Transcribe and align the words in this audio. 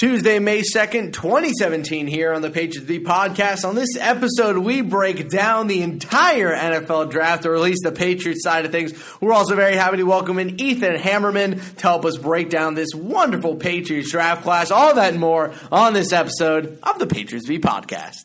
Tuesday, 0.00 0.38
May 0.38 0.62
2nd, 0.62 1.12
2017, 1.12 2.06
here 2.06 2.32
on 2.32 2.40
the 2.40 2.48
Patriots 2.48 2.88
Beat 2.88 3.04
podcast. 3.04 3.68
On 3.68 3.74
this 3.74 3.98
episode, 3.98 4.56
we 4.56 4.80
break 4.80 5.28
down 5.28 5.66
the 5.66 5.82
entire 5.82 6.56
NFL 6.56 7.10
draft, 7.10 7.44
or 7.44 7.54
at 7.54 7.60
least 7.60 7.82
the 7.84 7.92
Patriots 7.92 8.42
side 8.42 8.64
of 8.64 8.72
things. 8.72 8.94
We're 9.20 9.34
also 9.34 9.56
very 9.56 9.74
happy 9.74 9.98
to 9.98 10.04
welcome 10.04 10.38
in 10.38 10.58
Ethan 10.58 10.96
Hammerman 10.96 11.76
to 11.76 11.82
help 11.82 12.06
us 12.06 12.16
break 12.16 12.48
down 12.48 12.72
this 12.72 12.94
wonderful 12.94 13.56
Patriots 13.56 14.10
draft 14.10 14.42
class. 14.42 14.70
All 14.70 14.94
that 14.94 15.10
and 15.12 15.20
more 15.20 15.52
on 15.70 15.92
this 15.92 16.14
episode 16.14 16.78
of 16.82 16.98
the 16.98 17.06
Patriots 17.06 17.46
Beat 17.46 17.60
podcast. 17.60 18.24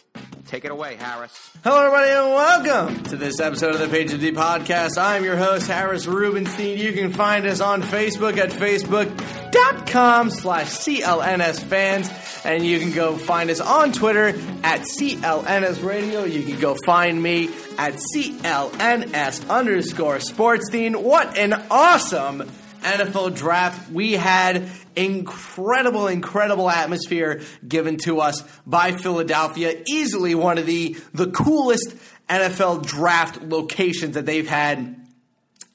Take 0.47 0.65
it 0.65 0.71
away, 0.71 0.95
Harris. 0.95 1.51
Hello, 1.63 1.85
everybody, 1.85 2.11
and 2.11 2.27
welcome 2.33 3.03
to 3.03 3.17
this 3.17 3.39
episode 3.39 3.75
of 3.75 3.79
the 3.79 3.87
Patriots 3.87 4.23
Beat 4.23 4.35
podcast. 4.35 4.97
I'm 4.97 5.23
your 5.23 5.37
host, 5.37 5.67
Harris 5.67 6.07
Rubenstein. 6.07 6.77
You 6.77 6.93
can 6.93 7.13
find 7.13 7.45
us 7.45 7.61
on 7.61 7.81
Facebook 7.81 8.37
at 8.37 8.49
facebook.com 8.49 10.29
slash 10.29 10.67
CLNS 10.67 11.59
fans. 11.63 12.09
And 12.43 12.65
you 12.65 12.79
can 12.79 12.91
go 12.91 13.15
find 13.15 13.49
us 13.49 13.59
on 13.59 13.91
Twitter 13.93 14.29
at 14.63 14.81
CLNS 14.81 15.83
Radio. 15.83 16.23
You 16.23 16.43
can 16.43 16.59
go 16.59 16.75
find 16.85 17.21
me 17.21 17.49
at 17.77 17.93
CLNS 18.15 19.49
underscore 19.49 20.19
sports 20.19 20.69
dean. 20.69 21.03
What 21.03 21.37
an 21.37 21.53
awesome 21.69 22.49
NFL 22.81 23.35
draft 23.35 23.91
we 23.91 24.13
had 24.13 24.67
incredible, 24.95 26.07
incredible 26.07 26.69
atmosphere 26.69 27.41
given 27.67 27.97
to 27.97 28.19
us 28.19 28.43
by 28.65 28.91
Philadelphia. 28.91 29.81
Easily 29.87 30.35
one 30.35 30.57
of 30.57 30.65
the 30.65 30.97
the 31.13 31.27
coolest 31.27 31.95
NFL 32.29 32.85
draft 32.85 33.41
locations 33.41 34.15
that 34.15 34.25
they've 34.25 34.47
had 34.47 34.95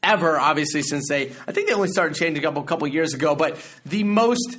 ever. 0.02 0.38
Obviously, 0.38 0.82
since 0.82 1.08
they, 1.08 1.32
I 1.46 1.52
think 1.52 1.68
they 1.68 1.74
only 1.74 1.88
started 1.88 2.16
changing 2.16 2.42
a 2.42 2.46
couple 2.46 2.62
couple 2.62 2.86
years 2.88 3.14
ago, 3.14 3.34
but 3.34 3.58
the 3.84 4.04
most. 4.04 4.58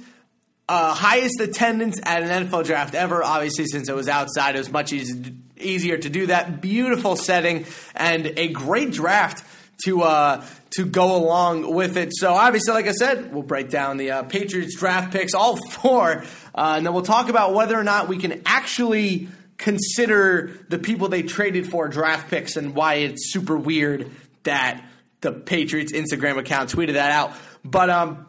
Uh, 0.70 0.94
highest 0.94 1.40
attendance 1.40 1.98
at 2.04 2.24
an 2.24 2.46
NFL 2.46 2.66
draft 2.66 2.94
ever. 2.94 3.24
Obviously, 3.24 3.64
since 3.68 3.88
it 3.88 3.96
was 3.96 4.10
outside, 4.10 4.54
it 4.54 4.58
was 4.58 4.70
much 4.70 4.92
easy, 4.92 5.34
easier 5.58 5.98
to 5.98 6.10
do 6.10 6.26
that. 6.26 6.60
Beautiful 6.60 7.16
setting 7.16 7.66
and 7.96 8.34
a 8.36 8.50
great 8.50 8.92
draft 8.92 9.46
to 9.86 10.02
uh, 10.02 10.44
to 10.78 10.86
go 10.86 11.16
along 11.16 11.74
with 11.74 11.98
it. 11.98 12.12
So 12.16 12.36
obviously, 12.36 12.72
like 12.72 12.88
I 12.88 12.92
said, 12.92 13.34
we'll 13.34 13.42
break 13.42 13.72
down 13.72 13.98
the 13.98 14.12
uh, 14.12 14.24
Patriots 14.24 14.78
draft 14.78 15.12
picks, 15.12 15.34
all 15.34 15.58
four, 15.72 16.24
uh, 16.54 16.76
and 16.78 16.86
then 16.86 16.94
we'll 16.94 17.02
talk 17.02 17.30
about 17.30 17.56
whether 17.56 17.78
or 17.78 17.84
not 17.84 18.08
we 18.08 18.20
can 18.20 18.44
actually 18.46 19.28
consider 19.58 20.52
the 20.70 20.78
people 20.78 21.10
they 21.10 21.24
traded 21.24 21.68
for 21.68 21.88
draft 21.88 22.30
picks 22.30 22.58
and 22.58 22.76
why 22.76 22.96
it's 22.96 23.34
super 23.34 23.58
weird 23.58 24.12
that 24.44 24.88
the 25.22 25.32
Patriots 25.32 25.94
Instagram 25.94 26.38
account 26.38 26.72
tweeted 26.72 26.94
that 26.94 27.12
out. 27.12 27.34
But 27.66 27.90
um, 27.90 28.28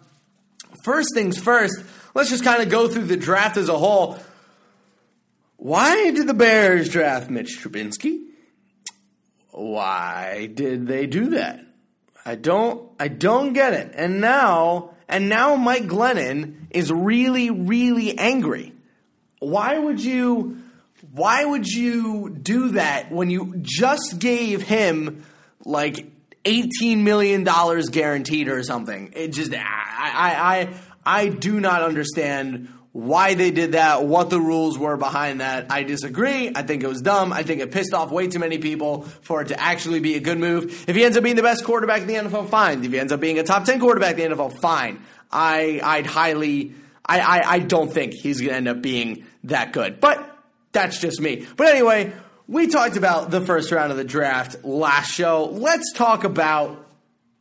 first 0.84 1.10
things 1.12 1.38
first, 1.38 1.84
let's 2.14 2.30
just 2.30 2.44
kind 2.44 2.62
of 2.62 2.70
go 2.70 2.88
through 2.88 3.04
the 3.04 3.18
draft 3.18 3.58
as 3.58 3.68
a 3.68 3.76
whole. 3.76 4.18
Why 5.58 6.12
did 6.12 6.26
the 6.26 6.32
Bears 6.32 6.88
draft 6.88 7.28
Mitch 7.28 7.58
Trubisky? 7.60 8.22
Why 9.50 10.46
did 10.46 10.86
they 10.86 11.06
do 11.06 11.30
that? 11.30 11.67
I 12.28 12.34
don't 12.34 12.90
I 13.00 13.08
don't 13.08 13.54
get 13.54 13.72
it. 13.72 13.92
And 13.94 14.20
now 14.20 14.90
and 15.08 15.30
now 15.30 15.56
Mike 15.56 15.84
Glennon 15.84 16.66
is 16.68 16.92
really 16.92 17.48
really 17.48 18.18
angry. 18.18 18.74
Why 19.38 19.78
would 19.78 19.98
you 19.98 20.58
why 21.10 21.42
would 21.42 21.66
you 21.66 22.28
do 22.28 22.72
that 22.72 23.10
when 23.10 23.30
you 23.30 23.54
just 23.62 24.18
gave 24.18 24.60
him 24.60 25.24
like 25.64 26.12
18 26.44 27.02
million 27.02 27.44
dollars 27.44 27.88
guaranteed 27.88 28.48
or 28.48 28.62
something? 28.62 29.14
It 29.16 29.28
just 29.28 29.54
I 29.54 29.58
I 29.58 30.58
I 30.58 30.68
I 31.06 31.28
do 31.30 31.60
not 31.60 31.82
understand 31.82 32.68
why 32.98 33.34
they 33.34 33.52
did 33.52 33.72
that, 33.72 34.04
what 34.04 34.28
the 34.28 34.40
rules 34.40 34.76
were 34.76 34.96
behind 34.96 35.40
that. 35.40 35.70
I 35.70 35.84
disagree. 35.84 36.50
I 36.52 36.62
think 36.62 36.82
it 36.82 36.88
was 36.88 37.00
dumb. 37.00 37.32
I 37.32 37.44
think 37.44 37.60
it 37.60 37.70
pissed 37.70 37.94
off 37.94 38.10
way 38.10 38.26
too 38.26 38.40
many 38.40 38.58
people 38.58 39.02
for 39.02 39.40
it 39.40 39.48
to 39.48 39.60
actually 39.60 40.00
be 40.00 40.16
a 40.16 40.20
good 40.20 40.36
move. 40.36 40.84
If 40.88 40.96
he 40.96 41.04
ends 41.04 41.16
up 41.16 41.22
being 41.22 41.36
the 41.36 41.42
best 41.42 41.62
quarterback 41.64 42.02
in 42.02 42.08
the 42.08 42.14
NFL, 42.14 42.48
fine. 42.48 42.84
If 42.84 42.90
he 42.90 42.98
ends 42.98 43.12
up 43.12 43.20
being 43.20 43.38
a 43.38 43.44
top 43.44 43.66
10 43.66 43.78
quarterback 43.78 44.18
in 44.18 44.28
the 44.28 44.36
NFL, 44.36 44.58
fine. 44.58 45.00
I, 45.30 45.80
I'd 45.80 46.06
highly, 46.06 46.72
I, 47.06 47.20
I, 47.20 47.52
I 47.52 47.58
don't 47.60 47.92
think 47.92 48.14
he's 48.14 48.40
going 48.40 48.50
to 48.50 48.56
end 48.56 48.66
up 48.68 48.82
being 48.82 49.24
that 49.44 49.72
good. 49.72 50.00
But 50.00 50.36
that's 50.72 51.00
just 51.00 51.20
me. 51.20 51.46
But 51.56 51.68
anyway, 51.68 52.12
we 52.48 52.66
talked 52.66 52.96
about 52.96 53.30
the 53.30 53.40
first 53.40 53.70
round 53.70 53.92
of 53.92 53.96
the 53.96 54.02
draft 54.02 54.64
last 54.64 55.12
show. 55.12 55.44
Let's 55.44 55.92
talk 55.92 56.24
about 56.24 56.84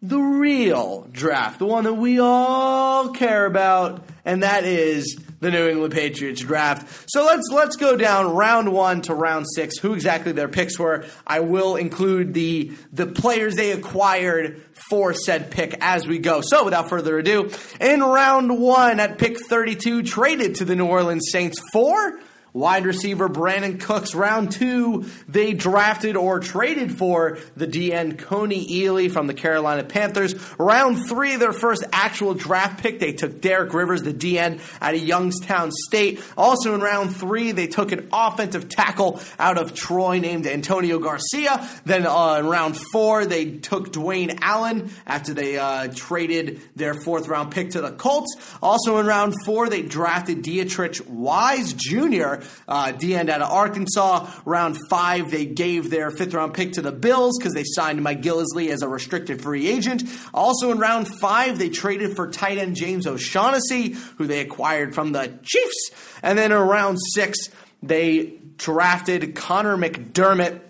the 0.04 0.20
real 0.20 1.08
draft, 1.12 1.58
the 1.58 1.66
one 1.66 1.86
that 1.86 1.96
we 1.96 2.20
all 2.20 3.10
care 3.10 3.48
about, 3.48 4.06
and 4.24 4.44
that 4.44 4.64
is 4.64 5.18
the 5.40 5.52
New 5.52 5.68
England 5.68 5.94
Patriots 5.94 6.42
draft. 6.42 7.06
So 7.10 7.26
let's 7.26 7.50
let's 7.52 7.76
go 7.76 7.96
down 7.96 8.34
round 8.34 8.72
one 8.72 9.02
to 9.04 9.14
round 9.14 9.46
six. 9.54 9.78
Who 9.78 9.94
exactly 9.94 10.32
their 10.32 10.48
picks 10.48 10.80
were? 10.80 11.06
I 11.26 11.42
will 11.42 11.76
include 11.76 12.34
the 12.34 12.72
the 12.92 13.08
players 13.08 13.56
they 13.56 13.72
acquired 13.72 14.62
for 14.90 15.14
said 15.14 15.52
pick 15.52 15.78
as 15.82 16.08
we 16.08 16.20
go. 16.20 16.42
So 16.42 16.66
without 16.66 16.90
further 16.90 17.18
ado, 17.20 17.52
in 17.80 18.02
round 18.02 18.60
one 18.60 19.00
at 19.00 19.18
pick 19.18 19.38
32, 19.40 20.04
traded 20.04 20.56
to 20.56 20.66
the 20.66 20.76
New 20.76 20.86
Orleans 20.86 21.30
Saints 21.32 21.58
for 21.72 22.20
Wide 22.58 22.88
receiver 22.88 23.30
Brandin 23.30 23.80
Cooks. 23.80 24.16
Round 24.16 24.52
two, 24.52 25.06
they 25.28 25.54
drafted 25.54 26.16
or 26.16 26.40
traded 26.40 26.98
for 26.98 27.38
the 27.56 27.68
DN 27.68 28.16
Kony 28.18 28.68
Ealy 28.68 29.12
from 29.12 29.28
the 29.28 29.36
Carolina 29.36 29.84
Panthers. 29.84 30.34
Round 30.58 30.98
three, 31.08 31.36
their 31.36 31.54
first 31.54 31.84
actual 31.94 32.34
draft 32.34 32.82
pick, 32.82 33.00
they 33.00 33.14
took 33.14 33.42
Derek 33.42 33.76
Rivers, 33.76 34.02
the 34.02 34.14
DN 34.14 34.60
out 34.82 34.96
of 34.96 35.02
Youngstown 35.04 35.70
State. 35.72 36.20
Also 36.36 36.74
in 36.74 36.82
round 36.82 37.16
three, 37.16 37.52
they 37.52 37.68
took 37.68 37.92
an 37.92 38.10
offensive 38.12 38.70
tackle 38.70 39.22
out 39.38 39.60
of 39.60 39.76
Troy 39.76 40.18
named 40.18 40.48
Antonio 40.48 40.98
Garcia. 40.98 41.70
Then 41.86 42.08
uh, 42.08 42.38
in 42.40 42.48
round 42.48 42.76
four, 42.92 43.28
they 43.28 43.52
took 43.58 43.94
Dwayne 43.94 44.40
Allen 44.42 44.90
after 45.06 45.32
they 45.36 45.60
uh, 45.60 45.90
traded 45.94 46.62
their 46.76 46.96
fourth 46.96 47.28
round 47.28 47.52
pick 47.52 47.70
to 47.72 47.82
the 47.82 47.92
Colts. 47.92 48.36
Also 48.64 48.98
in 48.98 49.06
round 49.06 49.36
four, 49.46 49.70
they 49.70 49.84
drafted 49.84 50.42
Deatrich 50.44 51.08
Wise 51.08 51.74
Jr 51.74 52.47
uh, 52.68 52.92
D 52.92 53.16
end 53.16 53.30
out 53.30 53.42
of 53.42 53.52
Arkansas. 53.52 54.30
Round 54.46 54.78
five, 54.90 55.32
they 55.32 55.46
gave 55.46 55.90
their 55.90 56.12
fifth 56.12 56.34
round 56.34 56.54
pick 56.54 56.74
to 56.74 56.82
the 56.82 56.92
Bills 56.92 57.38
because 57.38 57.54
they 57.54 57.64
signed 57.66 58.02
Mike 58.04 58.22
Gillislee 58.22 58.70
as 58.70 58.82
a 58.82 58.88
restricted 58.88 59.42
free 59.42 59.68
agent. 59.68 60.04
Also 60.34 60.72
in 60.72 60.80
round 60.80 61.08
five, 61.08 61.60
they 61.60 61.70
traded 61.70 62.16
for 62.16 62.30
tight 62.30 62.58
end 62.58 62.76
James 62.76 63.08
O'Shaughnessy, 63.08 63.96
who 64.18 64.28
they 64.28 64.42
acquired 64.42 64.94
from 64.94 65.12
the 65.12 65.38
Chiefs. 65.44 65.92
And 66.22 66.38
then 66.38 66.52
in 66.52 66.58
round 66.58 66.98
six, 67.14 67.38
they 67.82 68.40
drafted 68.58 69.36
Conor 69.36 69.78
McDermott, 69.78 70.62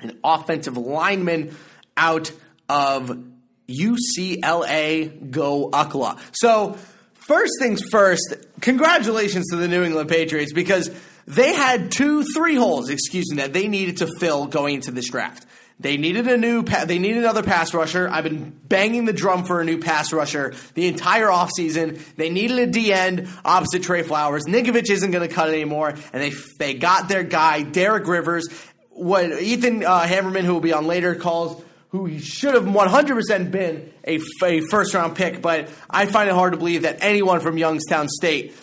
an 0.00 0.18
offensive 0.22 0.76
lineman 0.76 1.56
out 1.96 2.32
of 2.68 3.24
UCLA. 3.68 5.30
Go 5.30 5.70
UCLA. 5.72 6.18
So, 6.32 6.76
first 7.14 7.52
things 7.58 7.82
first, 7.90 8.34
congratulations 8.60 9.46
to 9.50 9.56
the 9.56 9.68
New 9.68 9.82
England 9.82 10.08
Patriots 10.08 10.52
because 10.52 10.90
they 11.26 11.54
had 11.54 11.92
two, 11.92 12.24
three 12.24 12.54
holes, 12.54 12.88
excuse 12.88 13.30
me, 13.30 13.36
that 13.36 13.52
they 13.52 13.68
needed 13.68 13.98
to 13.98 14.06
fill 14.18 14.46
going 14.46 14.76
into 14.76 14.90
this 14.90 15.08
draft. 15.08 15.46
They 15.80 15.96
needed 15.96 16.28
a 16.28 16.36
new, 16.36 16.62
pa- 16.62 16.84
they 16.84 16.98
needed 16.98 17.18
another 17.18 17.42
pass 17.42 17.74
rusher. 17.74 18.08
I've 18.08 18.24
been 18.24 18.50
banging 18.68 19.04
the 19.04 19.12
drum 19.12 19.44
for 19.44 19.60
a 19.60 19.64
new 19.64 19.78
pass 19.78 20.12
rusher 20.12 20.54
the 20.74 20.86
entire 20.86 21.26
offseason. 21.26 22.00
They 22.14 22.30
needed 22.30 22.58
a 22.58 22.66
D 22.66 22.92
end 22.92 23.28
opposite 23.44 23.82
Trey 23.82 24.02
Flowers. 24.02 24.44
Ninkovich 24.46 24.90
isn't 24.90 25.10
going 25.10 25.28
to 25.28 25.34
cut 25.34 25.48
anymore, 25.48 25.94
and 26.12 26.22
they 26.22 26.32
they 26.58 26.74
got 26.74 27.08
their 27.08 27.24
guy 27.24 27.62
Derek 27.62 28.06
Rivers. 28.06 28.48
What 28.90 29.24
Ethan 29.42 29.84
uh, 29.84 30.02
Hammerman, 30.02 30.44
who 30.44 30.54
will 30.54 30.60
be 30.60 30.72
on 30.72 30.86
later, 30.86 31.16
calls 31.16 31.62
who 31.88 32.06
he 32.06 32.18
should 32.20 32.54
have 32.54 32.64
100% 32.64 33.50
been 33.50 33.92
a, 34.06 34.18
a 34.42 34.60
first 34.62 34.94
round 34.94 35.14
pick, 35.14 35.42
but 35.42 35.68
I 35.90 36.06
find 36.06 36.28
it 36.28 36.34
hard 36.34 36.52
to 36.52 36.58
believe 36.58 36.82
that 36.82 36.98
anyone 37.00 37.40
from 37.40 37.58
Youngstown 37.58 38.08
State 38.08 38.54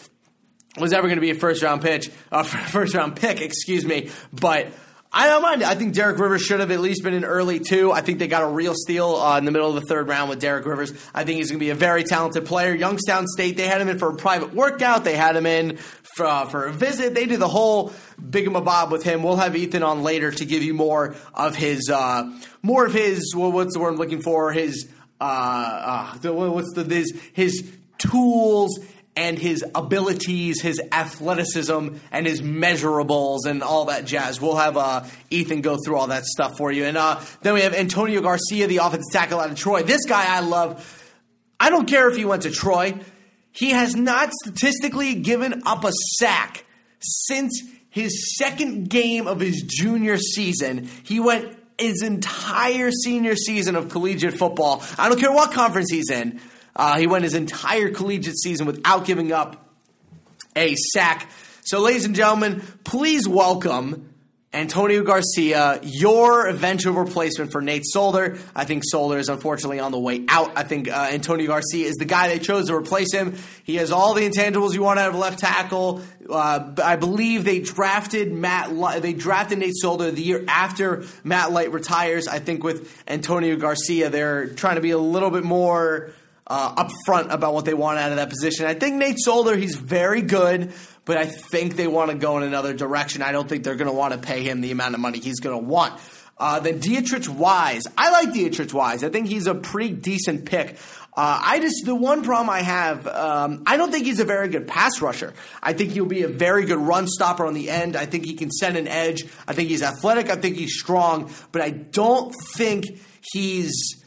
was 0.78 0.94
ever 0.94 1.08
going 1.08 1.18
to 1.18 1.22
be 1.22 1.32
a 1.32 1.36
first 1.36 1.64
round 1.64 1.82
pitch, 1.82 2.10
uh, 2.32 2.44
first 2.44 2.94
round 2.94 3.16
pick, 3.16 3.42
excuse 3.42 3.86
me. 3.86 4.10
But 4.32 4.74
I 5.12 5.28
don't 5.28 5.42
mind. 5.42 5.64
I 5.64 5.74
think 5.74 5.96
Derek 5.96 6.20
Rivers 6.20 6.44
should 6.44 6.60
have 6.60 6.70
at 6.70 6.80
least 6.80 7.04
been 7.04 7.16
in 7.16 7.26
early 7.26 7.60
two. 7.60 7.92
I 7.92 8.02
think 8.02 8.20
they 8.20 8.28
got 8.28 8.44
a 8.44 8.48
real 8.48 8.76
steal 8.76 9.16
uh, 9.16 9.40
in 9.40 9.46
the 9.46 9.52
middle 9.52 9.68
of 9.68 9.74
the 9.74 9.88
third 9.88 10.08
round 10.08 10.30
with 10.30 10.40
Derek 10.40 10.68
Rivers. 10.68 10.94
I 11.16 11.24
think 11.24 11.38
he's 11.38 11.50
going 11.50 11.60
to 11.60 11.66
be 11.66 11.72
a 11.72 11.76
very 11.76 12.04
talented 12.04 12.46
player. 12.46 12.76
Youngstown 12.76 13.26
State, 13.28 13.58
they 13.58 13.68
had 13.68 13.82
him 13.82 13.88
in 13.88 13.98
for 13.98 14.10
a 14.10 14.16
private 14.16 14.54
workout. 14.54 15.04
They 15.04 15.16
had 15.16 15.36
him 15.36 15.48
in 15.48 15.78
for, 16.16 16.28
uh, 16.28 16.46
for 16.46 16.68
a 16.68 16.72
visit. 16.72 17.16
They 17.16 17.26
did 17.26 17.40
the 17.40 17.48
whole 17.48 17.92
bigamabob 18.22 18.92
with 18.92 19.02
him. 19.02 19.24
We'll 19.24 19.38
have 19.38 19.56
Ethan 19.56 19.82
on 19.82 20.04
later 20.04 20.30
to 20.30 20.46
give 20.46 20.62
you 20.62 20.76
more 20.76 21.16
of 21.34 21.56
his, 21.56 21.90
uh, 21.90 22.32
more 22.62 22.86
of 22.86 22.94
his. 22.94 23.34
Well, 23.36 23.52
what's 23.52 23.74
the 23.74 23.80
word 23.80 23.94
I'm 23.94 23.96
looking 23.96 24.22
for? 24.22 24.52
His, 24.52 24.88
uh, 25.20 26.14
uh, 26.22 26.32
what's 26.32 26.74
the 26.76 26.84
his 26.84 27.20
his 27.34 27.72
tools 27.98 28.78
and 29.20 29.38
his 29.38 29.66
abilities, 29.76 30.62
his 30.62 30.82
athleticism, 30.94 31.90
and 32.10 32.26
his 32.26 32.42
measurables, 32.42 33.40
and 33.46 33.62
all 33.62 33.86
that 33.86 34.06
jazz. 34.06 34.40
We'll 34.40 34.56
have 34.56 34.78
uh, 34.78 35.04
Ethan 35.30 35.60
go 35.60 35.76
through 35.76 35.98
all 35.98 36.08
that 36.08 36.24
stuff 36.24 36.56
for 36.56 36.72
you. 36.72 36.86
And 36.86 36.96
uh, 36.96 37.20
then 37.42 37.54
we 37.54 37.62
have 37.62 37.74
Antonio 37.74 38.22
Garcia, 38.22 38.68
the 38.68 38.78
offensive 38.78 39.12
tackle 39.12 39.42
out 39.42 39.52
of 39.52 39.58
Troy. 39.58 39.84
This 39.84 40.06
guy 40.06 40.26
I 40.26 40.40
love. 40.40 40.86
I 41.60 41.70
don't 41.70 41.86
care 41.86 42.10
if 42.10 42.16
he 42.16 42.24
went 42.24 42.44
to 42.44 42.50
Troy. 42.50 42.98
He 43.52 43.72
has 43.72 43.94
not 43.94 44.32
statistically 44.32 45.16
given 45.16 45.64
up 45.66 45.84
a 45.84 45.92
sack 46.18 46.64
since 47.02 47.62
his 47.90 48.38
second 48.38 48.90
game 48.90 49.28
of 49.28 49.42
his 49.42 49.64
junior 49.64 50.16
season. 50.16 50.88
He 51.04 51.20
went 51.20 51.58
his 51.78 52.04
entire 52.04 52.92
senior 52.92 53.36
season 53.36 53.76
of 53.76 53.90
collegiate 53.90 54.38
football. 54.38 54.82
I 54.98 55.10
don't 55.10 55.20
care 55.20 55.32
what 55.32 55.52
conference 55.52 55.92
he's 55.92 56.10
in. 56.10 56.40
Uh, 56.76 56.98
he 56.98 57.08
went 57.08 57.24
his 57.24 57.34
entire 57.34 57.92
collegiate 57.92 58.38
season 58.38 58.66
without 58.66 59.06
giving 59.06 59.32
up 59.32 59.70
a 60.56 60.76
sack. 60.76 61.30
So, 61.64 61.80
ladies 61.82 62.06
and 62.06 62.16
gentlemen, 62.16 62.64
please 62.84 63.28
welcome 63.28 64.10
Antonio 64.52 65.04
Garcia, 65.04 65.80
your 65.84 66.48
eventual 66.48 66.96
replacement 66.96 67.52
for 67.52 67.62
Nate 67.62 67.86
Solder. 67.86 68.40
I 68.56 68.66
think 68.66 68.82
Solder 68.84 69.20
is 69.20 69.30
unfortunately 69.30 69.80
on 69.80 69.92
the 69.92 70.00
way 70.00 70.26
out. 70.28 70.54
I 70.58 70.64
think 70.64 70.90
uh, 70.90 71.10
Antonio 71.12 71.46
Garcia 71.46 71.86
is 71.86 71.98
the 71.98 72.06
guy 72.06 72.30
they 72.30 72.40
chose 72.40 72.66
to 72.68 72.76
replace 72.76 73.14
him. 73.14 73.38
He 73.64 73.76
has 73.76 73.92
all 73.92 74.16
the 74.16 74.28
intangibles 74.28 74.74
you 74.74 74.82
want 74.82 74.98
out 74.98 75.10
of 75.10 75.16
left 75.16 75.38
tackle. 75.38 76.02
Uh, 76.28 76.72
I 76.84 76.96
believe 76.96 77.44
they 77.44 77.60
drafted 77.60 78.32
Matt. 78.34 78.72
They 79.04 79.14
drafted 79.14 79.60
Nate 79.60 79.76
Solder 79.76 80.10
the 80.10 80.24
year 80.24 80.44
after 80.48 81.04
Matt 81.24 81.52
Light 81.52 81.72
retires. 81.72 82.28
I 82.28 82.40
think 82.40 82.64
with 82.64 82.92
Antonio 83.08 83.56
Garcia, 83.56 84.10
they're 84.10 84.48
trying 84.48 84.76
to 84.76 84.82
be 84.82 84.92
a 84.92 84.98
little 84.98 85.30
bit 85.30 85.44
more 85.44 86.10
uh, 86.50 86.84
upfront 86.84 87.32
about 87.32 87.54
what 87.54 87.66
they 87.66 87.74
want 87.74 88.00
out 88.00 88.12
of 88.12 88.18
that 88.18 88.30
position. 88.30 88.66
I 88.66 88.74
think 88.74 88.96
Nate 88.96 89.20
Solder, 89.20 89.56
he's 89.56 89.76
very 89.76 90.22
good, 90.22 90.74
but 91.06 91.18
I 91.18 91.26
think 91.26 91.76
they 91.76 91.88
want 91.88 92.12
to 92.12 92.18
go 92.18 92.38
in 92.38 92.44
another 92.44 92.74
direction. 92.74 93.22
I 93.22 93.32
don't 93.32 93.48
think 93.48 93.64
they're 93.64 93.76
going 93.76 93.90
to 93.90 93.94
want 93.94 94.14
to 94.14 94.20
pay 94.20 94.44
him 94.44 94.62
the 94.62 94.72
amount 94.72 94.96
of 94.96 95.02
money 95.02 95.20
he's 95.20 95.40
going 95.40 95.60
to 95.60 95.64
want. 95.64 96.00
Uh, 96.38 96.60
then 96.60 96.80
Deatrich 96.80 97.28
Wise. 97.28 97.84
I 97.98 98.12
like 98.12 98.30
Deatrich 98.30 98.74
Wise. 98.74 99.04
I 99.04 99.10
think 99.10 99.28
he's 99.28 99.46
a 99.46 99.54
pretty 99.54 99.94
decent 99.94 100.46
pick. 100.46 100.78
Uh, 101.16 101.38
I 101.44 101.60
just 101.60 101.86
the 101.86 101.96
one 101.96 102.24
problem 102.24 102.50
I 102.50 102.62
have, 102.62 103.06
um, 103.06 103.64
I 103.68 103.76
don't 103.76 103.92
think 103.92 104.06
he's 104.06 104.22
a 104.22 104.26
very 104.26 104.48
good 104.48 104.68
pass 104.68 105.02
rusher. 105.02 105.34
I 105.62 105.74
think 105.74 105.92
he'll 105.92 106.06
be 106.06 106.24
a 106.24 106.30
very 106.30 106.66
good 106.66 106.78
run 106.78 107.08
stopper 107.08 107.46
on 107.46 107.54
the 107.54 107.70
end. 107.70 107.98
I 107.98 108.06
think 108.06 108.24
he 108.24 108.36
can 108.36 108.52
set 108.52 108.78
an 108.78 108.88
edge. 108.88 109.26
I 109.46 109.54
think 109.54 109.68
he's 109.68 109.84
athletic. 109.84 110.30
I 110.30 110.38
think 110.38 110.56
he's 110.56 110.80
strong, 110.80 111.30
but 111.52 111.62
I 111.62 111.72
don't 111.72 112.34
think 112.56 112.86
he's 113.34 113.99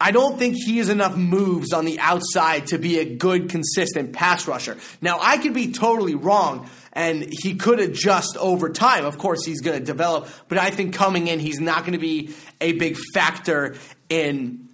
I 0.00 0.12
don't 0.12 0.38
think 0.38 0.54
he 0.54 0.78
has 0.78 0.88
enough 0.88 1.16
moves 1.16 1.72
on 1.72 1.84
the 1.84 1.98
outside 1.98 2.68
to 2.68 2.78
be 2.78 3.00
a 3.00 3.16
good, 3.16 3.50
consistent 3.50 4.12
pass 4.12 4.46
rusher. 4.46 4.76
Now, 5.00 5.18
I 5.20 5.38
could 5.38 5.54
be 5.54 5.72
totally 5.72 6.14
wrong, 6.14 6.70
and 6.92 7.26
he 7.28 7.56
could 7.56 7.80
adjust 7.80 8.36
over 8.36 8.70
time. 8.70 9.04
Of 9.04 9.18
course, 9.18 9.44
he's 9.44 9.60
going 9.60 9.76
to 9.76 9.84
develop, 9.84 10.28
but 10.48 10.58
I 10.58 10.70
think 10.70 10.94
coming 10.94 11.26
in, 11.26 11.40
he's 11.40 11.58
not 11.58 11.80
going 11.80 11.94
to 11.94 11.98
be 11.98 12.32
a 12.60 12.72
big 12.74 12.96
factor 13.12 13.74
in 14.08 14.68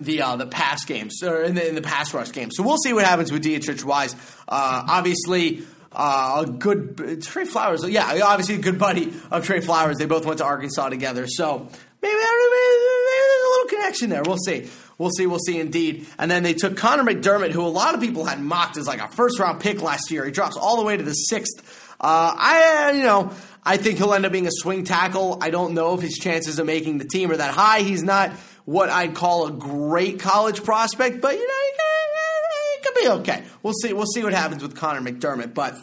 the 0.00 0.22
uh, 0.22 0.36
the 0.36 0.46
pass 0.46 0.84
games 0.84 1.22
or 1.22 1.42
in 1.42 1.54
the, 1.54 1.66
in 1.66 1.74
the 1.74 1.82
pass 1.82 2.12
rush 2.12 2.32
game. 2.32 2.50
So 2.52 2.62
we'll 2.62 2.76
see 2.76 2.92
what 2.92 3.04
happens 3.04 3.32
with 3.32 3.42
Deatrich 3.42 3.84
Wise. 3.84 4.14
Uh, 4.46 4.84
obviously. 4.86 5.62
Uh, 5.90 6.44
a 6.46 6.50
good 6.50 7.22
Trey 7.22 7.46
Flowers, 7.46 7.82
yeah, 7.88 8.20
obviously 8.22 8.56
a 8.56 8.58
good 8.58 8.78
buddy 8.78 9.10
of 9.30 9.46
Trey 9.46 9.60
Flowers. 9.60 9.96
They 9.96 10.04
both 10.04 10.26
went 10.26 10.36
to 10.38 10.44
Arkansas 10.44 10.90
together, 10.90 11.26
so 11.26 11.70
maybe, 12.02 12.14
there's 12.14 13.44
a 13.44 13.50
little 13.50 13.68
connection 13.68 14.10
there. 14.10 14.22
We'll 14.22 14.38
see. 14.38 14.68
We'll 14.98 15.10
see. 15.10 15.26
We'll 15.26 15.38
see 15.38 15.60
indeed. 15.60 16.06
And 16.18 16.30
then 16.30 16.42
they 16.42 16.54
took 16.54 16.76
Conor 16.76 17.04
McDermott, 17.04 17.50
who 17.50 17.62
a 17.62 17.68
lot 17.68 17.94
of 17.94 18.00
people 18.00 18.24
had 18.24 18.40
mocked 18.40 18.76
as 18.76 18.86
like 18.86 19.00
a 19.00 19.08
first 19.08 19.38
round 19.38 19.60
pick 19.60 19.80
last 19.80 20.10
year. 20.10 20.24
He 20.24 20.30
drops 20.30 20.56
all 20.56 20.76
the 20.76 20.82
way 20.84 20.96
to 20.96 21.02
the 21.02 21.12
sixth. 21.12 21.94
Uh, 22.00 22.34
I, 22.36 22.88
uh, 22.90 22.92
you 22.92 23.02
know, 23.02 23.32
I 23.64 23.76
think 23.76 23.98
he'll 23.98 24.14
end 24.14 24.24
up 24.24 24.32
being 24.32 24.46
a 24.46 24.52
swing 24.52 24.84
tackle. 24.84 25.38
I 25.40 25.50
don't 25.50 25.74
know 25.74 25.94
if 25.94 26.00
his 26.00 26.16
chances 26.16 26.58
of 26.58 26.66
making 26.66 26.98
the 26.98 27.04
team 27.04 27.30
are 27.30 27.36
that 27.36 27.52
high. 27.52 27.80
He's 27.80 28.02
not 28.02 28.30
what 28.64 28.90
I'd 28.90 29.14
call 29.14 29.46
a 29.46 29.52
great 29.52 30.20
college 30.20 30.62
prospect, 30.62 31.20
but 31.20 31.34
you 31.34 31.46
know, 31.46 31.54
he 31.54 32.84
could 32.84 32.94
be 32.94 33.08
okay. 33.20 33.44
We'll 33.62 33.74
see. 33.74 33.92
We'll 33.92 34.06
see 34.06 34.22
what 34.22 34.32
happens 34.32 34.62
with 34.62 34.76
Conor 34.76 35.00
McDermott. 35.00 35.54
But 35.54 35.76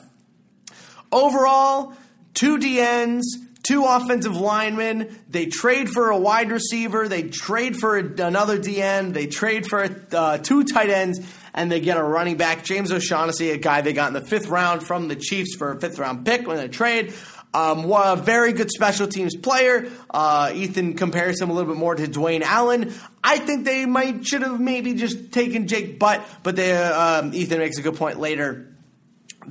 overall, 1.12 1.94
two 2.34 2.58
DNs 2.58 3.24
two 3.68 3.86
offensive 3.86 4.36
linemen. 4.36 5.24
They 5.30 5.48
trade 5.48 5.90
for 5.90 6.10
a 6.10 6.18
wide 6.18 6.52
receiver. 6.52 7.08
They 7.08 7.24
trade 7.24 7.78
for 7.78 7.98
another 7.98 8.60
DN. 8.60 9.14
They 9.14 9.28
trade 9.28 9.66
for 9.68 9.88
uh, 10.12 10.38
two 10.38 10.64
tight 10.64 10.90
ends, 10.90 11.20
and 11.54 11.72
they 11.72 11.80
get 11.80 11.98
a 11.98 12.04
running 12.04 12.38
back, 12.38 12.64
James 12.64 12.92
O'Shaughnessy, 12.92 13.52
a 13.52 13.58
guy 13.58 13.82
they 13.82 13.94
got 13.94 14.08
in 14.08 14.14
the 14.14 14.26
fifth 14.26 14.48
round 14.48 14.84
from 14.84 15.08
the 15.08 15.16
Chiefs 15.16 15.56
for 15.56 15.72
a 15.72 15.80
fifth 15.80 16.00
round 16.00 16.26
pick 16.26 16.48
when 16.48 16.58
they 16.58 16.68
trade. 16.68 17.14
Um, 17.54 17.90
a 17.90 18.18
very 18.18 18.52
good 18.52 18.70
special 18.70 19.08
teams 19.08 19.34
player. 19.34 19.90
Uh, 20.10 20.52
Ethan 20.54 20.96
compares 20.96 21.40
him 21.40 21.50
a 21.50 21.54
little 21.54 21.72
bit 21.74 21.80
more 21.80 21.96
to 21.96 22.06
Dwayne 22.06 22.42
Allen. 22.42 22.94
I 23.24 23.38
think 23.38 23.64
they 23.64 23.86
might 23.86 24.28
should 24.28 24.42
have 24.42 24.60
maybe 24.60 24.94
just 24.94 25.32
taken 25.32 25.66
Jake 25.68 25.98
Butt, 25.98 26.22
but 26.44 26.58
they, 26.58 26.76
um, 26.76 27.34
Ethan 27.34 27.60
makes 27.60 27.78
a 27.78 27.82
good 27.82 27.96
point 27.96 28.20
later 28.20 28.76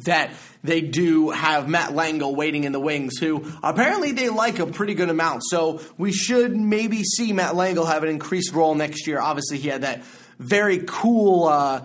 that 0.04 0.32
they 0.64 0.80
do 0.80 1.28
have 1.28 1.68
Matt 1.68 1.94
Lengel 1.94 2.34
waiting 2.34 2.64
in 2.64 2.72
the 2.72 2.80
wings, 2.80 3.18
who 3.18 3.52
apparently 3.62 4.12
they 4.12 4.30
like 4.30 4.58
a 4.58 4.66
pretty 4.66 4.94
good 4.94 5.10
amount. 5.10 5.42
So 5.44 5.80
we 5.98 6.10
should 6.10 6.56
maybe 6.56 7.04
see 7.04 7.34
Matt 7.34 7.54
Lengel 7.54 7.84
have 7.84 8.02
an 8.02 8.08
increased 8.08 8.54
role 8.54 8.74
next 8.74 9.06
year. 9.06 9.20
Obviously, 9.20 9.58
he 9.58 9.68
had 9.68 9.82
that 9.82 10.02
very 10.38 10.82
cool, 10.86 11.44
uh, 11.44 11.82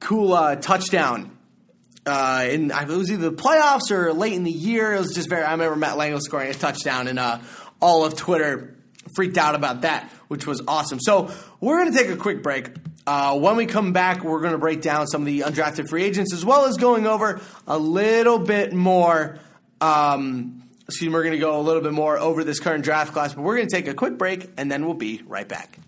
cool 0.00 0.32
uh, 0.32 0.56
touchdown. 0.56 1.36
Uh, 2.06 2.46
it 2.48 2.88
was 2.88 3.10
either 3.10 3.30
the 3.30 3.36
playoffs 3.36 3.90
or 3.90 4.12
late 4.14 4.32
in 4.32 4.44
the 4.44 4.50
year. 4.50 4.94
It 4.94 4.98
was 4.98 5.14
just 5.14 5.28
very. 5.28 5.42
I 5.42 5.52
remember 5.52 5.76
Matt 5.76 5.98
Lengel 5.98 6.20
scoring 6.20 6.50
a 6.50 6.54
touchdown, 6.54 7.08
and 7.08 7.18
uh, 7.18 7.40
all 7.80 8.06
of 8.06 8.16
Twitter 8.16 8.76
freaked 9.14 9.36
out 9.36 9.54
about 9.54 9.82
that, 9.82 10.10
which 10.28 10.46
was 10.46 10.62
awesome. 10.66 11.00
So 11.00 11.30
we're 11.60 11.82
going 11.82 11.92
to 11.92 11.98
take 11.98 12.08
a 12.08 12.16
quick 12.16 12.42
break. 12.42 12.70
Uh, 13.06 13.38
when 13.38 13.54
we 13.54 13.66
come 13.66 13.92
back, 13.92 14.24
we're 14.24 14.40
going 14.40 14.52
to 14.52 14.58
break 14.58 14.80
down 14.80 15.06
some 15.06 15.22
of 15.22 15.26
the 15.26 15.40
undrafted 15.40 15.88
free 15.88 16.02
agents 16.02 16.34
as 16.34 16.44
well 16.44 16.64
as 16.64 16.76
going 16.76 17.06
over 17.06 17.40
a 17.66 17.78
little 17.78 18.40
bit 18.40 18.72
more. 18.72 19.38
Um, 19.80 20.64
excuse 20.88 21.08
me, 21.08 21.14
we're 21.14 21.22
going 21.22 21.32
to 21.32 21.38
go 21.38 21.60
a 21.60 21.62
little 21.62 21.82
bit 21.82 21.92
more 21.92 22.18
over 22.18 22.42
this 22.42 22.58
current 22.58 22.82
draft 22.82 23.12
class, 23.12 23.32
but 23.32 23.42
we're 23.42 23.56
going 23.56 23.68
to 23.68 23.74
take 23.74 23.86
a 23.86 23.94
quick 23.94 24.18
break 24.18 24.50
and 24.56 24.72
then 24.72 24.84
we'll 24.84 24.94
be 24.94 25.22
right 25.24 25.46
back. 25.46 25.78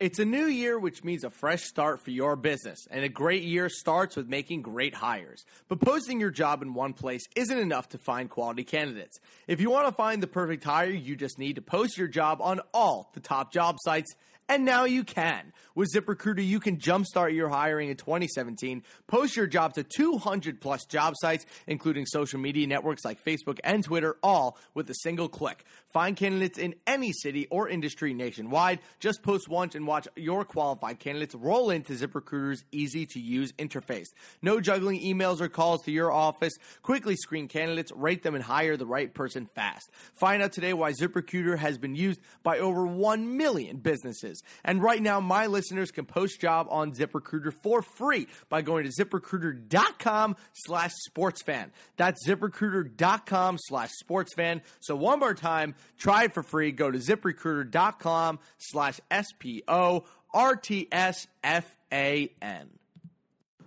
It's 0.00 0.18
a 0.18 0.24
new 0.24 0.46
year, 0.46 0.78
which 0.78 1.02
means 1.04 1.22
a 1.22 1.30
fresh 1.30 1.62
start 1.62 2.00
for 2.00 2.10
your 2.10 2.34
business. 2.34 2.86
And 2.90 3.04
a 3.04 3.08
great 3.08 3.42
year 3.42 3.68
starts 3.68 4.16
with 4.16 4.28
making 4.28 4.62
great 4.62 4.94
hires. 4.94 5.44
But 5.68 5.80
posting 5.80 6.18
your 6.18 6.30
job 6.30 6.62
in 6.62 6.74
one 6.74 6.92
place 6.92 7.24
isn't 7.36 7.58
enough 7.58 7.88
to 7.90 7.98
find 7.98 8.30
quality 8.30 8.62
candidates. 8.64 9.18
If 9.46 9.60
you 9.60 9.70
want 9.70 9.88
to 9.88 9.92
find 9.92 10.22
the 10.22 10.28
perfect 10.28 10.62
hire, 10.64 10.90
you 10.90 11.14
just 11.14 11.38
need 11.38 11.54
to 11.56 11.62
post 11.62 11.98
your 11.98 12.06
job 12.08 12.40
on 12.40 12.60
all 12.72 13.10
the 13.14 13.20
top 13.20 13.52
job 13.52 13.76
sites 13.80 14.14
and 14.48 14.64
now 14.64 14.84
you 14.84 15.04
can. 15.04 15.52
With 15.74 15.92
ZipRecruiter, 15.94 16.44
you 16.44 16.58
can 16.58 16.78
jumpstart 16.78 17.34
your 17.34 17.48
hiring 17.48 17.88
in 17.88 17.96
2017. 17.96 18.82
Post 19.06 19.36
your 19.36 19.46
job 19.46 19.74
to 19.74 19.84
200 19.84 20.60
plus 20.60 20.84
job 20.86 21.14
sites, 21.16 21.46
including 21.66 22.06
social 22.06 22.40
media 22.40 22.66
networks 22.66 23.04
like 23.04 23.24
Facebook 23.24 23.58
and 23.62 23.84
Twitter, 23.84 24.16
all 24.22 24.58
with 24.74 24.90
a 24.90 24.94
single 24.94 25.28
click. 25.28 25.64
Find 25.90 26.16
candidates 26.16 26.58
in 26.58 26.74
any 26.86 27.12
city 27.12 27.46
or 27.50 27.68
industry 27.68 28.12
nationwide. 28.12 28.80
Just 29.00 29.22
post 29.22 29.48
once 29.48 29.74
and 29.74 29.86
watch 29.86 30.06
your 30.16 30.44
qualified 30.44 30.98
candidates 30.98 31.34
roll 31.34 31.70
into 31.70 31.94
ZipRecruiter's 31.94 32.64
easy 32.72 33.06
to 33.06 33.20
use 33.20 33.52
interface. 33.52 34.08
No 34.42 34.60
juggling 34.60 35.00
emails 35.00 35.40
or 35.40 35.48
calls 35.48 35.82
to 35.84 35.90
your 35.90 36.12
office. 36.12 36.52
Quickly 36.82 37.16
screen 37.16 37.48
candidates, 37.48 37.90
rate 37.92 38.22
them, 38.22 38.34
and 38.34 38.44
hire 38.44 38.76
the 38.76 38.86
right 38.86 39.12
person 39.12 39.46
fast. 39.54 39.90
Find 40.14 40.42
out 40.42 40.52
today 40.52 40.74
why 40.74 40.92
ZipRecruiter 40.92 41.58
has 41.58 41.78
been 41.78 41.94
used 41.94 42.20
by 42.42 42.58
over 42.58 42.86
1 42.86 43.36
million 43.36 43.78
businesses. 43.78 44.42
And 44.64 44.82
right 44.82 45.02
now, 45.02 45.20
my 45.20 45.46
listeners 45.46 45.90
can 45.90 46.04
post 46.04 46.40
job 46.40 46.66
on 46.70 46.92
ZipRecruiter 46.92 47.52
for 47.62 47.82
free 47.82 48.28
by 48.48 48.62
going 48.62 48.84
to 48.84 49.04
ziprecruiter.com 49.04 50.36
slash 50.52 50.92
sportsfan. 51.08 51.70
That's 51.96 52.26
ziprecruiter.com 52.26 53.58
slash 53.58 53.90
sportsfan. 54.04 54.60
So 54.80 54.96
one 54.96 55.20
more 55.20 55.34
time, 55.34 55.74
try 55.96 56.24
it 56.24 56.34
for 56.34 56.42
free. 56.42 56.72
Go 56.72 56.90
to 56.90 56.98
ziprecruiter.com 56.98 58.38
slash 58.58 59.00
S-P-O-R-T-S-F-A-N. 59.10 60.08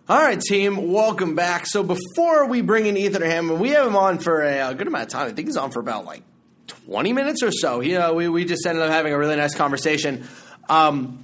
All 0.10 0.20
right, 0.20 0.42
team, 0.42 0.92
welcome 0.92 1.36
back. 1.36 1.66
So 1.68 1.84
before 1.84 2.46
we 2.46 2.62
bring 2.62 2.86
in 2.86 2.98
Ethan 2.98 3.22
Hammond, 3.22 3.62
we 3.62 3.70
have 3.70 3.88
him 3.88 3.96
on 3.96 4.20
for 4.20 4.42
a, 4.42 4.72
a 4.72 4.76
good 4.76 4.88
amount 4.88 5.04
of 5.04 5.10
time. 5.10 5.28
I 5.28 5.32
think 5.32 5.48
he's 5.48 5.58
on 5.58 5.72
for 5.72 5.80
about 5.80 6.06
like 6.06 6.24
20 6.68 7.14
minutes 7.14 7.44
or 7.44 7.52
so. 7.52 7.80
You 7.80 8.00
know, 8.00 8.14
we, 8.14 8.28
we 8.28 8.44
just 8.44 8.66
ended 8.66 8.84
up 8.84 8.92
having 8.92 9.14
a 9.14 9.18
really 9.18 9.36
nice 9.36 9.56
conversation. 9.56 10.28
Um, 10.68 11.24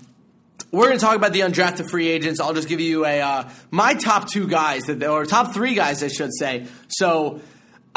we're 0.72 0.88
going 0.88 1.00
to 1.00 1.04
talk 1.04 1.16
about 1.16 1.34
the 1.34 1.42
undrafted 1.42 1.90
free 1.90 2.08
agents. 2.08 2.40
I'll 2.40 2.54
just 2.54 2.70
give 2.70 2.80
you 2.80 3.06
a 3.06 3.20
uh, 3.20 3.50
my 3.72 3.94
top 3.94 4.30
two 4.30 4.48
guys 4.48 4.84
that 4.84 5.04
or 5.04 5.26
top 5.26 5.54
three 5.54 5.74
guys, 5.74 6.04
I 6.04 6.08
should 6.08 6.32
say. 6.34 6.68
So. 6.88 7.42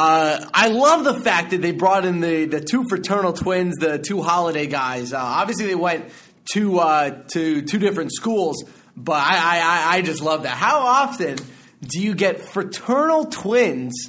Uh, 0.02 0.48
I 0.54 0.68
love 0.68 1.04
the 1.04 1.20
fact 1.20 1.50
that 1.50 1.60
they 1.60 1.72
brought 1.72 2.06
in 2.06 2.20
the, 2.20 2.46
the 2.46 2.62
two 2.62 2.84
fraternal 2.88 3.34
twins, 3.34 3.76
the 3.76 3.98
two 3.98 4.22
holiday 4.22 4.66
guys. 4.66 5.12
Uh, 5.12 5.18
obviously, 5.18 5.66
they 5.66 5.74
went 5.74 6.10
to 6.54 6.78
uh, 6.78 7.10
to 7.34 7.60
two 7.60 7.78
different 7.78 8.10
schools, 8.10 8.64
but 8.96 9.22
I, 9.22 9.58
I, 9.60 9.96
I 9.96 10.00
just 10.00 10.22
love 10.22 10.44
that. 10.44 10.56
How 10.56 10.78
often 10.80 11.36
do 11.82 12.00
you 12.00 12.14
get 12.14 12.40
fraternal 12.40 13.26
twins 13.26 14.08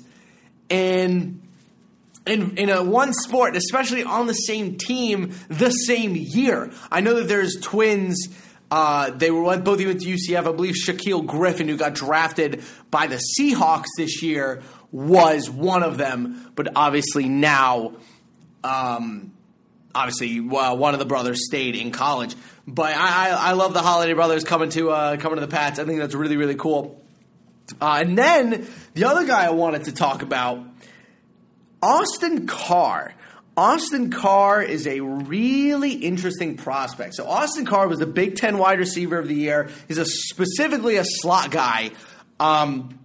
in 0.69 1.41
in 2.25 2.57
in 2.57 2.69
a 2.69 2.81
one 2.81 3.11
sport, 3.11 3.57
especially 3.57 4.05
on 4.05 4.27
the 4.27 4.33
same 4.33 4.77
team, 4.77 5.35
the 5.49 5.71
same 5.71 6.15
year? 6.15 6.71
I 6.89 7.01
know 7.01 7.15
that 7.15 7.27
there's 7.27 7.57
twins. 7.61 8.29
Uh, 8.73 9.09
they 9.09 9.29
were 9.29 9.57
both 9.57 9.85
went 9.85 9.99
to 9.99 10.07
UCF. 10.07 10.37
I 10.37 10.53
believe 10.53 10.75
Shaquill 10.75 11.25
Griffin, 11.25 11.67
who 11.67 11.75
got 11.75 11.93
drafted 11.93 12.63
by 12.89 13.07
the 13.07 13.21
Seahawks 13.37 13.87
this 13.97 14.23
year, 14.23 14.63
was 14.91 15.49
one 15.49 15.83
of 15.83 15.97
them. 15.97 16.51
But 16.55 16.69
obviously 16.75 17.29
now, 17.29 17.93
um, 18.63 19.33
obviously 19.93 20.39
one 20.39 20.93
of 20.93 20.99
the 20.99 21.05
brothers 21.05 21.45
stayed 21.45 21.75
in 21.75 21.91
college. 21.91 22.35
But 22.67 22.95
I, 22.95 23.29
I, 23.29 23.49
I 23.49 23.51
love 23.53 23.73
the 23.73 23.81
Holiday 23.81 24.13
brothers 24.13 24.43
coming 24.43 24.69
to 24.71 24.91
uh, 24.91 25.17
coming 25.17 25.39
to 25.39 25.45
the 25.45 25.51
Pats. 25.51 25.79
I 25.79 25.85
think 25.85 25.99
that's 25.99 26.15
really 26.15 26.37
really 26.37 26.55
cool. 26.55 27.01
Uh, 27.79 27.99
and 28.03 28.17
then 28.17 28.67
the 28.93 29.05
other 29.05 29.25
guy 29.25 29.45
I 29.45 29.51
wanted 29.51 29.85
to 29.85 29.93
talk 29.93 30.21
about, 30.21 30.63
Austin 31.81 32.47
Carr. 32.47 33.13
Austin 33.55 34.11
Carr 34.11 34.61
is 34.61 34.87
a 34.87 35.01
really 35.01 35.91
interesting 35.93 36.55
prospect. 36.57 37.15
So 37.15 37.27
Austin 37.27 37.65
Carr 37.65 37.87
was 37.87 37.99
the 37.99 38.05
Big 38.05 38.35
Ten 38.35 38.57
wide 38.57 38.79
receiver 38.79 39.17
of 39.19 39.27
the 39.27 39.35
year. 39.35 39.69
He's 39.87 39.97
a 39.97 40.05
specifically 40.05 40.97
a 40.97 41.03
slot 41.03 41.51
guy. 41.51 41.91
Um, 42.39 42.97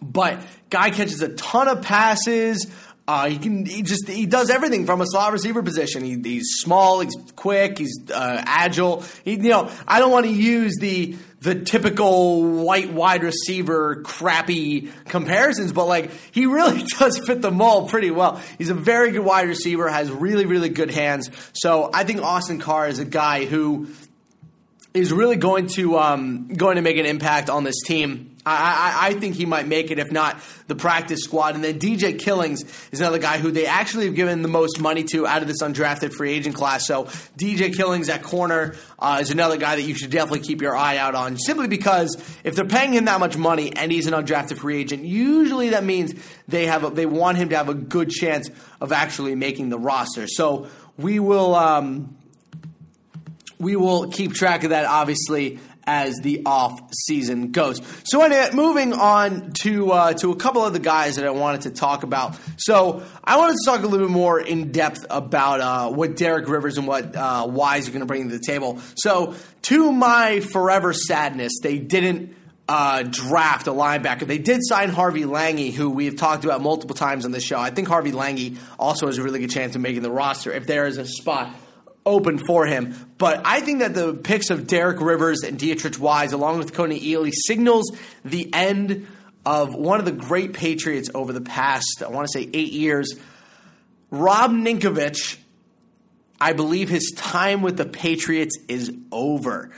but 0.00 0.40
guy 0.70 0.90
catches 0.90 1.22
a 1.22 1.28
ton 1.34 1.68
of 1.68 1.82
passes. 1.82 2.66
Uh, 3.08 3.26
he 3.26 3.38
can 3.38 3.64
he 3.64 3.82
just 3.82 4.06
he 4.06 4.26
does 4.26 4.50
everything 4.50 4.84
from 4.84 5.00
a 5.00 5.06
slot 5.06 5.32
receiver 5.32 5.62
position. 5.62 6.04
He, 6.04 6.20
he's 6.22 6.58
small, 6.58 7.00
he's 7.00 7.16
quick, 7.36 7.78
he's 7.78 7.98
uh, 8.12 8.42
agile. 8.44 9.02
He, 9.24 9.32
you 9.32 9.48
know, 9.48 9.70
I 9.86 9.98
don't 9.98 10.12
want 10.12 10.26
to 10.26 10.32
use 10.32 10.76
the 10.78 11.16
the 11.40 11.54
typical 11.54 12.42
white 12.42 12.92
wide 12.92 13.22
receiver 13.22 14.02
crappy 14.02 14.90
comparisons, 15.06 15.72
but 15.72 15.86
like 15.86 16.10
he 16.32 16.44
really 16.44 16.82
does 16.98 17.18
fit 17.18 17.40
the 17.40 17.50
mold 17.50 17.88
pretty 17.88 18.10
well. 18.10 18.42
He's 18.58 18.68
a 18.68 18.74
very 18.74 19.12
good 19.12 19.24
wide 19.24 19.48
receiver, 19.48 19.88
has 19.88 20.10
really 20.10 20.44
really 20.44 20.68
good 20.68 20.90
hands. 20.90 21.30
So 21.54 21.88
I 21.94 22.04
think 22.04 22.20
Austin 22.20 22.60
Carr 22.60 22.88
is 22.88 22.98
a 22.98 23.06
guy 23.06 23.46
who 23.46 23.88
is 24.92 25.12
really 25.14 25.36
going 25.36 25.68
to 25.68 25.96
um, 25.98 26.48
going 26.48 26.76
to 26.76 26.82
make 26.82 26.98
an 26.98 27.06
impact 27.06 27.48
on 27.48 27.64
this 27.64 27.80
team. 27.86 28.27
I, 28.48 29.04
I, 29.04 29.08
I, 29.08 29.14
think 29.14 29.34
he 29.34 29.46
might 29.46 29.66
make 29.66 29.90
it, 29.90 29.98
if 29.98 30.10
not 30.10 30.40
the 30.66 30.74
practice 30.74 31.20
squad. 31.20 31.54
And 31.54 31.62
then 31.62 31.78
DJ 31.78 32.18
Killings 32.18 32.64
is 32.90 33.00
another 33.00 33.18
guy 33.18 33.38
who 33.38 33.50
they 33.50 33.66
actually 33.66 34.06
have 34.06 34.14
given 34.14 34.42
the 34.42 34.48
most 34.48 34.80
money 34.80 35.04
to 35.04 35.26
out 35.26 35.42
of 35.42 35.48
this 35.48 35.62
undrafted 35.62 36.12
free 36.12 36.32
agent 36.32 36.54
class. 36.54 36.86
So 36.86 37.04
DJ 37.38 37.74
Killings 37.74 38.08
at 38.08 38.22
corner 38.22 38.74
uh, 38.98 39.18
is 39.20 39.30
another 39.30 39.56
guy 39.56 39.76
that 39.76 39.82
you 39.82 39.94
should 39.94 40.10
definitely 40.10 40.40
keep 40.40 40.62
your 40.62 40.76
eye 40.76 40.96
out 40.96 41.14
on, 41.14 41.36
simply 41.36 41.68
because 41.68 42.16
if 42.44 42.54
they're 42.54 42.64
paying 42.64 42.92
him 42.92 43.04
that 43.04 43.20
much 43.20 43.36
money 43.36 43.72
and 43.76 43.92
he's 43.92 44.06
an 44.06 44.14
undrafted 44.14 44.58
free 44.58 44.80
agent, 44.80 45.04
usually 45.04 45.70
that 45.70 45.84
means 45.84 46.14
they 46.48 46.66
have 46.66 46.84
a, 46.84 46.90
they 46.90 47.06
want 47.06 47.36
him 47.36 47.50
to 47.50 47.56
have 47.56 47.68
a 47.68 47.74
good 47.74 48.10
chance 48.10 48.50
of 48.80 48.92
actually 48.92 49.34
making 49.34 49.68
the 49.68 49.78
roster. 49.78 50.26
So 50.26 50.68
we 50.96 51.18
will. 51.18 51.54
Um, 51.54 52.14
we 53.60 53.76
will 53.76 54.08
keep 54.08 54.34
track 54.34 54.64
of 54.64 54.70
that, 54.70 54.84
obviously, 54.84 55.58
as 55.88 56.16
the 56.18 56.42
off 56.44 56.80
season 57.06 57.50
goes. 57.50 57.80
So 58.04 58.22
anyway, 58.22 58.50
moving 58.52 58.92
on 58.92 59.52
to 59.62 59.90
uh, 59.90 60.12
to 60.14 60.30
a 60.32 60.36
couple 60.36 60.64
of 60.64 60.74
the 60.74 60.78
guys 60.78 61.16
that 61.16 61.24
I 61.24 61.30
wanted 61.30 61.62
to 61.62 61.70
talk 61.70 62.02
about. 62.02 62.38
So 62.58 63.02
I 63.24 63.38
wanted 63.38 63.56
to 63.56 63.70
talk 63.70 63.82
a 63.82 63.86
little 63.86 64.06
bit 64.06 64.12
more 64.12 64.38
in 64.38 64.70
depth 64.70 65.06
about 65.08 65.60
uh, 65.60 65.90
what 65.90 66.14
Derek 66.14 66.46
Rivers 66.46 66.76
and 66.76 66.86
what 66.86 67.16
uh, 67.16 67.46
Wise 67.48 67.88
are 67.88 67.90
going 67.90 68.00
to 68.00 68.06
bring 68.06 68.28
to 68.28 68.36
the 68.36 68.44
table. 68.44 68.80
So 68.96 69.34
to 69.62 69.90
my 69.90 70.40
forever 70.40 70.92
sadness, 70.92 71.54
they 71.62 71.78
didn't. 71.78 72.36
Uh, 72.70 73.02
draft 73.02 73.66
a 73.66 73.70
linebacker. 73.70 74.26
They 74.26 74.36
did 74.36 74.60
sign 74.62 74.90
Harvey 74.90 75.22
Langi, 75.22 75.72
who 75.72 75.88
we've 75.88 76.16
talked 76.16 76.44
about 76.44 76.60
multiple 76.60 76.94
times 76.94 77.24
on 77.24 77.30
the 77.30 77.40
show. 77.40 77.58
I 77.58 77.70
think 77.70 77.88
Harvey 77.88 78.12
Langi 78.12 78.58
also 78.78 79.06
has 79.06 79.16
a 79.16 79.22
really 79.22 79.38
good 79.38 79.50
chance 79.50 79.74
of 79.74 79.80
making 79.80 80.02
the 80.02 80.10
roster 80.10 80.52
if 80.52 80.66
there 80.66 80.86
is 80.86 80.98
a 80.98 81.06
spot 81.06 81.54
open 82.04 82.38
for 82.38 82.66
him. 82.66 83.12
But 83.18 83.42
I 83.44 83.60
think 83.60 83.80
that 83.80 83.94
the 83.94 84.14
picks 84.14 84.50
of 84.50 84.66
Derek 84.66 85.00
Rivers 85.00 85.42
and 85.42 85.58
Deatrich 85.58 85.98
Wise, 85.98 86.32
along 86.32 86.58
with 86.58 86.72
Kony 86.72 87.00
Ealy, 87.00 87.32
signals 87.32 87.96
the 88.24 88.52
end 88.52 89.06
of 89.44 89.74
one 89.74 89.98
of 89.98 90.04
the 90.04 90.12
great 90.12 90.52
Patriots 90.52 91.10
over 91.14 91.32
the 91.32 91.40
past, 91.40 92.02
I 92.04 92.08
want 92.08 92.28
to 92.28 92.32
say, 92.38 92.48
eight 92.52 92.72
years. 92.72 93.18
Rob 94.10 94.50
Ninkovich, 94.50 95.36
I 96.40 96.52
believe 96.52 96.88
his 96.88 97.12
time 97.16 97.62
with 97.62 97.76
the 97.76 97.86
Patriots 97.86 98.56
is 98.68 98.92
over. 99.12 99.70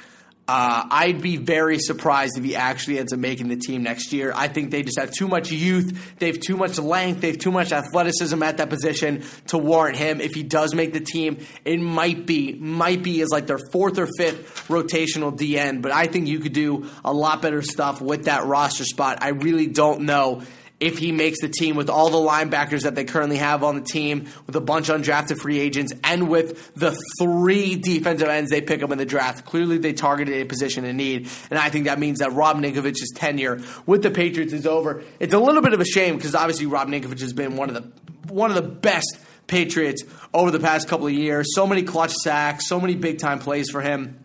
Uh, 0.53 0.85
I'd 0.91 1.23
be 1.23 1.37
very 1.37 1.79
surprised 1.79 2.37
if 2.37 2.43
he 2.43 2.57
actually 2.57 2.99
ends 2.99 3.13
up 3.13 3.21
making 3.21 3.47
the 3.47 3.57
team 3.57 3.85
next 3.85 4.13
year. 4.13 4.33
I 4.35 4.49
think 4.49 4.73
they 4.73 4.83
just 4.83 4.99
have 4.99 5.13
too 5.13 5.29
much 5.29 5.53
youth. 5.53 6.17
They 6.19 6.27
have 6.27 6.41
too 6.41 6.57
much 6.57 6.77
length. 6.77 7.21
They 7.21 7.29
have 7.29 7.39
too 7.39 7.53
much 7.53 7.71
athleticism 7.71 8.43
at 8.43 8.57
that 8.57 8.69
position 8.69 9.23
to 9.47 9.59
warrant 9.59 9.97
him. 9.97 10.21
If 10.21 10.35
he 10.35 10.43
does 10.43 10.75
make 10.75 10.93
the 10.93 10.99
team, 10.99 11.47
it 11.65 11.79
might 11.79 12.27
be 12.27 12.55
might 12.55 13.05
be 13.05 13.21
as 13.21 13.29
like 13.31 13.47
their 13.47 13.61
fourth 13.71 13.97
or 13.97 14.09
fifth 14.19 14.67
rotational 14.67 15.33
DN. 15.39 15.83
But 15.83 15.93
I 15.93 16.09
think 16.09 16.27
you 16.27 16.41
could 16.41 16.53
do 16.53 16.91
a 17.05 17.13
lot 17.13 17.43
better 17.43 17.63
stuff 17.63 18.01
with 18.01 18.25
that 18.25 18.45
roster 18.45 18.83
spot. 18.83 19.19
I 19.23 19.29
really 19.29 19.69
don't 19.69 20.01
know 20.01 20.43
if 20.81 20.99
he 20.99 21.13
makes 21.13 21.41
the 21.41 21.49
team 21.49 21.77
with 21.77 21.91
all 21.91 22.09
the 22.09 22.19
linebackers 22.19 22.83
that 22.83 22.95
they 22.95 23.05
currently 23.05 23.37
have 23.37 23.63
on 23.63 23.77
the 23.77 23.83
team, 23.83 24.27
with 24.47 24.57
a 24.57 24.61
bunch 24.61 24.89
of 24.89 25.01
undrafted 25.01 25.39
free 25.39 25.61
agents, 25.61 25.93
and 26.03 26.29
with 26.31 26.75
the 26.75 26.99
three 27.19 27.77
defensive 27.77 28.29
ends 28.29 28.51
they 28.51 28.63
pick 28.63 28.83
up 28.83 28.91
in 28.91 28.99
the 28.99 29.05
draft. 29.05 29.45
Clearly, 29.45 29.77
they 29.79 29.93
targeted 29.93 30.35
a 30.35 30.45
position 30.47 30.87
in 30.87 30.97
need, 30.97 31.29
and 31.51 31.59
I 31.59 31.69
think 31.69 31.85
that 31.85 31.99
means 31.99 32.21
that 32.21 32.33
Rob 32.33 32.57
Ninkovich's 32.57 33.13
tenure 33.15 33.61
with 33.87 34.03
the 34.03 34.11
Patriots 34.11 34.55
is 34.55 34.67
over. 34.67 35.03
It's 35.21 35.35
a 35.35 35.39
little 35.39 35.63
bit 35.63 35.75
of 35.75 35.81
a 35.81 35.85
shame 35.85 36.17
because 36.17 36.35
obviously 36.35 36.67
Rob 36.67 36.89
Ninkovich 36.89 37.21
has 37.21 37.35
been 37.35 37.57
one 37.57 37.69
of 37.69 37.75
the 37.75 38.33
one 38.33 38.51
of 38.51 38.57
the 38.57 38.63
best 38.63 39.19
Patriots 39.47 40.05
over 40.33 40.51
the 40.51 40.61
past 40.61 40.89
couple 40.89 41.07
of 41.07 41.13
years. 41.13 41.55
So 41.55 41.67
many 41.67 41.83
clutch 41.83 42.13
sacks, 42.13 42.69
so 42.69 42.81
many 42.81 42.95
big 42.95 43.19
time 43.19 43.39
plays 43.39 43.69
for 43.69 43.83
him, 43.83 44.25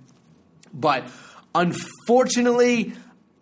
but 0.73 1.09
unfortunately 1.53 2.93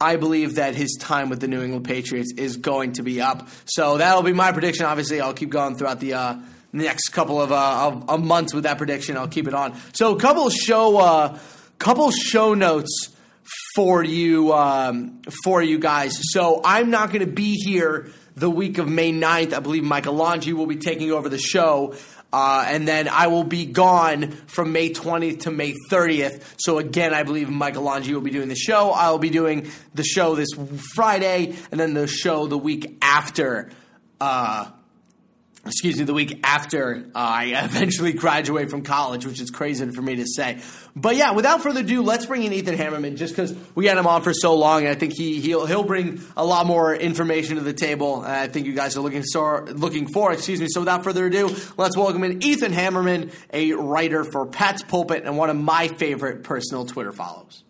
I 0.04 0.18
believe 0.18 0.56
that 0.56 0.76
his 0.76 0.98
time 1.00 1.30
with 1.30 1.40
the 1.40 1.48
New 1.48 1.62
England 1.62 1.86
Patriots 1.86 2.34
is 2.36 2.58
going 2.58 2.94
to 2.94 3.04
be 3.04 3.22
up. 3.22 3.48
So 3.66 3.98
that'll 3.98 4.22
be 4.22 4.34
my 4.34 4.52
prediction. 4.52 4.86
Obviously, 4.86 5.22
I'll 5.22 5.34
keep 5.34 5.50
going 5.50 5.76
throughout 5.76 6.02
the 6.02 6.14
uh, 6.16 6.36
next 6.74 7.10
couple 7.10 7.42
of, 7.42 7.54
uh, 7.54 8.02
of, 8.10 8.22
months 8.22 8.54
with 8.54 8.66
that 8.66 8.78
prediction. 8.78 9.16
I'll 9.16 9.30
keep 9.30 9.48
it 9.48 9.54
on. 9.54 9.78
So 9.94 10.14
a 10.14 10.20
couple 10.20 10.50
show 10.50 10.98
uh, 10.98 11.40
couple 11.80 12.12
show 12.12 12.54
notes 12.54 13.16
for 13.76 14.04
you 14.04 14.54
um, 14.54 15.22
for 15.46 15.62
you 15.62 15.80
guys. 15.80 16.20
So 16.34 16.60
I'm 16.66 16.90
not 16.90 17.08
going 17.08 17.26
to 17.26 17.32
be 17.32 17.56
here 17.56 18.10
the 18.36 18.50
week 18.50 18.80
of 18.80 18.90
May 18.90 19.14
9th. 19.14 19.54
I 19.54 19.60
believe 19.60 19.84
Michael 19.84 20.16
Longi 20.16 20.52
will 20.52 20.66
be 20.66 20.78
taking 20.78 21.14
over 21.14 21.30
the 21.30 21.40
show. 21.40 21.96
Uh, 22.34 22.66
and 22.68 22.88
then 22.88 23.08
I 23.08 23.28
will 23.28 23.44
be 23.44 23.68
gone 23.68 24.32
from 24.48 24.72
May 24.72 24.90
20th 24.90 25.42
to 25.42 25.52
May 25.52 25.76
30th. 25.92 26.44
So 26.58 26.80
again, 26.80 27.14
I 27.14 27.22
believe 27.22 27.48
Michael 27.48 27.84
Longi 27.84 28.12
will 28.12 28.22
be 28.22 28.32
doing 28.32 28.50
the 28.50 28.56
show. 28.56 28.90
I'll 28.90 29.20
be 29.20 29.30
doing 29.30 29.70
the 29.94 30.04
show 30.04 30.34
this 30.34 30.50
Friday, 30.96 31.56
and 31.72 31.80
then 31.80 31.94
the 31.94 32.08
show 32.08 32.48
the 32.48 32.58
week 32.58 32.98
after. 33.04 33.70
Uh, 34.20 34.72
excuse 35.66 35.98
me, 35.98 36.04
the 36.04 36.14
week 36.14 36.42
after 36.44 37.06
uh, 37.16 37.18
I 37.18 37.46
eventually 37.64 38.14
graduate 38.14 38.70
from 38.70 38.84
college, 38.84 39.26
which 39.26 39.40
is 39.40 39.50
crazy 39.50 39.90
for 39.92 40.02
me 40.02 40.18
to 40.18 40.26
say. 40.26 40.60
But 40.96 41.16
yeah, 41.16 41.32
without 41.32 41.62
further 41.62 41.80
ado, 41.80 42.02
let's 42.02 42.26
bring 42.26 42.44
in 42.44 42.54
Ethan 42.54 42.78
Hammerman 42.78 43.16
just 43.16 43.34
because 43.34 43.56
we 43.76 43.88
had 43.88 43.98
him 43.98 44.08
on 44.08 44.22
for 44.22 44.34
so 44.34 44.56
long, 44.56 44.82
and 44.82 44.90
I 44.90 44.96
think 44.96 45.14
he 45.16 45.40
he'll 45.40 45.66
he'll 45.66 45.84
bring 45.84 46.22
a 46.38 46.46
lot 46.46 46.66
more 46.66 46.94
information 46.96 47.56
to 47.56 47.62
the 47.62 47.74
table. 47.74 48.24
And 48.24 48.32
I 48.32 48.48
think 48.48 48.66
you 48.66 48.74
guys 48.74 48.98
are 48.98 49.02
looking 49.02 49.24
so, 49.24 49.66
looking 49.70 50.08
for. 50.08 50.32
Excuse 50.34 50.60
me. 50.60 50.68
So 50.70 50.82
without 50.82 51.04
further 51.04 51.26
ado, 51.26 51.56
let's 51.78 51.98
welcome 51.98 52.24
in 52.24 52.44
Ethan 52.44 52.74
Hammerman, 52.74 53.34
a 53.52 53.74
writer 53.74 54.24
for 54.24 54.46
Pat's 54.46 54.84
Pulpit 54.84 55.24
and 55.26 55.38
one 55.38 55.50
of 55.50 55.58
my 55.58 55.88
favorite 55.88 56.44
personal 56.44 56.86
Twitter 56.86 57.12
follows. 57.12 57.64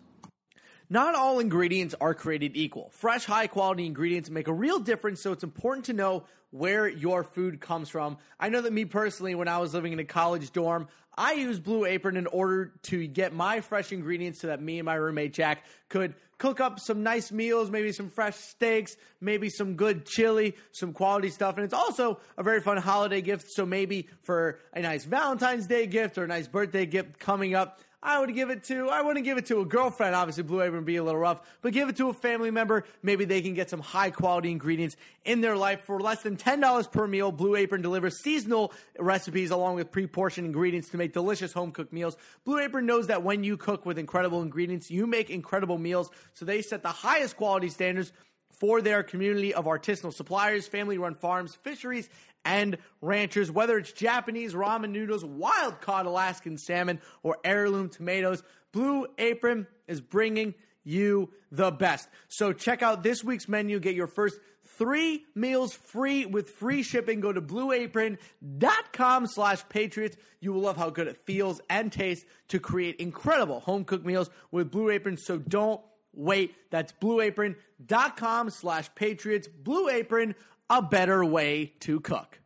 Not 0.90 1.14
all 1.14 1.38
ingredients 1.38 1.94
are 2.00 2.14
created 2.14 2.52
equal. 2.54 2.90
Fresh, 2.92 3.24
high 3.24 3.46
quality 3.46 3.86
ingredients 3.86 4.28
make 4.28 4.48
a 4.48 4.52
real 4.52 4.78
difference, 4.78 5.20
so 5.20 5.32
it's 5.32 5.42
important 5.42 5.86
to 5.86 5.92
know 5.94 6.24
where 6.54 6.86
your 6.86 7.24
food 7.24 7.60
comes 7.60 7.88
from. 7.88 8.16
I 8.38 8.48
know 8.48 8.60
that 8.60 8.72
me 8.72 8.84
personally, 8.84 9.34
when 9.34 9.48
I 9.48 9.58
was 9.58 9.74
living 9.74 9.92
in 9.92 9.98
a 9.98 10.04
college 10.04 10.52
dorm, 10.52 10.86
I 11.16 11.32
used 11.32 11.64
Blue 11.64 11.84
Apron 11.84 12.16
in 12.16 12.28
order 12.28 12.72
to 12.84 13.08
get 13.08 13.32
my 13.32 13.60
fresh 13.60 13.90
ingredients 13.90 14.40
so 14.40 14.46
that 14.46 14.62
me 14.62 14.78
and 14.78 14.86
my 14.86 14.94
roommate 14.94 15.32
Jack 15.32 15.64
could 15.88 16.14
cook 16.38 16.60
up 16.60 16.78
some 16.78 17.02
nice 17.02 17.32
meals, 17.32 17.70
maybe 17.70 17.90
some 17.90 18.08
fresh 18.08 18.36
steaks, 18.36 18.96
maybe 19.20 19.48
some 19.48 19.74
good 19.74 20.06
chili, 20.06 20.54
some 20.70 20.92
quality 20.92 21.30
stuff. 21.30 21.56
And 21.56 21.64
it's 21.64 21.74
also 21.74 22.20
a 22.38 22.44
very 22.44 22.60
fun 22.60 22.76
holiday 22.76 23.20
gift. 23.20 23.46
So 23.50 23.66
maybe 23.66 24.08
for 24.22 24.60
a 24.72 24.80
nice 24.80 25.04
Valentine's 25.04 25.66
Day 25.66 25.88
gift 25.88 26.18
or 26.18 26.24
a 26.24 26.28
nice 26.28 26.46
birthday 26.46 26.86
gift 26.86 27.18
coming 27.18 27.56
up, 27.56 27.80
I 28.06 28.20
would 28.20 28.34
give 28.34 28.50
it 28.50 28.64
to, 28.64 28.90
I 28.90 29.00
wouldn't 29.00 29.24
give 29.24 29.38
it 29.38 29.46
to 29.46 29.60
a 29.60 29.64
girlfriend. 29.64 30.14
Obviously, 30.14 30.42
Blue 30.42 30.60
Apron 30.60 30.76
would 30.76 30.84
be 30.84 30.96
a 30.96 31.02
little 31.02 31.18
rough, 31.18 31.40
but 31.62 31.72
give 31.72 31.88
it 31.88 31.96
to 31.96 32.10
a 32.10 32.12
family 32.12 32.50
member. 32.50 32.84
Maybe 33.02 33.24
they 33.24 33.40
can 33.40 33.54
get 33.54 33.70
some 33.70 33.80
high 33.80 34.10
quality 34.10 34.50
ingredients 34.50 34.96
in 35.24 35.40
their 35.40 35.56
life 35.56 35.80
for 35.84 35.98
less 35.98 36.22
than 36.22 36.36
$10 36.36 36.92
per 36.92 37.06
meal. 37.06 37.32
Blue 37.32 37.56
Apron 37.56 37.80
delivers 37.80 38.18
seasonal 38.18 38.74
recipes 38.98 39.50
along 39.50 39.76
with 39.76 39.90
pre 39.90 40.06
portioned 40.06 40.46
ingredients 40.46 40.90
to 40.90 40.98
make 40.98 41.14
delicious 41.14 41.54
home 41.54 41.72
cooked 41.72 41.94
meals. 41.94 42.18
Blue 42.44 42.58
Apron 42.58 42.84
knows 42.84 43.06
that 43.06 43.22
when 43.22 43.42
you 43.42 43.56
cook 43.56 43.86
with 43.86 43.98
incredible 43.98 44.42
ingredients, 44.42 44.90
you 44.90 45.06
make 45.06 45.30
incredible 45.30 45.78
meals. 45.78 46.10
So 46.34 46.44
they 46.44 46.60
set 46.60 46.82
the 46.82 46.88
highest 46.88 47.38
quality 47.38 47.70
standards 47.70 48.12
for 48.50 48.82
their 48.82 49.02
community 49.02 49.54
of 49.54 49.64
artisanal 49.64 50.12
suppliers, 50.12 50.68
family 50.68 50.98
run 50.98 51.14
farms, 51.14 51.54
fisheries, 51.54 52.08
and 52.44 52.78
ranchers. 53.02 53.50
Whether 53.50 53.78
it's 53.78 53.92
Japanese 53.92 54.54
ramen 54.54 54.90
noodles, 54.90 55.24
wild 55.24 55.80
caught 55.80 56.06
Alaskan 56.06 56.58
salmon, 56.58 57.00
or 57.22 57.38
heirloom 57.44 57.88
tomatoes, 57.88 58.42
Blue 58.72 59.06
Apron 59.18 59.66
is 59.86 60.00
bringing 60.00 60.54
you 60.84 61.30
the 61.50 61.70
best. 61.70 62.08
So 62.28 62.52
check 62.52 62.82
out 62.82 63.02
this 63.02 63.24
week's 63.24 63.48
menu. 63.48 63.80
Get 63.80 63.94
your 63.94 64.06
first 64.06 64.38
three 64.78 65.24
meals 65.34 65.72
free 65.72 66.26
with 66.26 66.50
free 66.50 66.82
shipping. 66.82 67.20
Go 67.20 67.32
to 67.32 67.40
blueapron.com 67.40 69.26
slash 69.26 69.68
patriots. 69.68 70.16
You 70.40 70.52
will 70.52 70.62
love 70.62 70.76
how 70.76 70.90
good 70.90 71.06
it 71.06 71.16
feels 71.24 71.60
and 71.70 71.90
tastes 71.90 72.24
to 72.48 72.60
create 72.60 72.96
incredible 72.96 73.60
home 73.60 73.84
cooked 73.84 74.04
meals 74.04 74.30
with 74.50 74.70
Blue 74.70 74.90
Apron. 74.90 75.16
So 75.16 75.38
don't 75.38 75.80
wait. 76.12 76.54
That's 76.70 76.92
blueapron.com 76.92 78.50
slash 78.50 78.94
patriots. 78.94 79.48
Blue 79.48 79.88
Apron, 79.88 80.34
a 80.74 80.82
better 80.82 81.24
way 81.24 81.72
to 81.78 82.00
cook. 82.00 82.40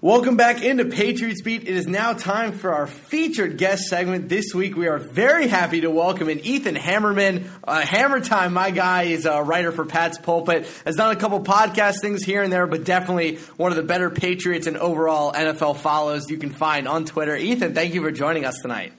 Welcome 0.00 0.36
back 0.36 0.62
into 0.62 0.84
Patriots 0.84 1.42
Beat. 1.42 1.62
It 1.62 1.74
is 1.74 1.88
now 1.88 2.12
time 2.12 2.52
for 2.52 2.72
our 2.72 2.86
featured 2.86 3.58
guest 3.58 3.88
segment. 3.88 4.28
This 4.28 4.54
week, 4.54 4.76
we 4.76 4.86
are 4.86 4.98
very 4.98 5.48
happy 5.48 5.80
to 5.80 5.90
welcome 5.90 6.28
in 6.28 6.38
Ethan 6.40 6.76
Hammerman. 6.76 7.48
Uh, 7.64 7.80
Hammer 7.80 8.20
Time, 8.20 8.52
my 8.52 8.70
guy, 8.70 9.04
is 9.04 9.26
a 9.26 9.42
writer 9.42 9.72
for 9.72 9.84
Pat's 9.84 10.18
Pulpit. 10.18 10.68
Has 10.84 10.94
done 10.94 11.16
a 11.16 11.18
couple 11.18 11.40
podcast 11.40 12.00
things 12.00 12.22
here 12.22 12.44
and 12.44 12.52
there, 12.52 12.68
but 12.68 12.84
definitely 12.84 13.38
one 13.56 13.72
of 13.72 13.76
the 13.76 13.82
better 13.82 14.08
Patriots 14.08 14.68
and 14.68 14.76
overall 14.76 15.32
NFL 15.32 15.78
follows 15.78 16.30
you 16.30 16.38
can 16.38 16.50
find 16.50 16.86
on 16.86 17.06
Twitter. 17.06 17.34
Ethan, 17.34 17.74
thank 17.74 17.94
you 17.94 18.02
for 18.02 18.12
joining 18.12 18.44
us 18.44 18.60
tonight. 18.62 18.92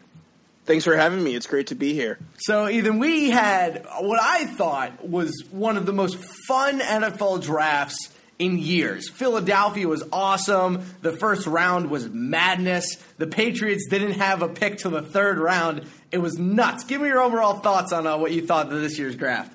Thanks 0.66 0.84
for 0.84 0.98
having 0.98 1.24
me. 1.24 1.34
It's 1.36 1.48
great 1.48 1.68
to 1.68 1.76
be 1.76 1.94
here. 1.94 2.18
So, 2.40 2.68
Ethan, 2.68 3.00
we 3.00 3.30
had 3.30 3.86
what 4.00 4.20
I 4.20 4.46
thought 4.46 5.08
was 5.08 5.46
one 5.52 5.78
of 5.78 5.86
the 5.86 5.94
most 5.94 6.18
fun 6.48 6.80
NFL 6.80 7.44
drafts 7.44 8.10
in 8.38 8.58
years. 8.58 9.10
Philadelphia 9.10 9.88
was 9.88 10.04
awesome. 10.12 10.84
The 11.02 11.14
first 11.14 11.48
round 11.48 11.90
was 11.90 12.10
madness. 12.10 12.98
The 13.18 13.28
Patriots 13.28 13.88
didn't 13.90 14.14
have 14.14 14.42
a 14.42 14.50
pick 14.50 14.78
till 14.78 14.92
the 14.92 15.02
third 15.02 15.38
round. 15.38 15.88
It 16.12 16.18
was 16.18 16.38
nuts. 16.38 16.84
Give 16.84 17.02
me 17.02 17.08
your 17.08 17.22
overall 17.22 17.56
thoughts 17.56 17.94
on 17.94 18.06
uh, 18.06 18.18
what 18.18 18.32
you 18.32 18.46
thought 18.46 18.72
of 18.72 18.82
this 18.82 19.00
year's 19.00 19.16
draft. 19.16 19.54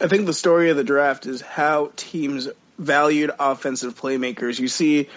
I 0.00 0.08
think 0.08 0.26
the 0.26 0.32
story 0.32 0.70
of 0.70 0.76
the 0.76 0.84
draft 0.84 1.26
is 1.26 1.40
how 1.40 1.92
teams 1.96 2.48
valued 2.78 3.30
offensive 3.38 4.00
playmakers. 4.00 4.58
You 4.58 4.68
see 4.68 5.08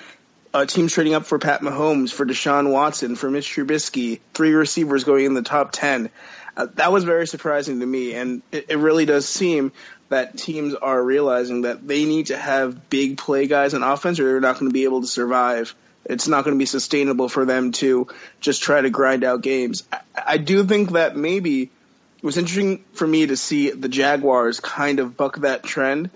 uh, 0.54 0.66
teams 0.66 0.94
trading 0.94 1.13
up 1.13 1.25
for 1.25 1.40
Pat 1.40 1.62
Mahomes, 1.62 2.12
for 2.12 2.25
Deshaun 2.25 2.72
Watson, 2.72 3.16
for 3.16 3.30
Mitch 3.30 3.48
Trubisky, 3.48 4.20
three 4.34 4.54
receivers 4.54 5.04
going 5.04 5.25
in 5.25 5.34
the 5.34 5.42
top 5.42 5.72
10. 5.72 6.10
Uh, 6.56 6.68
that 6.75 6.92
was 6.92 7.04
very 7.04 7.25
surprising 7.25 7.80
to 7.80 7.86
me, 7.86 8.13
and 8.13 8.44
it, 8.52 8.66
it 8.70 8.78
really 8.78 9.06
does 9.06 9.28
seem 9.28 9.72
that 10.13 10.38
teams 10.38 10.75
are 10.75 11.01
realizing 11.01 11.63
that 11.63 11.88
they 11.88 12.05
need 12.05 12.27
to 12.27 12.38
have 12.38 12.89
big 12.89 13.17
play 13.17 13.48
guys 13.48 13.74
on 13.74 13.82
offense 13.82 14.20
or 14.20 14.25
they're 14.25 14.39
not 14.39 14.60
going 14.60 14.70
to 14.70 14.74
be 14.74 14.84
able 14.84 15.01
to 15.01 15.08
survive. 15.08 15.75
It's 16.05 16.27
not 16.27 16.43
going 16.43 16.55
to 16.55 16.60
be 16.60 16.67
sustainable 16.67 17.29
for 17.29 17.46
them 17.46 17.72
to 17.74 18.08
just 18.39 18.62
try 18.62 18.79
to 18.79 18.89
grind 18.89 19.24
out 19.24 19.41
games. 19.41 19.84
I, 19.91 20.00
I 20.15 20.38
do 20.38 20.63
think 20.65 20.91
that 20.91 21.15
maybe 21.15 21.63
it 21.63 22.24
was 22.24 22.38
interesting 22.38 22.84
for 22.93 23.08
me 23.08 23.27
to 23.27 23.36
see 23.36 23.72
the 23.72 23.89
Jaguars 23.89 24.60
kind 24.60 25.00
of 25.00 25.17
buck 25.17 25.38
that 25.39 25.63
trend, 25.63 26.12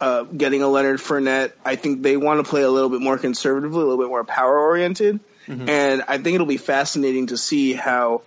uh, 0.00 0.22
getting 0.22 0.62
a 0.62 0.68
Leonard 0.68 0.98
Fournette. 0.98 1.52
I 1.64 1.76
think 1.76 2.02
they 2.02 2.16
want 2.16 2.44
to 2.44 2.48
play 2.48 2.62
a 2.62 2.70
little 2.70 2.90
bit 2.90 3.02
more 3.02 3.18
conservatively, 3.18 3.82
a 3.82 3.84
little 3.84 4.02
bit 4.02 4.08
more 4.08 4.24
power 4.24 4.58
oriented. 4.58 5.20
Mm-hmm. 5.46 5.68
And 5.68 6.02
I 6.08 6.18
think 6.18 6.36
it'll 6.36 6.46
be 6.46 6.56
fascinating 6.56 7.26
to 7.28 7.36
see 7.36 7.74
how 7.74 8.22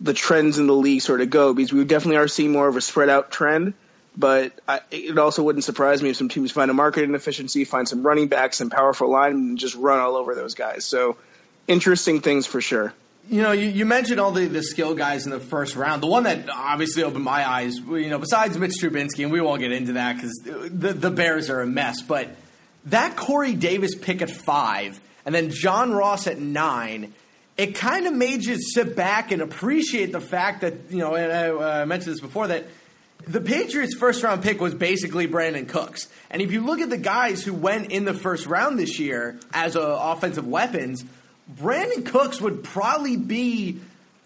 the 0.00 0.14
trends 0.14 0.58
in 0.58 0.66
the 0.66 0.74
league 0.74 1.02
sort 1.02 1.20
of 1.20 1.30
go 1.30 1.54
because 1.54 1.72
we 1.72 1.84
definitely 1.84 2.16
are 2.16 2.28
seeing 2.28 2.50
more 2.50 2.66
of 2.66 2.76
a 2.76 2.80
spread 2.80 3.08
out 3.08 3.30
trend 3.30 3.74
but 4.16 4.52
I, 4.68 4.80
it 4.90 5.18
also 5.18 5.42
wouldn't 5.42 5.64
surprise 5.64 6.02
me 6.02 6.10
if 6.10 6.16
some 6.16 6.28
teams 6.28 6.52
find 6.52 6.70
a 6.70 6.74
market 6.74 7.04
inefficiency, 7.04 7.64
find 7.64 7.88
some 7.88 8.02
running 8.06 8.28
backs 8.28 8.60
and 8.60 8.70
powerful 8.70 9.10
linemen, 9.10 9.48
and 9.50 9.58
just 9.58 9.74
run 9.74 9.98
all 9.98 10.16
over 10.16 10.34
those 10.34 10.54
guys. 10.54 10.84
So 10.84 11.16
interesting 11.66 12.20
things 12.20 12.46
for 12.46 12.60
sure. 12.60 12.92
You 13.28 13.42
know, 13.42 13.52
you, 13.52 13.68
you, 13.68 13.86
mentioned 13.86 14.20
all 14.20 14.32
the, 14.32 14.46
the 14.46 14.62
skill 14.62 14.94
guys 14.94 15.24
in 15.24 15.32
the 15.32 15.40
first 15.40 15.76
round. 15.76 16.02
The 16.02 16.06
one 16.06 16.24
that 16.24 16.48
obviously 16.50 17.02
opened 17.02 17.24
my 17.24 17.48
eyes, 17.48 17.78
you 17.78 18.10
know, 18.10 18.18
besides 18.18 18.56
Mitch 18.58 18.74
Trubisky, 18.80 19.24
and 19.24 19.32
we 19.32 19.40
won't 19.40 19.60
get 19.60 19.72
into 19.72 19.94
that 19.94 20.16
because 20.16 20.32
the, 20.44 20.92
the 20.92 21.10
Bears 21.10 21.48
are 21.48 21.62
a 21.62 21.66
mess, 21.66 22.02
but 22.02 22.36
that 22.86 23.16
Corey 23.16 23.54
Davis 23.54 23.94
pick 23.94 24.20
at 24.20 24.30
five 24.30 25.00
and 25.24 25.34
then 25.34 25.48
John 25.50 25.92
Ross 25.92 26.26
at 26.26 26.38
nine, 26.38 27.14
it 27.56 27.74
kind 27.76 28.06
of 28.06 28.12
made 28.12 28.44
you 28.44 28.60
sit 28.60 28.94
back 28.94 29.32
and 29.32 29.40
appreciate 29.40 30.12
the 30.12 30.20
fact 30.20 30.60
that, 30.60 30.74
you 30.90 30.98
know, 30.98 31.14
and 31.14 31.32
I 31.32 31.80
uh, 31.80 31.86
mentioned 31.86 32.12
this 32.12 32.20
before, 32.20 32.46
that– 32.46 32.66
the 33.26 33.40
Patriots' 33.40 33.94
first 33.94 34.22
round 34.22 34.42
pick 34.42 34.60
was 34.60 34.74
basically 34.74 35.26
Brandin 35.26 35.68
Cooks. 35.68 36.08
And 36.30 36.42
if 36.42 36.52
you 36.52 36.64
look 36.64 36.80
at 36.80 36.90
the 36.90 36.98
guys 36.98 37.42
who 37.42 37.54
went 37.54 37.90
in 37.90 38.04
the 38.04 38.14
first 38.14 38.46
round 38.46 38.78
this 38.78 38.98
year 38.98 39.38
as 39.52 39.76
uh, 39.76 39.80
offensive 39.80 40.46
weapons, 40.46 41.04
Brandin 41.52 42.06
Cooks 42.06 42.40
would 42.40 42.64
probably 42.64 43.16
be, 43.16 43.78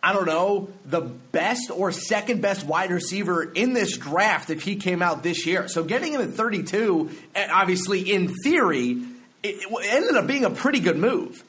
I 0.02 0.12
don't 0.12 0.26
know, 0.26 0.70
the 0.84 1.00
best 1.00 1.70
or 1.70 1.92
second 1.92 2.40
best 2.40 2.64
wide 2.64 2.90
receiver 2.90 3.42
in 3.42 3.72
this 3.72 3.96
draft 3.96 4.50
if 4.50 4.62
he 4.62 4.76
came 4.76 5.02
out 5.02 5.22
this 5.22 5.46
year. 5.46 5.68
So 5.68 5.84
getting 5.84 6.12
him 6.12 6.20
at 6.20 6.30
32, 6.30 7.10
obviously 7.36 8.12
in 8.12 8.34
theory, 8.42 9.02
it 9.42 9.64
ended 9.84 10.16
up 10.16 10.26
being 10.26 10.44
a 10.44 10.50
pretty 10.50 10.80
good 10.80 10.96
move. 10.96 11.42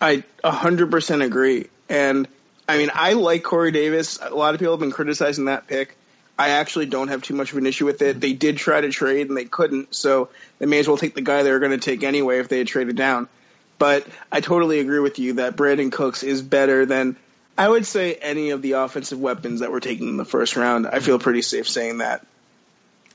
I 0.00 0.24
100% 0.44 1.24
agree. 1.24 1.68
And 1.88 2.26
I 2.68 2.78
mean, 2.78 2.90
I 2.92 3.12
like 3.12 3.42
Corey 3.42 3.70
Davis. 3.70 4.18
A 4.20 4.34
lot 4.34 4.54
of 4.54 4.60
people 4.60 4.74
have 4.74 4.80
been 4.80 4.90
criticizing 4.90 5.46
that 5.46 5.66
pick. 5.66 5.96
I 6.42 6.48
actually 6.48 6.86
don't 6.86 7.06
have 7.06 7.22
too 7.22 7.34
much 7.34 7.52
of 7.52 7.58
an 7.58 7.66
issue 7.66 7.86
with 7.86 8.02
it. 8.02 8.20
They 8.20 8.32
did 8.32 8.56
try 8.56 8.80
to 8.80 8.90
trade 8.90 9.28
and 9.28 9.36
they 9.36 9.44
couldn't, 9.44 9.94
so 9.94 10.28
they 10.58 10.66
may 10.66 10.80
as 10.80 10.88
well 10.88 10.96
take 10.96 11.14
the 11.14 11.20
guy 11.20 11.44
they 11.44 11.52
were 11.52 11.60
going 11.60 11.70
to 11.70 11.78
take 11.78 12.02
anyway 12.02 12.40
if 12.40 12.48
they 12.48 12.58
had 12.58 12.66
traded 12.66 12.96
down. 12.96 13.28
But 13.78 14.08
I 14.32 14.40
totally 14.40 14.80
agree 14.80 14.98
with 14.98 15.20
you 15.20 15.34
that 15.34 15.54
Brandin 15.54 15.92
Cooks 15.92 16.24
is 16.24 16.42
better 16.42 16.84
than 16.84 17.16
I 17.56 17.68
would 17.68 17.86
say 17.86 18.14
any 18.14 18.50
of 18.50 18.60
the 18.60 18.72
offensive 18.72 19.20
weapons 19.20 19.60
that 19.60 19.70
were 19.70 19.78
taken 19.78 20.08
in 20.08 20.16
the 20.16 20.24
first 20.24 20.56
round. 20.56 20.88
I 20.88 20.98
feel 20.98 21.20
pretty 21.20 21.42
safe 21.42 21.68
saying 21.68 21.98
that. 21.98 22.26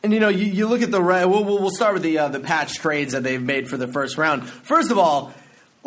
And 0.04 0.14
you 0.14 0.22
know, 0.22 0.30
you, 0.30 0.46
you 0.46 0.68
look 0.68 0.82
at 0.82 0.92
the 0.92 1.02
we'll, 1.02 1.44
we'll 1.44 1.70
start 1.70 1.96
with 1.96 2.04
the 2.04 2.20
uh, 2.20 2.30
the 2.30 2.40
patch 2.40 2.76
trades 2.76 3.12
that 3.12 3.24
they've 3.24 3.42
made 3.42 3.68
for 3.68 3.76
the 3.76 3.88
first 3.88 4.18
round. 4.18 4.48
First 4.48 4.90
of 4.90 4.98
all, 4.98 5.34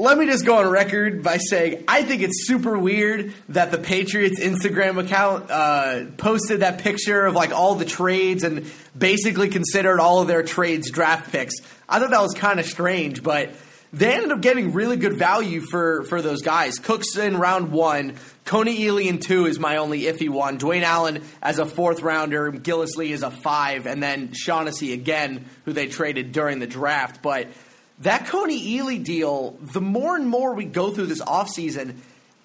let 0.00 0.16
me 0.16 0.24
just 0.24 0.46
go 0.46 0.58
on 0.58 0.68
record 0.68 1.22
by 1.22 1.36
saying 1.36 1.84
I 1.86 2.02
think 2.02 2.22
it's 2.22 2.46
super 2.46 2.78
weird 2.78 3.34
that 3.50 3.70
the 3.70 3.76
Patriots 3.76 4.40
Instagram 4.40 4.98
account 4.98 5.50
uh, 5.50 6.06
posted 6.16 6.60
that 6.60 6.78
picture 6.78 7.26
of 7.26 7.34
like 7.34 7.52
all 7.52 7.74
the 7.74 7.84
trades 7.84 8.42
and 8.42 8.70
basically 8.96 9.50
considered 9.50 10.00
all 10.00 10.20
of 10.20 10.28
their 10.28 10.42
trades 10.42 10.90
draft 10.90 11.30
picks. 11.30 11.56
I 11.88 11.98
thought 11.98 12.10
that 12.10 12.22
was 12.22 12.32
kind 12.32 12.58
of 12.58 12.64
strange, 12.66 13.22
but 13.22 13.52
they 13.92 14.14
ended 14.14 14.32
up 14.32 14.40
getting 14.40 14.72
really 14.72 14.96
good 14.96 15.18
value 15.18 15.60
for 15.60 16.04
for 16.04 16.22
those 16.22 16.40
guys. 16.40 16.78
Cooks 16.78 17.18
in 17.18 17.36
round 17.36 17.70
one, 17.70 18.14
Kony 18.46 18.78
Ealy 18.78 19.06
in 19.06 19.18
two 19.18 19.44
is 19.44 19.58
my 19.58 19.76
only 19.76 20.02
iffy 20.02 20.30
one. 20.30 20.58
Dwayne 20.58 20.82
Allen 20.82 21.22
as 21.42 21.58
a 21.58 21.66
fourth 21.66 22.00
rounder, 22.00 22.50
Gillislee 22.50 23.10
is 23.10 23.22
a 23.22 23.30
five, 23.30 23.86
and 23.86 24.02
then 24.02 24.32
Shaughnessy 24.32 24.94
again, 24.94 25.44
who 25.66 25.74
they 25.74 25.88
traded 25.88 26.32
during 26.32 26.58
the 26.58 26.66
draft, 26.66 27.20
but 27.20 27.48
that 28.00 28.26
Kony 28.26 28.76
Ealy 28.76 29.02
deal, 29.02 29.58
the 29.60 29.80
more 29.80 30.16
and 30.16 30.26
more 30.26 30.54
we 30.54 30.64
go 30.64 30.90
through 30.90 31.06
this 31.06 31.22
offseason, 31.22 31.96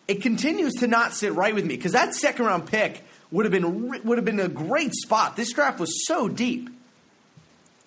it 0.07 0.21
continues 0.21 0.73
to 0.75 0.87
not 0.87 1.13
sit 1.13 1.33
right 1.33 1.55
with 1.55 1.65
me 1.65 1.75
because 1.75 1.93
that 1.93 2.13
second 2.13 2.45
round 2.45 2.67
pick 2.67 3.03
would 3.31 3.45
have 3.45 3.51
been 3.51 4.03
would 4.03 4.17
have 4.17 4.25
been 4.25 4.39
a 4.39 4.49
great 4.49 4.93
spot. 4.93 5.35
This 5.35 5.51
draft 5.53 5.79
was 5.79 6.05
so 6.05 6.27
deep. 6.27 6.69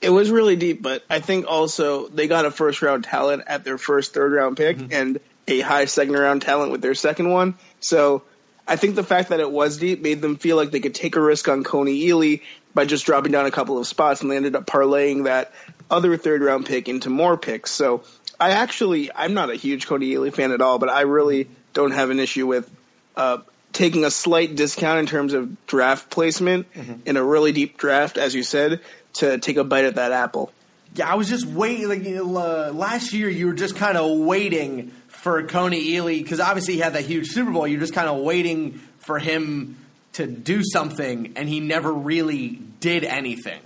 It 0.00 0.11
was 0.11 0.31
really 0.31 0.57
deep, 0.57 0.81
but 0.81 1.04
I 1.11 1.20
think 1.20 1.46
also 1.48 2.09
they 2.09 2.28
got 2.28 2.44
a 2.44 2.50
first 2.50 2.83
round 2.83 3.04
talent 3.04 3.44
at 3.46 3.64
their 3.64 3.78
first 3.78 4.14
third 4.14 4.33
round 4.33 4.57
pick 4.57 4.76
mm-hmm. 4.76 4.92
and 4.92 5.20
a 5.46 5.61
high 5.61 5.87
second 5.87 6.14
round 6.14 6.42
talent 6.42 6.70
with 6.70 6.83
their 6.83 6.94
second 6.94 7.31
one. 7.31 7.54
So 7.81 8.22
I 8.66 8.76
think 8.76 8.94
the 8.94 9.04
fact 9.04 9.31
that 9.31 9.40
it 9.40 9.50
was 9.50 9.78
deep 9.78 10.02
made 10.02 10.20
them 10.20 10.37
feel 10.37 10.57
like 10.57 10.70
they 10.70 10.81
could 10.81 10.94
take 10.94 11.16
a 11.16 11.20
risk 11.20 11.48
on 11.48 11.64
Kony 11.64 12.04
Ealy 12.04 12.42
by 12.74 12.85
just 12.85 13.07
dropping 13.07 13.33
down 13.33 13.46
a 13.46 13.50
couple 13.50 13.78
of 13.78 13.87
spots, 13.87 14.20
and 14.20 14.31
they 14.31 14.37
ended 14.37 14.54
up 14.54 14.66
parlaying 14.66 15.24
that 15.24 15.52
other 15.90 16.16
third 16.16 16.42
round 16.42 16.66
pick 16.66 16.88
into 16.88 17.11
more 17.11 17.37
picks. 17.37 17.70
So 17.70 18.05
I 18.38 18.51
actually, 18.51 19.11
I'm 19.14 19.35
not 19.35 19.51
a 19.51 19.55
huge 19.55 19.87
Kony 19.87 20.12
Ealy 20.12 20.33
fan 20.33 20.53
at 20.53 20.61
all, 20.61 20.79
but 20.79 20.88
I 20.88 21.03
really 21.03 21.48
don't 21.72 21.92
have 21.92 22.11
an 22.11 22.20
issue 22.20 22.46
with 22.46 22.70
uh, 23.16 23.38
taking 23.72 24.05
a 24.05 24.11
slight 24.11 24.55
discount 24.55 25.01
in 25.01 25.07
terms 25.07 25.35
of 25.35 25.66
draft 25.66 26.11
placement 26.11 26.72
mm-hmm. 26.72 27.07
in 27.07 27.16
a 27.16 27.24
really 27.24 27.53
deep 27.53 27.77
draft, 27.77 28.18
as 28.18 28.35
you 28.35 28.42
said, 28.42 28.81
to 29.14 29.38
take 29.38 29.57
a 29.57 29.64
bite 29.64 29.85
at 29.85 29.96
that 29.96 30.12
apple. 30.12 30.53
Yeah, 30.94 31.11
I 31.11 31.16
was 31.16 31.29
just 31.29 31.46
waiting. 31.46 31.88
Like 31.88 32.07
uh, 32.07 32.72
last 32.72 33.12
year, 33.12 33.29
you 33.29 33.46
were 33.46 33.53
just 33.53 33.77
kind 33.77 33.98
of 33.98 34.18
waiting 34.18 34.92
for 35.09 35.42
Kony 35.42 35.87
Ealy 35.90 36.22
because 36.22 36.40
obviously 36.40 36.74
he 36.74 36.81
had 36.81 36.94
that 36.94 37.05
huge 37.05 37.29
Super 37.29 37.51
Bowl. 37.51 37.66
You're 37.66 37.81
just 37.81 37.94
kind 37.94 38.09
of 38.09 38.18
waiting 38.18 38.81
for 39.01 39.18
him 39.18 39.77
to 40.14 40.27
do 40.27 40.62
something, 40.64 41.35
and 41.37 41.48
he 41.48 41.61
never 41.61 41.92
really 41.92 42.61
did 42.81 43.05
anything. 43.05 43.61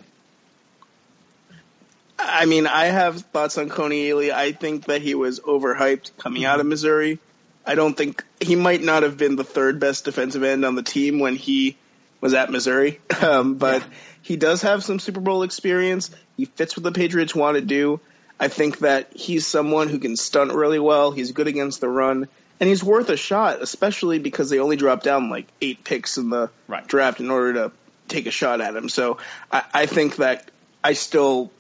I 2.25 2.47
mean, 2.47 2.67
I 2.67 2.87
have 2.87 3.21
thoughts 3.21 3.59
on 3.59 3.69
Kony 3.69 4.09
Ealy. 4.09 4.31
I 4.31 4.53
think 4.53 4.87
that 4.87 5.03
he 5.03 5.15
was 5.15 5.41
overhyped 5.41 6.17
coming 6.19 6.45
out 6.45 6.61
of 6.61 6.67
Missouri. 6.67 7.19
I 7.67 7.75
don't 7.75 7.97
think 7.97 8.25
he 8.41 8.57
might 8.57 8.83
not 8.83 9.03
have 9.03 9.17
been 9.17 9.37
the 9.37 9.45
third 9.45 9.79
best 9.79 10.05
defensive 10.05 10.43
end 10.43 10.65
on 10.65 10.75
the 10.75 10.83
team 10.83 11.19
when 11.19 11.37
he 11.37 11.77
was 12.21 12.35
at 12.35 12.51
Missouri, 12.51 13.01
um, 13.23 13.55
but 13.55 13.83
yeah. 13.83 13.89
he 14.23 14.37
does 14.37 14.63
have 14.63 14.85
some 14.85 14.99
Super 14.99 15.21
Bowl 15.21 15.43
experience. 15.43 16.11
He 16.37 16.47
fits 16.47 16.77
what 16.77 16.85
the 16.85 16.93
Patriots 16.93 17.35
want 17.35 17.57
to 17.57 17.61
do. 17.61 18.01
I 18.41 18.49
think 18.49 18.79
that 18.79 19.13
he's 19.15 19.47
someone 19.47 19.89
who 19.89 19.99
can 19.99 20.17
stunt 20.17 20.53
really 20.53 20.79
well. 20.79 21.13
He's 21.13 21.33
good 21.33 21.47
against 21.47 21.81
the 21.81 21.89
run, 21.89 22.29
and 22.59 22.69
he's 22.69 22.83
worth 22.83 23.09
a 23.11 23.17
shot, 23.17 23.63
especially 23.63 24.19
because 24.19 24.51
they 24.51 24.59
only 24.59 24.77
dropped 24.77 25.05
down 25.05 25.31
like 25.31 25.47
eight 25.61 25.85
picks 25.85 26.17
in 26.17 26.31
the 26.31 26.51
right. 26.67 26.87
draft 26.87 27.21
in 27.21 27.31
order 27.31 27.53
to 27.55 27.73
take 28.09 28.27
a 28.27 28.31
shot 28.31 28.61
at 28.61 28.75
him. 28.75 28.89
So 28.89 29.19
I, 29.51 29.65
I 29.73 29.87
think 29.87 30.17
that 30.17 30.51
I 30.83 30.95
still 30.95 31.53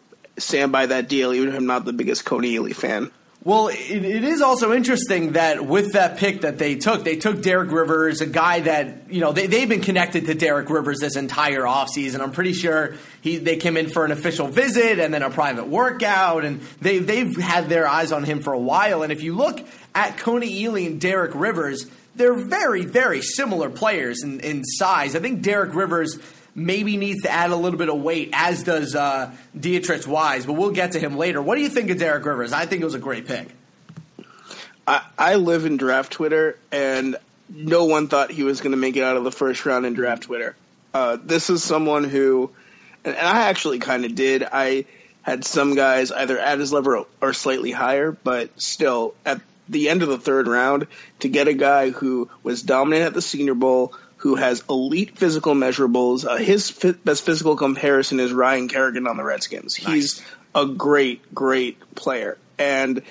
stand 0.43 0.73
by 0.73 0.87
that 0.87 1.09
deal, 1.09 1.33
even 1.33 1.49
if 1.49 1.55
I'm 1.55 1.67
not 1.67 1.85
the 1.85 1.93
biggest 1.93 2.25
Kony 2.25 2.59
Ealy 2.59 2.75
fan. 2.75 3.11
Well, 3.45 3.69
it, 3.69 3.77
it 3.77 4.23
is 4.23 4.41
also 4.41 4.73
interesting 4.73 5.33
that 5.33 5.67
with 5.67 5.95
that 5.95 6.17
pick 6.19 6.43
that 6.43 6.59
they 6.59 6.77
took, 6.77 7.03
they 7.03 7.17
took 7.17 7.43
Derek 7.43 7.73
Rivers, 7.73 8.21
a 8.21 8.27
guy 8.27 8.61
that, 8.61 9.11
you 9.11 9.21
know, 9.21 9.33
they, 9.33 9.49
they've 9.49 9.69
been 9.69 9.81
connected 9.81 10.27
to 10.27 10.35
Derek 10.35 10.71
Rivers 10.71 11.01
this 11.01 11.17
entire 11.17 11.63
offseason. 11.63 12.21
I'm 12.21 12.31
pretty 12.31 12.53
sure 12.53 12.95
he, 13.21 13.39
they 13.39 13.57
came 13.57 13.77
in 13.77 13.89
for 13.89 14.05
an 14.05 14.13
official 14.13 14.47
visit 14.47 15.01
and 15.01 15.13
then 15.13 15.23
a 15.23 15.31
private 15.31 15.67
workout, 15.67 16.45
and 16.45 16.61
they, 16.81 17.01
they've 17.01 17.37
had 17.37 17.69
their 17.69 17.89
eyes 17.89 18.13
on 18.13 18.23
him 18.23 18.43
for 18.43 18.53
a 18.53 18.61
while. 18.61 19.03
And 19.03 19.11
if 19.11 19.25
you 19.25 19.35
look 19.35 19.59
at 19.93 20.19
Kony 20.19 20.63
Ealy 20.63 20.87
and 20.87 21.01
Derek 21.01 21.35
Rivers, 21.35 21.91
they're 22.15 22.35
very, 22.35 22.85
very 22.85 23.23
similar 23.23 23.71
players 23.71 24.23
in, 24.23 24.39
in 24.39 24.63
size. 24.63 25.17
I 25.17 25.19
think 25.19 25.43
Derek 25.43 25.75
Rivers– 25.75 26.19
maybe 26.55 26.97
needs 26.97 27.23
to 27.23 27.31
add 27.31 27.51
a 27.51 27.57
little 27.57 27.79
bit 27.79 27.89
of 27.89 28.01
weight, 28.01 28.31
as 28.33 28.63
does 28.63 28.95
uh, 28.95 29.33
Deatrich 29.57 30.07
Wise. 30.07 30.47
But 30.47 30.55
we'll 30.55 30.71
get 30.71 30.93
to 30.93 30.99
him 30.99 31.17
later. 31.17 31.41
What 31.41 31.57
do 31.57 31.63
you 31.63 31.69
think 31.69 31.91
of 31.91 31.99
Derek 31.99 32.25
Rivers? 32.25 32.53
I 32.53 32.67
think 32.67 32.83
it 32.83 32.85
was 32.85 32.95
a 32.95 32.99
great 33.01 33.27
pick. 33.27 33.49
I, 34.87 35.03
I 35.17 35.35
live 35.37 35.65
in 35.65 35.77
draft 35.77 36.13
Twitter, 36.13 36.59
and 36.71 37.17
no 37.49 37.85
one 37.85 38.09
thought 38.09 38.31
he 38.31 38.43
was 38.43 38.61
going 38.61 38.73
to 38.73 38.79
make 38.79 38.97
it 38.97 39.03
out 39.03 39.17
of 39.17 39.25
the 39.25 39.33
first 39.33 39.65
round 39.65 39.87
in 39.87 39.95
draft 39.95 40.25
Twitter. 40.25 40.57
Uh, 40.93 41.17
this 41.23 41.51
is 41.51 41.63
someone 41.63 42.05
who, 42.05 42.51
and, 43.05 43.15
and 43.15 43.27
I 43.27 43.49
actually 43.49 43.79
kind 43.79 44.05
of 44.05 44.15
did. 44.15 44.43
I 44.43 44.85
had 45.23 45.45
some 45.45 45.75
guys 45.75 46.11
either 46.11 46.39
at 46.39 46.59
his 46.59 46.73
level 46.73 47.07
or 47.21 47.33
slightly 47.33 47.71
higher, 47.71 48.11
but 48.11 48.61
still 48.61 49.15
at 49.25 49.41
the 49.69 49.89
end 49.89 50.03
of 50.03 50.09
the 50.09 50.19
third 50.19 50.49
round 50.49 50.89
to 51.21 51.29
get 51.29 51.49
a 51.49 51.55
guy 51.55 51.91
who 51.91 52.29
was 52.43 52.63
dominant 52.63 53.05
at 53.05 53.15
the 53.15 53.23
Senior 53.23 53.55
Bowl, 53.55 53.95
who 54.23 54.37
has 54.37 54.63
elite 54.71 55.19
physical 55.19 55.53
measurables. 55.53 56.25
Uh, 56.25 56.37
his 56.37 56.71
best 57.05 57.25
physical 57.25 57.57
comparison 57.57 58.21
is 58.21 58.33
Ryan 58.33 58.69
Kerrigan 58.69 59.09
on 59.09 59.17
the 59.17 59.25
Redskins. 59.25 59.83
Nice. 59.83 59.93
He's 59.93 60.23
a 60.55 60.65
great, 60.65 61.35
great 61.35 61.97
player. 61.97 62.39
And 62.57 63.03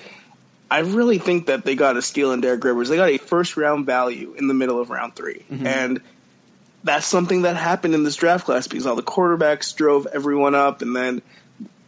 I 0.70 0.78
really 0.78 1.18
think 1.18 1.48
that 1.48 1.66
they 1.66 1.74
got 1.74 1.98
a 1.98 2.02
steal 2.02 2.32
in 2.32 2.40
Derek 2.40 2.64
Rivers. 2.64 2.88
They 2.88 2.96
got 2.96 3.10
a 3.10 3.18
first 3.18 3.58
round 3.58 3.84
value 3.84 4.34
in 4.38 4.48
the 4.48 4.54
middle 4.54 4.80
of 4.80 4.88
round 4.88 5.14
3 5.14 5.34
mm-hmm. 5.34 5.66
And 5.66 6.00
that's 6.82 7.04
something 7.04 7.42
that 7.42 7.56
happened 7.56 7.94
in 7.94 8.04
this 8.04 8.16
draft 8.16 8.46
class 8.46 8.66
because 8.66 8.86
all 8.86 8.96
the 8.96 9.02
quarterbacks 9.02 9.76
drove 9.76 10.06
everyone 10.06 10.54
up, 10.54 10.80
and 10.80 10.96
then 10.96 11.20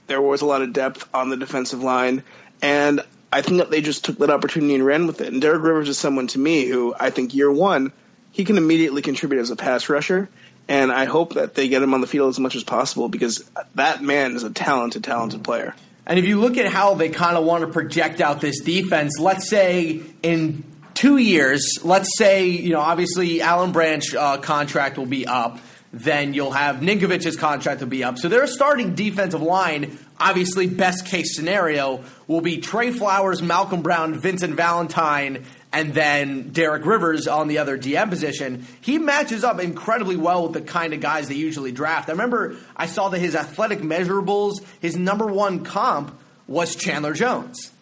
there 0.06 0.20
was 0.20 0.42
a 0.42 0.46
lot 0.46 0.60
of 0.60 0.74
depth 0.74 1.08
on 1.14 1.30
the 1.30 1.38
defensive 1.38 1.82
line. 1.82 2.24
And 2.60 3.00
I 3.32 3.40
think 3.40 3.56
that 3.56 3.70
they 3.70 3.80
just 3.80 4.04
took 4.04 4.18
that 4.18 4.28
opportunity 4.28 4.74
and 4.74 4.84
ran 4.84 5.06
with 5.06 5.22
it. 5.22 5.32
And 5.32 5.40
Derek 5.40 5.62
Rivers 5.62 5.88
is 5.88 5.96
someone 5.96 6.26
to 6.28 6.38
me 6.38 6.66
who 6.66 6.94
I 7.00 7.08
think 7.08 7.32
year 7.32 7.50
one– 7.50 7.90
he 8.34 8.44
can 8.44 8.58
immediately 8.58 9.00
contribute 9.00 9.38
as 9.38 9.50
a 9.50 9.56
pass 9.56 9.88
rusher. 9.88 10.28
And 10.66 10.90
I 10.90 11.04
hope 11.04 11.34
that 11.34 11.54
they 11.54 11.68
get 11.68 11.82
him 11.82 11.94
on 11.94 12.00
the 12.00 12.08
field 12.08 12.30
as 12.30 12.40
much 12.40 12.56
as 12.56 12.64
possible 12.64 13.08
because 13.08 13.48
that 13.76 14.02
man 14.02 14.34
is 14.34 14.42
a 14.42 14.50
talented, 14.50 15.04
talented 15.04 15.44
player. 15.44 15.72
And 16.04 16.18
if 16.18 16.24
you 16.24 16.40
look 16.40 16.56
at 16.58 16.66
how 16.66 16.94
they 16.94 17.10
kind 17.10 17.36
of 17.36 17.44
want 17.44 17.64
to 17.64 17.70
project 17.70 18.20
out 18.20 18.40
this 18.40 18.60
defense, 18.60 19.20
let's 19.20 19.48
say 19.48 20.02
in 20.24 20.64
two 20.94 21.16
years, 21.16 21.78
let's 21.84 22.18
say, 22.18 22.48
you 22.48 22.72
know, 22.72 22.80
obviously 22.80 23.40
Alan 23.40 23.70
Branch 23.70 24.14
uh, 24.16 24.38
contract 24.38 24.98
will 24.98 25.06
be 25.06 25.28
up. 25.28 25.60
Then 25.92 26.34
you'll 26.34 26.50
have 26.50 26.76
Ninkovich's 26.76 27.36
contract 27.36 27.80
will 27.80 27.86
be 27.86 28.02
up. 28.02 28.18
So 28.18 28.28
their 28.28 28.48
starting 28.48 28.96
defensive 28.96 29.42
line, 29.42 29.96
obviously, 30.18 30.66
best 30.66 31.06
case 31.06 31.36
scenario, 31.36 32.02
will 32.26 32.40
be 32.40 32.58
Trey 32.58 32.90
Flowers, 32.90 33.40
Malcolm 33.40 33.82
Brown, 33.82 34.18
Vincent 34.18 34.56
Valentine, 34.56 35.44
and 35.74 35.92
then 35.92 36.50
Derek 36.50 36.86
Rivers 36.86 37.26
on 37.26 37.48
the 37.48 37.58
other 37.58 37.76
DM 37.76 38.08
position, 38.08 38.64
he 38.80 38.96
matches 38.98 39.42
up 39.42 39.60
incredibly 39.60 40.14
well 40.14 40.44
with 40.44 40.52
the 40.52 40.60
kind 40.60 40.94
of 40.94 41.00
guys 41.00 41.26
they 41.26 41.34
usually 41.34 41.72
draft. 41.72 42.08
I 42.08 42.12
remember 42.12 42.56
I 42.76 42.86
saw 42.86 43.08
that 43.08 43.18
his 43.18 43.34
athletic 43.34 43.80
measurables, 43.80 44.64
his 44.80 44.96
number 44.96 45.26
one 45.26 45.64
comp 45.64 46.16
was 46.46 46.76
Chandler 46.76 47.12
Jones. 47.12 47.72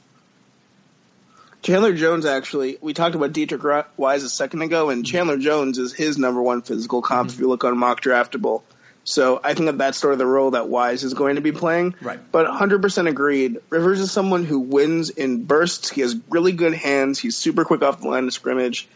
Chandler 1.61 1.93
Jones, 1.93 2.25
actually, 2.25 2.79
we 2.81 2.95
talked 2.95 3.15
about 3.15 3.33
Deatrich 3.33 3.87
Wise 3.99 4.25
a 4.25 4.31
second 4.31 4.63
ago, 4.63 4.89
and 4.89 5.07
Chandler 5.07 5.37
Jones 5.37 5.79
is 5.79 5.93
his 5.93 6.17
number 6.17 6.41
one 6.41 6.63
physical 6.63 7.03
comp 7.03 7.29
mm-hmm. 7.29 7.37
if 7.37 7.41
you 7.41 7.49
look 7.49 7.63
on 7.63 7.77
Mock 7.77 8.01
Draftable. 8.01 8.63
So 9.05 9.41
I 9.43 9.55
think 9.55 9.67
that 9.67 9.79
that's 9.79 9.99
sort 9.99 10.13
of 10.13 10.19
the 10.19 10.27
role 10.27 10.53
that 10.53 10.69
Wise 10.69 11.03
is 11.03 11.15
going 11.15 11.35
to 11.35 11.41
be 11.41 11.53
playing. 11.53 11.95
Right. 12.01 12.21
But 12.31 12.47
100% 12.47 13.09
agreed. 13.09 13.59
Rivers 13.69 14.01
is 14.01 14.13
someone 14.13 14.45
who 14.45 14.61
wins 14.61 15.11
in 15.11 15.45
bursts. 15.45 15.91
He 15.91 16.03
has 16.03 16.17
really 16.29 16.53
good 16.53 16.75
hands. 16.75 17.19
He's 17.19 17.37
super 17.37 17.65
quick 17.65 17.83
off 17.83 18.01
the 18.01 18.09
line 18.09 18.25
of 18.25 18.33
scrimmage. 18.33 18.89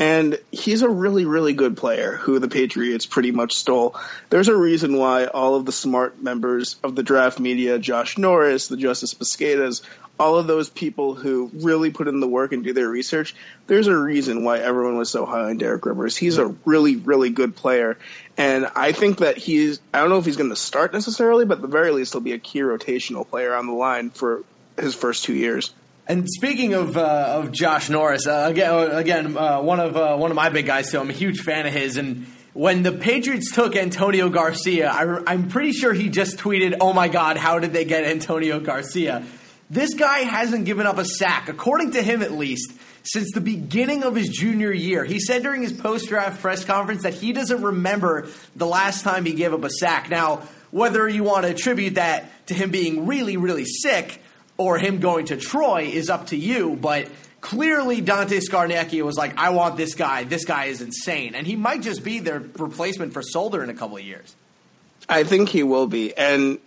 And 0.00 0.38
he's 0.52 0.82
a 0.82 0.88
really, 0.88 1.24
really 1.24 1.54
good 1.54 1.76
player 1.76 2.14
who 2.14 2.38
the 2.38 2.46
Patriots 2.46 3.04
pretty 3.04 3.32
much 3.32 3.54
stole. 3.54 3.96
There's 4.30 4.46
a 4.46 4.56
reason 4.56 4.96
why 4.96 5.24
all 5.24 5.56
of 5.56 5.66
the 5.66 5.72
smart 5.72 6.22
members 6.22 6.76
of 6.84 6.94
the 6.94 7.02
draft 7.02 7.40
media, 7.40 7.80
Josh 7.80 8.16
Norris, 8.16 8.68
the 8.68 8.76
Justis 8.76 9.18
Mosquedas, 9.18 9.82
all 10.18 10.36
of 10.36 10.46
those 10.46 10.68
people 10.68 11.14
who 11.14 11.50
really 11.52 11.90
put 11.90 12.06
in 12.06 12.20
the 12.20 12.28
work 12.28 12.52
and 12.52 12.62
do 12.62 12.72
their 12.72 12.88
research, 12.88 13.34
there's 13.66 13.88
a 13.88 13.96
reason 13.96 14.44
why 14.44 14.58
everyone 14.58 14.98
was 14.98 15.10
so 15.10 15.26
high 15.26 15.50
on 15.50 15.58
Derek 15.58 15.84
Rivers. 15.84 16.16
He's 16.16 16.38
a 16.38 16.46
really, 16.64 16.94
really 16.94 17.30
good 17.30 17.56
player. 17.56 17.98
And 18.38 18.70
I 18.76 18.92
think 18.92 19.18
that 19.18 19.36
he's, 19.36 19.80
I 19.92 19.98
don't 19.98 20.10
know 20.10 20.18
if 20.18 20.24
he's 20.24 20.36
going 20.36 20.50
to 20.50 20.56
start 20.56 20.92
necessarily, 20.92 21.44
but 21.44 21.58
at 21.58 21.62
the 21.62 21.68
very 21.68 21.90
least, 21.90 22.12
he'll 22.14 22.20
be 22.20 22.32
a 22.32 22.38
key 22.38 22.60
rotational 22.60 23.28
player 23.28 23.52
on 23.52 23.66
the 23.66 23.72
line 23.72 24.10
for 24.10 24.44
his 24.78 24.94
first 24.94 25.24
two 25.24 25.34
years. 25.34 25.74
And 26.06 26.26
speaking 26.26 26.72
of 26.72 26.96
uh, 26.96 27.40
of 27.42 27.52
Josh 27.52 27.90
Norris, 27.90 28.26
uh, 28.26 28.46
again, 28.48 28.70
uh, 28.70 28.96
again, 28.96 29.36
uh, 29.36 29.60
one 29.60 29.78
of 29.78 29.94
uh, 29.94 30.16
one 30.16 30.30
of 30.30 30.36
my 30.36 30.48
big 30.48 30.64
guys 30.64 30.90
too. 30.90 30.98
I'm 30.98 31.10
a 31.10 31.12
huge 31.12 31.40
fan 31.40 31.66
of 31.66 31.72
his. 31.72 31.98
And 31.98 32.26
when 32.54 32.82
the 32.82 32.92
Patriots 32.92 33.52
took 33.52 33.76
Antonio 33.76 34.30
Garcia, 34.30 34.88
I, 34.88 35.34
am 35.34 35.48
pretty 35.48 35.72
sure 35.72 35.92
he 35.92 36.08
just 36.08 36.38
tweeted, 36.38 36.78
"Oh 36.80 36.94
my 36.94 37.08
God, 37.08 37.36
how 37.36 37.58
did 37.58 37.74
they 37.74 37.84
get 37.84 38.04
Antonio 38.04 38.58
Garcia?" 38.58 39.26
This 39.68 39.92
guy 39.92 40.20
hasn't 40.20 40.64
given 40.64 40.86
up 40.86 40.96
a 40.96 41.04
sack, 41.04 41.50
according 41.50 41.90
to 41.90 42.02
him 42.02 42.22
at 42.22 42.32
least, 42.32 42.72
since 43.02 43.32
the 43.32 43.40
beginning 43.40 44.02
of 44.02 44.14
his 44.14 44.28
junior 44.28 44.72
year. 44.72 45.04
He 45.04 45.20
said 45.20 45.42
during 45.42 45.62
his 45.62 45.72
post 45.72 46.08
draft 46.08 46.40
press 46.40 46.64
conference 46.64 47.02
that 47.02 47.14
he 47.14 47.32
doesn't 47.32 47.62
remember 47.62 48.28
the 48.56 48.66
last 48.66 49.02
time 49.02 49.24
he 49.24 49.32
gave 49.32 49.52
up 49.52 49.64
a 49.64 49.70
sack. 49.70 50.10
Now, 50.10 50.42
whether 50.70 51.08
you 51.08 51.24
want 51.24 51.44
to 51.44 51.50
attribute 51.50 51.94
that 51.94 52.46
to 52.48 52.54
him 52.54 52.70
being 52.70 53.06
really, 53.06 53.36
really 53.36 53.64
sick 53.64 54.20
or 54.56 54.78
him 54.78 55.00
going 55.00 55.26
to 55.26 55.36
Troy 55.36 55.84
is 55.84 56.10
up 56.10 56.26
to 56.28 56.36
you, 56.36 56.76
but 56.76 57.08
clearly 57.40 58.00
Dante 58.00 58.40
Scarnecchia 58.40 59.02
was 59.04 59.16
like, 59.16 59.38
I 59.38 59.50
want 59.50 59.76
this 59.76 59.94
guy. 59.94 60.24
This 60.24 60.44
guy 60.44 60.66
is 60.66 60.82
insane. 60.82 61.34
And 61.34 61.46
he 61.46 61.56
might 61.56 61.82
just 61.82 62.04
be 62.04 62.18
their 62.18 62.40
replacement 62.40 63.12
for 63.12 63.22
Solder 63.22 63.62
in 63.62 63.70
a 63.70 63.74
couple 63.74 63.96
of 63.96 64.02
years. 64.02 64.34
I 65.08 65.24
think 65.24 65.48
he 65.48 65.62
will 65.62 65.86
be. 65.86 66.14
And 66.16 66.58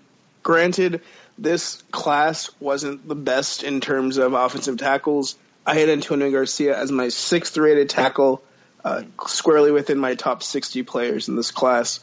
granted, 0.42 1.02
this 1.38 1.84
class 1.92 2.50
wasn't 2.60 3.08
the 3.08 3.16
best 3.16 3.64
in 3.64 3.82
terms 3.82 4.18
of 4.18 4.34
offensive 4.34 4.78
tackles. 4.78 5.38
I 5.66 5.76
had 5.76 5.90
Antonio 5.90 6.32
Garcia 6.32 6.78
as 6.78 6.92
my 6.92 7.10
sixth 7.10 7.56
rated 7.58 7.90
tackle, 7.90 8.44
uh, 8.84 9.04
squarely 9.28 9.72
within 9.72 10.00
my 10.00 10.16
top 10.16 10.44
60 10.44 10.84
players 10.84 11.28
in 11.28 11.36
this 11.36 11.52
class. 11.52 12.00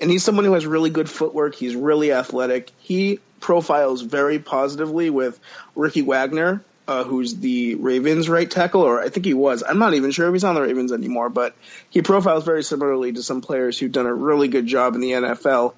And 0.00 0.10
he's 0.10 0.24
someone 0.24 0.44
who 0.44 0.54
has 0.54 0.64
really 0.64 0.90
good 0.90 1.10
footwork. 1.10 1.54
He's 1.54 1.74
really 1.74 2.12
athletic. 2.12 2.70
He 2.78 3.20
profiles 3.40 4.02
very 4.02 4.38
positively 4.38 5.10
with 5.10 5.38
Ricky 5.74 6.02
Wagner, 6.02 6.62
uh, 6.86 7.04
who's 7.04 7.36
the 7.36 7.74
Ravens 7.74 8.28
right 8.28 8.50
tackle, 8.50 8.82
or 8.82 9.00
I 9.02 9.10
think 9.10 9.26
he 9.26 9.34
was. 9.34 9.62
I'm 9.62 9.78
not 9.78 9.94
even 9.94 10.10
sure 10.10 10.26
if 10.26 10.32
he's 10.32 10.44
on 10.44 10.54
the 10.54 10.62
Ravens 10.62 10.92
anymore, 10.92 11.28
but 11.28 11.54
he 11.90 12.00
profiles 12.00 12.44
very 12.44 12.62
similarly 12.62 13.12
to 13.12 13.22
some 13.22 13.42
players 13.42 13.78
who've 13.78 13.92
done 13.92 14.06
a 14.06 14.14
really 14.14 14.48
good 14.48 14.66
job 14.66 14.94
in 14.94 15.00
the 15.00 15.12
NFL. 15.12 15.74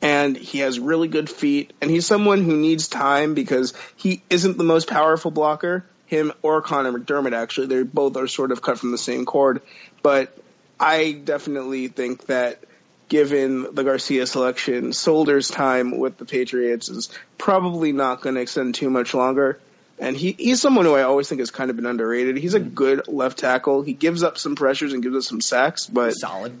And 0.00 0.36
he 0.36 0.58
has 0.60 0.80
really 0.80 1.08
good 1.08 1.30
feet, 1.30 1.72
and 1.80 1.90
he's 1.90 2.06
someone 2.06 2.42
who 2.42 2.56
needs 2.56 2.88
time 2.88 3.34
because 3.34 3.72
he 3.96 4.22
isn't 4.30 4.58
the 4.58 4.64
most 4.64 4.88
powerful 4.88 5.30
blocker. 5.30 5.84
Him 6.12 6.30
or 6.42 6.60
Conor 6.60 6.92
McDermott, 6.92 7.32
actually, 7.32 7.68
they 7.68 7.82
both 7.84 8.18
are 8.18 8.26
sort 8.26 8.52
of 8.52 8.60
cut 8.60 8.78
from 8.78 8.90
the 8.90 8.98
same 8.98 9.24
cord. 9.24 9.62
But 10.02 10.36
I 10.78 11.12
definitely 11.12 11.88
think 11.88 12.26
that 12.26 12.62
given 13.08 13.74
the 13.74 13.82
Garcia 13.82 14.26
selection, 14.26 14.92
Solder's 14.92 15.48
time 15.48 15.98
with 15.98 16.18
the 16.18 16.26
Patriots 16.26 16.90
is 16.90 17.08
probably 17.38 17.92
not 17.92 18.20
going 18.20 18.34
to 18.34 18.42
extend 18.42 18.74
too 18.74 18.90
much 18.90 19.14
longer. 19.14 19.58
And 19.98 20.14
he, 20.14 20.32
he's 20.32 20.60
someone 20.60 20.84
who 20.84 20.94
I 20.94 21.04
always 21.04 21.30
think 21.30 21.38
has 21.38 21.50
kind 21.50 21.70
of 21.70 21.76
been 21.76 21.86
underrated. 21.86 22.36
He's 22.36 22.52
a 22.52 22.60
mm-hmm. 22.60 22.74
good 22.74 23.08
left 23.08 23.38
tackle. 23.38 23.80
He 23.80 23.94
gives 23.94 24.22
up 24.22 24.36
some 24.36 24.54
pressures 24.54 24.92
and 24.92 25.02
gives 25.02 25.16
us 25.16 25.26
some 25.26 25.40
sacks, 25.40 25.86
but 25.86 26.12
Solid. 26.12 26.58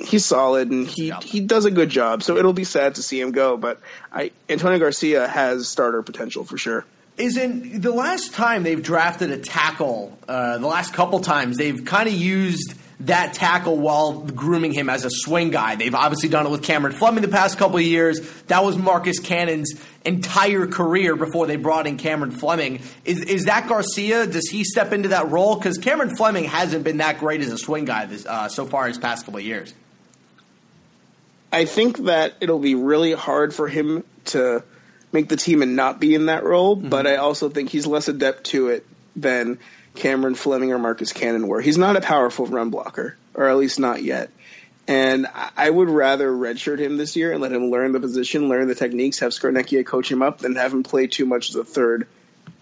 he's 0.00 0.24
solid 0.24 0.72
and 0.72 0.88
he, 0.88 1.12
he 1.22 1.38
does 1.38 1.66
a 1.66 1.70
good 1.70 1.88
job. 1.88 2.24
So 2.24 2.36
it'll 2.36 2.52
be 2.52 2.64
sad 2.64 2.96
to 2.96 3.02
see 3.04 3.20
him 3.20 3.30
go, 3.30 3.56
but 3.56 3.80
I 4.12 4.32
Antonio 4.48 4.80
Garcia 4.80 5.28
has 5.28 5.68
starter 5.68 6.02
potential 6.02 6.42
for 6.42 6.58
sure. 6.58 6.84
Isn't 7.18 7.82
the 7.82 7.90
last 7.90 8.32
time 8.32 8.62
they've 8.62 8.82
drafted 8.82 9.32
a 9.32 9.38
tackle, 9.38 10.16
uh, 10.28 10.58
the 10.58 10.66
last 10.68 10.94
couple 10.94 11.18
times, 11.18 11.56
they've 11.56 11.84
kind 11.84 12.08
of 12.08 12.14
used 12.14 12.74
that 13.00 13.34
tackle 13.34 13.76
while 13.76 14.20
grooming 14.22 14.72
him 14.72 14.88
as 14.88 15.04
a 15.04 15.10
swing 15.10 15.50
guy. 15.50 15.76
They've 15.76 15.94
obviously 15.94 16.28
done 16.28 16.46
it 16.46 16.50
with 16.50 16.62
Cameron 16.62 16.94
Fleming 16.94 17.22
the 17.22 17.28
past 17.28 17.58
couple 17.58 17.76
of 17.76 17.82
years. 17.82 18.20
That 18.44 18.64
was 18.64 18.76
Marcus 18.76 19.20
Cannon's 19.20 19.74
entire 20.04 20.66
career 20.66 21.14
before 21.16 21.46
they 21.46 21.56
brought 21.56 21.86
in 21.86 21.96
Cameron 21.96 22.30
Fleming. 22.30 22.80
Is, 23.04 23.20
is 23.22 23.44
that 23.44 23.68
Garcia? 23.68 24.26
Does 24.26 24.48
he 24.48 24.64
step 24.64 24.92
into 24.92 25.10
that 25.10 25.30
role? 25.30 25.56
Because 25.56 25.78
Cameron 25.78 26.16
Fleming 26.16 26.44
hasn't 26.44 26.84
been 26.84 26.96
that 26.98 27.18
great 27.18 27.40
as 27.40 27.52
a 27.52 27.58
swing 27.58 27.84
guy 27.84 28.06
this, 28.06 28.26
uh, 28.26 28.48
so 28.48 28.64
far 28.64 28.88
his 28.88 28.98
past 28.98 29.24
couple 29.24 29.38
of 29.38 29.44
years. 29.44 29.74
I 31.52 31.64
think 31.64 31.98
that 31.98 32.34
it'll 32.40 32.58
be 32.58 32.74
really 32.74 33.12
hard 33.12 33.54
for 33.54 33.68
him 33.68 34.04
to 34.26 34.62
make 35.12 35.28
the 35.28 35.36
team 35.36 35.62
and 35.62 35.76
not 35.76 36.00
be 36.00 36.14
in 36.14 36.26
that 36.26 36.44
role, 36.44 36.76
but 36.76 37.06
I 37.06 37.16
also 37.16 37.48
think 37.48 37.70
he's 37.70 37.86
less 37.86 38.08
adept 38.08 38.44
to 38.44 38.68
it 38.68 38.86
than 39.16 39.58
Cameron 39.94 40.34
Fleming 40.34 40.72
or 40.72 40.78
Marcus 40.78 41.12
Cannon 41.12 41.48
were. 41.48 41.60
He's 41.60 41.78
not 41.78 41.96
a 41.96 42.00
powerful 42.00 42.46
run 42.46 42.70
blocker, 42.70 43.16
or 43.34 43.48
at 43.48 43.56
least 43.56 43.78
not 43.80 44.02
yet. 44.02 44.30
And 44.86 45.26
I- 45.56 45.70
would 45.70 45.90
rather 45.90 46.30
redshirt 46.30 46.78
him 46.78 46.96
this 46.96 47.14
year 47.14 47.32
and 47.32 47.42
let 47.42 47.52
him 47.52 47.70
learn 47.70 47.92
the 47.92 48.00
position, 48.00 48.48
learn 48.48 48.68
the 48.68 48.74
techniques, 48.74 49.18
have 49.18 49.32
Scarnecchia 49.32 49.84
coach 49.84 50.10
him 50.10 50.22
up, 50.22 50.38
than 50.38 50.56
have 50.56 50.72
him 50.72 50.82
play 50.82 51.06
too 51.08 51.26
much 51.26 51.50
as 51.50 51.56
a 51.56 51.64
third 51.64 52.06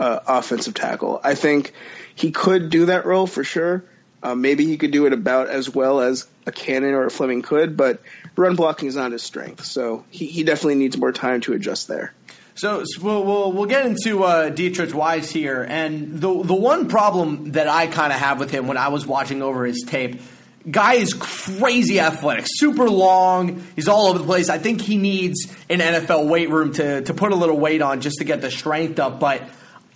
uh, 0.01 0.19
offensive 0.27 0.75
tackle. 0.75 1.21
I 1.23 1.35
think 1.35 1.73
he 2.15 2.33
could 2.33 2.71
do 2.71 2.87
that 2.87 3.07
role 3.07 3.27
for 3.27 3.45
sure. 3.45 3.85
Uh, 4.23 4.35
maybe 4.35 4.65
he 4.65 4.77
could 4.77 4.91
do 4.91 5.07
it 5.07 5.13
about 5.13 5.49
as 5.49 5.73
well 5.73 6.01
as 6.01 6.27
a 6.47 6.53
Cannon 6.53 6.95
or 6.95 7.07
a 7.07 7.11
Fleming 7.11 7.43
could, 7.43 7.77
but 7.77 8.01
run 8.35 8.57
blocking 8.57 8.89
is 8.89 8.97
not 8.97 9.13
his 9.13 9.23
strength. 9.23 9.65
So 9.65 10.05
he, 10.11 10.27
he 10.27 10.43
definitely 10.43 10.77
needs 10.77 10.97
more 10.97 11.13
time 11.13 11.43
to 11.43 11.53
adjust 11.53 11.87
there. 11.87 12.13
So, 12.57 12.85
so 12.87 13.03
we'll, 13.03 13.23
we'll 13.23 13.53
we'll 13.53 13.67
get 13.67 13.85
into 13.85 14.25
uh, 14.25 14.49
Deatrich 14.49 14.95
Wise 14.95 15.31
here, 15.31 15.63
and 15.63 16.15
the 16.15 16.43
the 16.43 16.55
one 16.55 16.89
problem 16.89 17.53
that 17.53 17.69
I 17.69 17.87
kind 17.87 18.15
of 18.15 18.19
have 18.19 18.39
with 18.39 18.51
him 18.51 18.67
when 18.67 18.79
I 18.79 18.89
was 18.89 19.07
watching 19.07 19.43
over 19.43 19.67
his 19.67 19.85
tape, 19.87 20.23
guy 20.71 20.95
is 20.95 21.13
crazy 21.13 22.01
athletic, 22.01 22.47
super 22.49 22.89
long. 22.89 23.63
He's 23.77 23.89
all 23.89 24.07
over 24.07 24.19
the 24.19 24.25
place. 24.25 24.49
I 24.49 24.57
think 24.57 24.81
he 24.81 24.97
needs 24.97 25.55
an 25.69 25.81
NFL 25.81 26.29
weight 26.29 26.49
room 26.49 26.73
to 26.75 27.03
to 27.03 27.13
put 27.13 27.33
a 27.33 27.37
little 27.37 27.59
weight 27.59 27.83
on 27.83 28.01
just 28.01 28.19
to 28.19 28.25
get 28.25 28.41
the 28.41 28.51
strength 28.51 28.99
up, 28.99 29.21
but. 29.21 29.49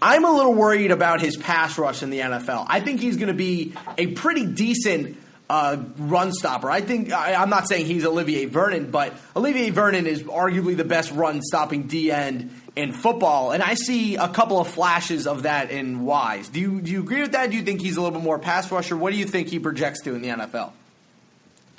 I'm 0.03 0.25
a 0.25 0.33
little 0.33 0.55
worried 0.55 0.92
about 0.92 1.20
his 1.20 1.37
pass 1.37 1.77
rush 1.77 2.03
in 2.03 2.09
the 2.09 2.20
NFL. 2.20 2.64
I 2.70 2.81
think 2.81 3.03
he's 3.03 3.18
going 3.18 3.29
to 3.29 3.35
be 3.35 3.75
a 3.99 4.07
pretty 4.07 4.46
decent 4.46 5.18
uh, 5.51 5.83
run 5.99 6.33
stopper. 6.33 6.71
I 6.71 6.81
think 6.81 7.13
I, 7.13 7.35
I'm 7.35 7.51
not 7.51 7.69
saying 7.69 7.87
he's 7.87 8.05
Olivier 8.05 8.47
Vernon, 8.47 8.91
but 8.91 9.15
Olivier 9.35 9.71
Vernon 9.71 10.07
is 10.07 10.23
arguably 10.23 10.77
the 10.77 10.85
best 10.85 11.11
run 11.13 11.43
stopping 11.43 11.89
D 11.89 12.11
end 12.11 12.51
in 12.77 12.93
football, 12.93 13.51
and 13.51 13.63
I 13.63 13.75
see 13.75 14.17
a 14.17 14.29
couple 14.29 14.61
of 14.61 14.69
flashes 14.69 15.27
of 15.27 15.43
that 15.43 15.71
in 15.71 16.05
Wise. 16.05 16.49
Do 16.49 16.61
you 16.61 16.81
do 16.81 16.91
you 16.91 17.01
agree 17.01 17.23
with 17.23 17.33
that? 17.33 17.51
Do 17.51 17.57
you 17.57 17.63
think 17.63 17.81
he's 17.81 17.97
a 17.97 18.01
little 18.01 18.19
bit 18.19 18.25
more 18.25 18.39
pass 18.39 18.71
rusher? 18.71 18.97
What 18.97 19.13
do 19.13 19.19
you 19.19 19.27
think 19.27 19.49
he 19.49 19.59
projects 19.59 20.03
to 20.03 20.15
in 20.15 20.23
the 20.23 20.29
NFL? 20.29 20.73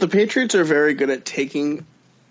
the 0.02 0.08
Patriots 0.08 0.56
are 0.56 0.64
very 0.64 0.96
good 0.96 1.12
at 1.12 1.26
taking 1.26 1.86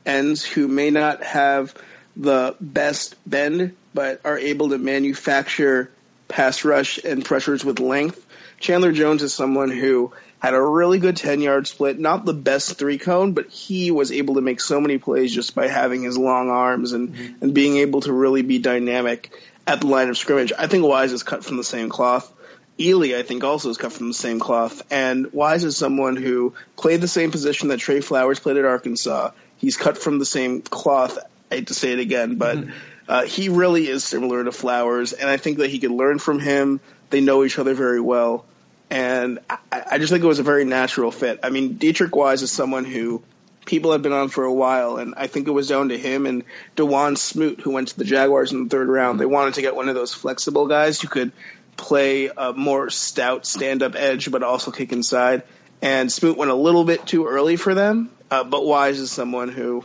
ends 0.04 0.44
who 0.44 0.66
may 0.66 0.90
not 0.90 1.22
have 1.22 1.72
the 2.16 2.56
best 2.60 3.14
bend, 3.24 3.76
but 3.94 4.20
are 4.24 4.36
able 4.36 4.70
to 4.70 4.78
manufacture 4.78 5.92
pass 6.26 6.64
rush 6.64 6.98
and 6.98 7.24
pressures 7.24 7.64
with 7.64 7.78
length. 7.78 8.26
Chandler 8.58 8.90
Jones 8.90 9.22
is 9.22 9.32
someone 9.32 9.70
who 9.70 10.12
had 10.40 10.54
a 10.54 10.62
really 10.62 10.98
good 10.98 11.16
10 11.16 11.40
yard 11.40 11.66
split, 11.66 11.98
not 11.98 12.24
the 12.24 12.32
best 12.32 12.78
three 12.78 12.98
cone, 12.98 13.32
but 13.32 13.48
he 13.48 13.90
was 13.90 14.10
able 14.10 14.34
to 14.34 14.40
make 14.40 14.60
so 14.60 14.80
many 14.80 14.98
plays 14.98 15.34
just 15.34 15.54
by 15.54 15.68
having 15.68 16.02
his 16.02 16.18
long 16.18 16.48
arms 16.48 16.92
and, 16.92 17.36
and 17.40 17.54
being 17.54 17.76
able 17.76 18.00
to 18.00 18.12
really 18.12 18.42
be 18.42 18.58
dynamic 18.58 19.30
at 19.66 19.82
the 19.82 19.86
line 19.86 20.08
of 20.08 20.16
scrimmage. 20.16 20.52
I 20.58 20.66
think 20.66 20.84
Wise 20.84 21.12
is 21.12 21.22
cut 21.22 21.44
from 21.44 21.58
the 21.58 21.64
same 21.64 21.90
cloth. 21.90 22.32
Ealy, 22.78 23.14
I 23.14 23.22
think, 23.22 23.44
also 23.44 23.68
is 23.68 23.76
cut 23.76 23.92
from 23.92 24.08
the 24.08 24.14
same 24.14 24.40
cloth. 24.40 24.82
And 24.90 25.30
Wise 25.34 25.64
is 25.64 25.76
someone 25.76 26.16
who 26.16 26.54
played 26.76 27.02
the 27.02 27.08
same 27.08 27.30
position 27.30 27.68
that 27.68 27.78
Trey 27.78 28.00
Flowers 28.00 28.40
played 28.40 28.56
at 28.56 28.64
Arkansas. 28.64 29.32
He's 29.58 29.76
cut 29.76 29.98
from 29.98 30.18
the 30.18 30.24
same 30.24 30.62
cloth. 30.62 31.18
I 31.50 31.56
hate 31.56 31.66
to 31.66 31.74
say 31.74 31.92
it 31.92 31.98
again, 31.98 32.36
but 32.36 32.64
uh, 33.06 33.24
he 33.24 33.50
really 33.50 33.88
is 33.88 34.04
similar 34.04 34.42
to 34.44 34.52
Flowers, 34.52 35.12
and 35.12 35.28
I 35.28 35.36
think 35.36 35.58
that 35.58 35.68
he 35.68 35.78
could 35.78 35.90
learn 35.90 36.18
from 36.18 36.38
him. 36.38 36.80
They 37.10 37.20
know 37.20 37.44
each 37.44 37.58
other 37.58 37.74
very 37.74 38.00
well, 38.00 38.46
and 38.90 39.38
I, 39.48 39.58
I 39.92 39.98
just 39.98 40.12
think 40.12 40.24
it 40.24 40.26
was 40.26 40.40
a 40.40 40.44
very 40.44 40.64
natural 40.64 41.10
fit. 41.10 41.40
I 41.42 41.50
mean, 41.50 41.76
Deatrich 41.76 42.14
Wise 42.14 42.42
is 42.42 42.50
someone 42.50 42.84
who 42.84 43.22
people 43.64 43.92
have 43.92 44.02
been 44.02 44.12
on 44.12 44.28
for 44.28 44.44
a 44.44 44.52
while, 44.52 44.96
and 44.96 45.14
I 45.16 45.28
think 45.28 45.46
it 45.46 45.52
was 45.52 45.68
down 45.68 45.90
to 45.90 45.98
him 45.98 46.26
and 46.26 46.44
Dawuane 46.76 47.16
Smoot, 47.16 47.60
who 47.60 47.70
went 47.70 47.88
to 47.88 47.98
the 47.98 48.04
Jaguars 48.04 48.52
in 48.52 48.64
the 48.64 48.70
third 48.70 48.88
round. 48.88 49.20
They 49.20 49.26
wanted 49.26 49.54
to 49.54 49.62
get 49.62 49.76
one 49.76 49.88
of 49.88 49.94
those 49.94 50.12
flexible 50.12 50.66
guys 50.66 51.00
who 51.00 51.08
could 51.08 51.32
play 51.76 52.30
a 52.36 52.52
more 52.52 52.90
stout 52.90 53.46
stand-up 53.46 53.94
edge, 53.94 54.30
but 54.30 54.42
also 54.42 54.70
kick 54.70 54.92
inside. 54.92 55.42
And 55.82 56.12
Smoot 56.12 56.36
went 56.36 56.50
a 56.50 56.54
little 56.54 56.84
bit 56.84 57.06
too 57.06 57.26
early 57.26 57.56
for 57.56 57.74
them, 57.74 58.10
uh, 58.30 58.44
but 58.44 58.66
Wise 58.66 58.98
is 58.98 59.10
someone 59.10 59.48
who 59.48 59.84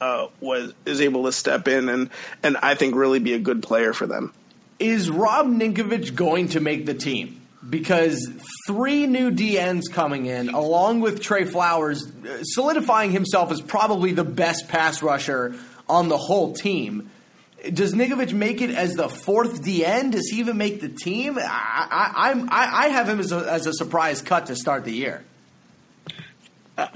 uh, 0.00 0.28
was 0.40 0.74
is 0.84 1.00
able 1.00 1.24
to 1.24 1.32
step 1.32 1.68
in 1.68 1.88
and 1.88 2.10
and 2.42 2.56
I 2.56 2.74
think 2.74 2.94
really 2.94 3.20
be 3.20 3.34
a 3.34 3.38
good 3.38 3.62
player 3.62 3.92
for 3.92 4.06
them. 4.06 4.32
Is 4.78 5.08
Rob 5.08 5.46
Ninkovich 5.46 6.14
going 6.14 6.48
to 6.48 6.60
make 6.60 6.86
the 6.86 6.94
team? 6.94 7.41
Because 7.68 8.28
three 8.66 9.06
new 9.06 9.30
DNs 9.30 9.82
coming 9.90 10.26
in, 10.26 10.48
along 10.48 11.00
with 11.00 11.20
Trey 11.20 11.44
Flowers, 11.44 12.04
uh, 12.04 12.42
solidifying 12.42 13.12
himself 13.12 13.52
as 13.52 13.60
probably 13.60 14.12
the 14.12 14.24
best 14.24 14.68
pass 14.68 15.00
rusher 15.02 15.54
on 15.88 16.08
the 16.08 16.18
whole 16.18 16.54
team. 16.54 17.10
Does 17.72 17.94
Ninkovich 17.94 18.32
make 18.32 18.60
it 18.60 18.70
as 18.70 18.94
the 18.94 19.08
fourth 19.08 19.62
DN? 19.62 20.10
Does 20.10 20.28
he 20.28 20.40
even 20.40 20.56
make 20.56 20.80
the 20.80 20.88
team? 20.88 21.38
I, 21.38 21.42
I, 21.44 22.30
I'm, 22.30 22.48
I, 22.50 22.70
I 22.72 22.88
have 22.88 23.08
him 23.08 23.20
as 23.20 23.30
a, 23.30 23.38
as 23.38 23.66
a 23.68 23.72
surprise 23.72 24.20
cut 24.20 24.46
to 24.46 24.56
start 24.56 24.84
the 24.84 24.92
year. 24.92 25.22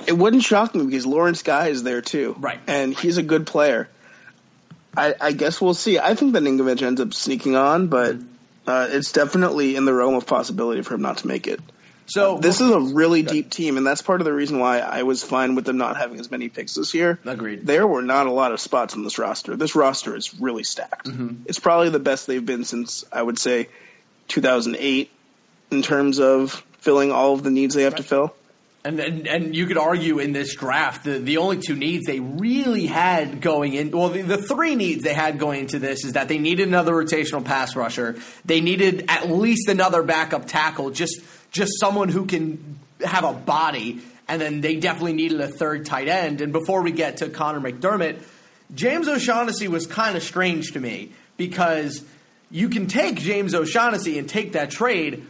It 0.07 0.13
wouldn't 0.13 0.43
shock 0.43 0.75
me 0.75 0.85
because 0.85 1.07
Lawrence 1.07 1.43
Guy 1.43 1.69
is 1.69 1.83
there 1.83 2.03
too, 2.03 2.35
Right. 2.39 2.59
And 2.67 2.95
he's 2.95 3.19
a 3.19 3.23
good 3.23 3.47
player. 3.47 3.89
I, 4.97 5.15
I 5.21 5.33
guess 5.33 5.61
we'll 5.61 5.75
see. 5.75 5.99
I 5.99 6.15
think 6.15 6.33
that 6.33 6.43
Ninkovich 6.43 6.83
ends 6.83 7.01
up 7.01 7.13
sneaking 7.13 7.55
on, 7.55 7.89
but 7.89 8.17
uh, 8.67 8.89
it's 8.91 9.13
definitely 9.13 9.77
in 9.77 9.85
the 9.85 9.93
realm 9.95 10.15
of 10.15 10.27
possibility 10.27 10.83
for 10.83 10.95
him 10.95 11.03
not 11.03 11.19
to 11.19 11.27
make 11.27 11.47
it. 11.47 11.61
So 12.09 12.39
This 12.39 12.61
is 12.61 12.71
a 12.71 12.79
really 12.79 13.23
deep 13.23 13.51
team, 13.51 13.77
and 13.77 13.85
that's 13.85 14.01
part 14.01 14.21
of 14.21 14.25
the 14.27 14.33
reason 14.33 14.61
why 14.61 14.79
I 14.79 15.03
was 15.03 15.25
fine 15.25 15.57
with 15.57 15.65
them 15.65 15.77
not 15.77 15.97
having 15.97 16.21
as 16.21 16.31
many 16.31 16.49
picks 16.49 16.75
this 16.75 16.95
year. 16.95 17.19
Agreed. 17.25 17.67
There 17.67 17.85
were 17.85 18.03
not 18.03 18.29
a 18.29 18.31
lot 18.31 18.53
of 18.53 18.61
spots 18.61 18.95
on 18.95 19.03
this 19.03 19.19
roster. 19.19 19.57
This 19.57 19.75
roster 19.75 20.15
is 20.15 20.39
really 20.41 20.63
stacked. 20.63 21.09
It's 21.47 21.59
probably 21.59 21.89
the 21.89 21.99
best 21.99 22.29
they've 22.29 22.45
been 22.45 22.65
since 22.65 23.05
I 23.13 23.21
would 23.21 23.39
say 23.41 23.69
2008 24.29 25.11
in 25.73 25.83
terms 25.83 26.21
of 26.21 26.65
filling 26.79 27.11
all 27.11 27.35
of 27.35 27.43
the 27.43 27.51
needs 27.51 27.75
they 27.75 27.83
have 27.83 27.97
to 27.97 28.05
fill. 28.05 28.35
And, 28.87 29.01
and 29.01 29.27
and 29.27 29.57
you 29.57 29.67
could 29.67 29.79
argue 29.79 30.21
in 30.21 30.33
this 30.33 30.55
draft 30.55 31.03
the 31.03 31.19
the 31.19 31.39
only 31.39 31.59
two 31.59 31.75
needs 31.75 32.07
they 32.07 32.21
really 32.21 32.87
had 32.87 33.41
going 33.41 33.75
in 33.75 33.91
well 33.91 34.11
the, 34.11 34.23
the 34.23 34.39
three 34.39 34.77
needs 34.77 35.03
they 35.03 35.13
had 35.13 35.41
going 35.41 35.63
into 35.63 35.81
this 35.81 36.05
is 36.05 36.13
that 36.13 36.29
they 36.29 36.39
needed 36.39 36.69
another 36.69 36.93
rotational 36.93 37.45
pass 37.45 37.75
rusher. 37.75 38.15
They 38.45 38.61
needed 38.61 39.07
at 39.09 39.29
least 39.29 39.69
another 39.69 40.05
backup 40.05 40.47
tackle 40.47 40.91
just 40.91 41.21
just 41.51 41.81
someone 41.81 42.09
who 42.09 42.27
can 42.27 42.79
have 43.05 43.25
a 43.25 43.33
body. 43.33 44.01
And 44.29 44.41
then 44.41 44.61
they 44.61 44.77
definitely 44.77 45.15
needed 45.15 45.41
a 45.41 45.49
third 45.49 45.87
tight 45.87 46.07
end. 46.07 46.41
And 46.41 46.53
before 46.53 46.83
we 46.83 46.93
get 46.93 47.17
to 47.19 47.29
Conor 47.29 47.61
McDermott 47.61 48.23
James 48.73 49.09
O'Shaughnessy 49.09 49.67
was 49.67 49.89
kind 49.89 50.17
of 50.17 50.23
strange 50.23 50.73
to 50.73 50.81
me 50.81 51.11
because 51.37 52.05
you 52.53 52.69
can 52.69 52.87
take 52.87 53.17
James 53.17 53.53
O'Shaughnessy 53.53 54.17
and 54.17 54.29
take 54.29 54.53
that 54.53 54.71
trade 54.71 55.27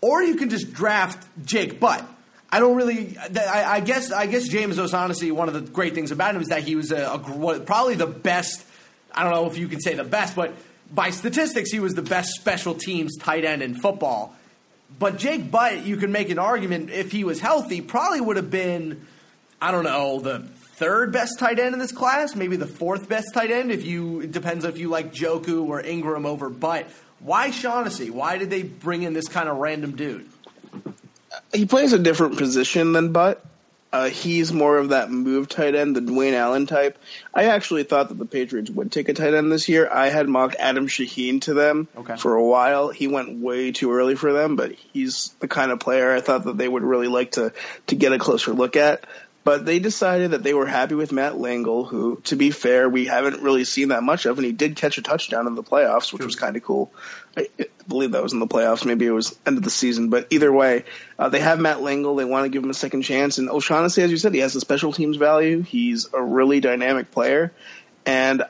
or 0.00 0.22
you 0.22 0.36
can 0.36 0.50
just 0.50 0.72
draft 0.72 1.28
Jake 1.44 1.80
Butt. 1.80 2.04
I 2.50 2.60
don't 2.60 2.76
really. 2.76 3.16
I, 3.18 3.76
I 3.76 3.80
guess. 3.80 4.10
I 4.10 4.26
guess 4.26 4.48
James 4.48 4.78
O'Shaughnessy. 4.78 5.30
One 5.30 5.48
of 5.48 5.54
the 5.54 5.60
great 5.60 5.94
things 5.94 6.10
about 6.10 6.34
him 6.34 6.42
is 6.42 6.48
that 6.48 6.62
he 6.62 6.76
was 6.76 6.92
a, 6.92 7.12
a 7.12 7.60
probably 7.60 7.94
the 7.94 8.06
best. 8.06 8.64
I 9.12 9.22
don't 9.22 9.32
know 9.32 9.46
if 9.46 9.58
you 9.58 9.68
can 9.68 9.80
say 9.80 9.94
the 9.94 10.04
best, 10.04 10.36
but 10.36 10.54
by 10.92 11.10
statistics, 11.10 11.70
he 11.70 11.80
was 11.80 11.94
the 11.94 12.02
best 12.02 12.32
special 12.34 12.74
teams 12.74 13.16
tight 13.16 13.44
end 13.44 13.62
in 13.62 13.74
football. 13.74 14.34
But 14.98 15.18
Jake 15.18 15.50
Butt, 15.50 15.84
you 15.84 15.96
can 15.96 16.12
make 16.12 16.30
an 16.30 16.38
argument 16.38 16.90
if 16.90 17.12
he 17.12 17.24
was 17.24 17.40
healthy, 17.40 17.82
probably 17.82 18.20
would 18.20 18.36
have 18.36 18.50
been, 18.50 19.06
I 19.60 19.70
don't 19.70 19.84
know, 19.84 20.20
the 20.20 20.40
third 20.40 21.12
best 21.12 21.38
tight 21.38 21.58
end 21.58 21.74
in 21.74 21.78
this 21.78 21.92
class, 21.92 22.34
maybe 22.34 22.56
the 22.56 22.66
fourth 22.66 23.08
best 23.08 23.34
tight 23.34 23.50
end. 23.50 23.70
If 23.70 23.84
you 23.84 24.20
it 24.20 24.32
depends 24.32 24.64
if 24.64 24.78
you 24.78 24.88
like 24.88 25.12
Njoku 25.12 25.66
or 25.66 25.80
Ingram 25.80 26.24
over 26.24 26.48
Butt. 26.48 26.86
Why 27.20 27.50
Shaughnessy? 27.50 28.10
Why 28.10 28.38
did 28.38 28.48
they 28.48 28.62
bring 28.62 29.02
in 29.02 29.12
this 29.12 29.26
kind 29.28 29.48
of 29.48 29.56
random 29.56 29.96
dude? 29.96 30.28
He 31.52 31.66
plays 31.66 31.92
a 31.92 31.98
different 31.98 32.36
position 32.38 32.92
than 32.92 33.12
Butt. 33.12 33.44
Uh, 33.90 34.10
he's 34.10 34.52
more 34.52 34.76
of 34.76 34.90
that 34.90 35.10
move 35.10 35.48
tight 35.48 35.74
end, 35.74 35.96
the 35.96 36.00
Dwayne 36.02 36.34
Allen 36.34 36.66
type. 36.66 36.98
I 37.32 37.44
actually 37.44 37.84
thought 37.84 38.10
that 38.10 38.18
the 38.18 38.26
Patriots 38.26 38.68
would 38.68 38.92
take 38.92 39.08
a 39.08 39.14
tight 39.14 39.32
end 39.32 39.50
this 39.50 39.66
year. 39.66 39.88
I 39.90 40.10
had 40.10 40.28
mocked 40.28 40.56
Adam 40.58 40.88
Shaheen 40.88 41.40
to 41.42 41.54
them 41.54 41.88
Okay. 41.96 42.16
for 42.16 42.34
a 42.34 42.44
while. 42.44 42.90
He 42.90 43.08
went 43.08 43.40
way 43.40 43.72
too 43.72 43.90
early 43.94 44.14
for 44.14 44.34
them, 44.34 44.56
but 44.56 44.72
he's 44.72 45.34
the 45.40 45.48
kind 45.48 45.72
of 45.72 45.80
player 45.80 46.12
I 46.14 46.20
thought 46.20 46.44
that 46.44 46.58
they 46.58 46.68
would 46.68 46.82
really 46.82 47.08
like 47.08 47.32
to 47.32 47.54
to 47.86 47.96
get 47.96 48.12
a 48.12 48.18
closer 48.18 48.52
look 48.52 48.76
at. 48.76 49.04
But 49.48 49.64
they 49.64 49.78
decided 49.78 50.32
that 50.32 50.42
they 50.42 50.52
were 50.52 50.66
happy 50.66 50.94
with 50.94 51.10
Matt 51.10 51.40
Lengel, 51.40 51.86
who, 51.86 52.20
to 52.24 52.36
be 52.36 52.50
fair, 52.50 52.86
we 52.86 53.06
haven't 53.06 53.40
really 53.40 53.64
seen 53.64 53.88
that 53.88 54.02
much 54.02 54.26
of, 54.26 54.36
and 54.36 54.44
he 54.44 54.52
did 54.52 54.76
catch 54.76 54.98
a 54.98 55.02
touchdown 55.02 55.46
in 55.46 55.54
the 55.54 55.62
playoffs, 55.62 56.12
which 56.12 56.22
was 56.22 56.36
kind 56.36 56.54
of 56.54 56.62
cool. 56.62 56.92
I 57.34 57.48
I 57.58 57.64
believe 57.88 58.12
that 58.12 58.22
was 58.22 58.34
in 58.34 58.40
the 58.40 58.46
playoffs. 58.46 58.84
Maybe 58.84 59.06
it 59.06 59.10
was 59.10 59.38
end 59.46 59.56
of 59.56 59.64
the 59.64 59.70
season, 59.70 60.10
but 60.10 60.26
either 60.28 60.52
way, 60.52 60.84
uh, 61.18 61.30
they 61.30 61.40
have 61.40 61.58
Matt 61.58 61.80
Lengel. 61.80 62.16
They 62.16 62.26
want 62.26 62.44
to 62.44 62.50
give 62.50 62.62
him 62.62 62.68
a 62.68 62.74
second 62.74 63.04
chance, 63.04 63.38
and 63.38 63.48
O'Shaughnessy, 63.48 64.02
as 64.02 64.10
you 64.10 64.18
said, 64.18 64.34
he 64.34 64.40
has 64.40 64.54
a 64.54 64.60
special 64.60 64.92
teams 64.92 65.16
value. 65.16 65.62
He's 65.62 66.12
a 66.12 66.22
really 66.22 66.60
dynamic 66.60 67.10
player, 67.10 67.54
and 68.04 68.42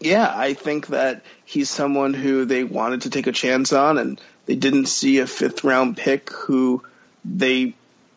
yeah, 0.00 0.28
I 0.28 0.54
think 0.54 0.88
that 0.88 1.22
he's 1.44 1.70
someone 1.70 2.14
who 2.14 2.46
they 2.46 2.64
wanted 2.64 3.02
to 3.02 3.10
take 3.10 3.28
a 3.28 3.32
chance 3.32 3.72
on, 3.72 3.96
and 3.96 4.20
they 4.46 4.56
didn't 4.56 4.86
see 4.86 5.20
a 5.20 5.26
fifth 5.28 5.62
round 5.62 5.96
pick 5.96 6.30
who 6.30 6.82
they 7.24 7.76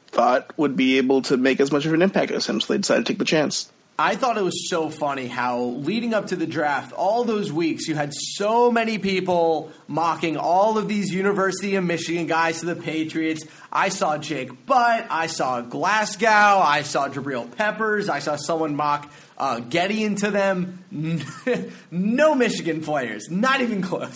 thought 0.09 0.57
would 0.57 0.75
be 0.75 0.97
able 0.97 1.21
to 1.23 1.37
make 1.37 1.59
as 1.59 1.71
much 1.71 1.85
of 1.85 1.93
an 1.93 2.01
impact 2.01 2.31
as 2.31 2.47
him, 2.47 2.59
so 2.61 2.73
they 2.73 2.77
decided 2.77 3.05
to 3.05 3.13
take 3.13 3.19
the 3.19 3.25
chance. 3.25 3.69
I 3.99 4.15
thought 4.15 4.37
it 4.37 4.43
was 4.43 4.69
so 4.69 4.89
funny 4.89 5.27
how 5.27 5.59
leading 5.59 6.13
up 6.13 6.27
to 6.27 6.37
the 6.37 6.47
draft, 6.47 6.93
all 6.93 7.25
those 7.25 7.51
weeks, 7.51 7.85
you 7.85 7.95
had 7.95 8.13
so 8.13 8.71
many 8.71 8.97
people 8.97 9.73
mocking 9.89 10.37
all 10.37 10.77
of 10.77 10.87
these 10.87 11.13
University 11.13 11.75
of 11.75 11.83
Michigan 11.83 12.25
guys 12.25 12.61
to 12.61 12.65
the 12.65 12.77
Patriots. 12.77 13.43
I 13.73 13.89
saw 13.89 14.17
Jake 14.17 14.65
Butt, 14.65 15.05
I 15.09 15.27
saw 15.27 15.59
Glasgow, 15.59 16.27
I 16.27 16.83
saw 16.83 17.09
Jabril 17.09 17.53
Peppers, 17.57 18.07
I 18.07 18.19
saw 18.19 18.37
someone 18.37 18.77
mock 18.77 19.11
uh, 19.37 19.59
Getty 19.59 20.05
into 20.05 20.31
them. 20.31 20.85
no 21.91 22.35
Michigan 22.35 22.81
players, 22.81 23.29
not 23.29 23.59
even 23.59 23.81
close. 23.81 24.15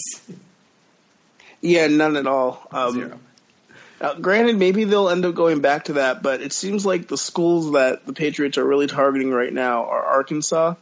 Yeah, 1.60 1.88
none 1.88 2.16
at 2.16 2.26
all. 2.26 2.66
Um, 2.72 2.94
Zero. 2.94 3.20
Now, 4.04 4.16
granted, 4.16 4.58
maybe 4.60 4.84
they'll 4.84 5.08
end 5.08 5.24
up 5.24 5.34
going 5.34 5.62
back 5.62 5.86
to 5.86 5.94
that, 5.94 6.22
but 6.22 6.42
it 6.42 6.52
seems 6.52 6.86
like 6.86 7.08
the 7.08 7.18
schools 7.18 7.72
that 7.72 8.06
the 8.06 8.12
Patriots 8.12 8.58
are 8.58 8.66
really 8.66 8.88
targeting 8.88 9.32
right 9.32 9.52
now 9.52 9.86
are 9.86 10.04
Arkansas 10.04 10.76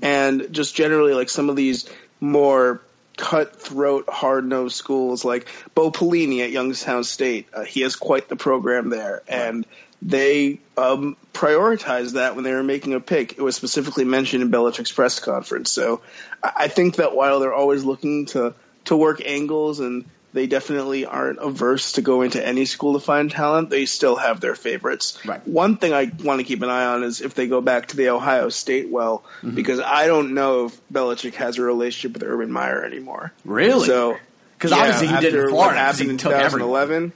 and 0.00 0.52
just 0.52 0.76
generally 0.76 1.12
like 1.12 1.28
some 1.28 1.50
of 1.50 1.56
these 1.56 1.90
more 2.20 2.80
cutthroat, 3.16 4.08
hard 4.08 4.46
nosed 4.46 4.76
schools 4.76 5.24
like 5.24 5.48
Bo 5.74 5.90
Pelini 5.90 6.44
at 6.44 6.52
Youngstown 6.52 7.02
State. 7.02 7.48
Uh, 7.52 7.64
he 7.64 7.80
has 7.80 7.96
quite 7.96 8.28
the 8.28 8.36
program 8.36 8.90
there, 8.90 9.22
and 9.26 9.66
they 10.00 10.60
um, 10.76 11.16
prioritized 11.32 12.12
that 12.12 12.36
when 12.36 12.44
they 12.44 12.52
were 12.52 12.62
making 12.62 12.94
a 12.94 13.00
pick. 13.00 13.32
It 13.32 13.42
was 13.42 13.56
specifically 13.56 14.04
mentioned 14.04 14.44
in 14.44 14.52
Belichick's 14.52 14.92
press 14.92 15.18
conference. 15.18 15.72
So 15.72 16.02
I 16.44 16.52
I 16.56 16.68
think 16.68 16.96
that 16.96 17.12
while 17.12 17.40
they're 17.40 17.52
always 17.52 17.82
looking 17.82 18.26
to 18.26 18.54
to 18.84 18.96
work 18.96 19.20
angles 19.24 19.80
and 19.80 20.04
they 20.32 20.46
definitely 20.46 21.06
aren't 21.06 21.38
averse 21.38 21.92
to 21.92 22.02
go 22.02 22.22
into 22.22 22.44
any 22.44 22.64
school 22.66 22.92
to 22.94 23.00
find 23.00 23.30
talent. 23.30 23.70
They 23.70 23.86
still 23.86 24.16
have 24.16 24.40
their 24.40 24.54
favorites. 24.54 25.18
Right. 25.24 25.46
One 25.48 25.76
thing 25.78 25.92
I 25.94 26.10
want 26.22 26.40
to 26.40 26.44
keep 26.44 26.62
an 26.62 26.68
eye 26.68 26.84
on 26.86 27.02
is 27.02 27.20
if 27.22 27.34
they 27.34 27.46
go 27.48 27.60
back 27.60 27.88
to 27.88 27.96
the 27.96 28.10
Ohio 28.10 28.48
State 28.50 28.88
well, 28.90 29.24
because 29.42 29.80
I 29.80 30.06
don't 30.06 30.34
know 30.34 30.66
if 30.66 30.80
Belichick 30.92 31.34
has 31.34 31.56
a 31.58 31.62
relationship 31.62 32.14
with 32.20 32.22
Urban 32.28 32.52
Meyer 32.52 32.84
anymore. 32.84 33.32
Really? 33.44 33.86
So, 33.86 34.16
'Cause 34.58 34.72
obviously 34.72 35.06
he 35.06 35.20
did 35.20 35.34
in 35.34 35.48
Florida, 35.48 35.54
What 35.54 35.76
happened 35.76 36.10
in 36.10 36.18
took 36.18 36.32
2011? 36.32 37.12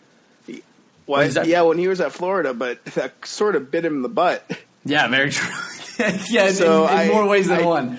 he- 0.47 0.63
Well, 1.07 1.29
that? 1.29 1.47
yeah, 1.47 1.63
when 1.63 1.77
he 1.77 1.89
was 1.89 2.01
at 2.01 2.13
Florida, 2.13 2.55
but 2.55 2.85
that 2.95 3.27
sort 3.27 3.57
of 3.57 3.71
bit 3.71 3.85
him 3.85 3.97
in 3.97 4.03
the 4.03 4.09
butt. 4.09 4.49
Yeah, 4.85 5.07
very 5.09 5.31
true. 5.31 5.53
yeah, 6.31 6.47
in- 6.49 6.55
So 6.55 6.87
in, 6.87 6.93
in 6.93 6.99
I- 6.99 7.09
more 7.09 7.27
ways 7.27 7.49
than 7.49 7.61
I- 7.61 7.67
one. 7.67 7.99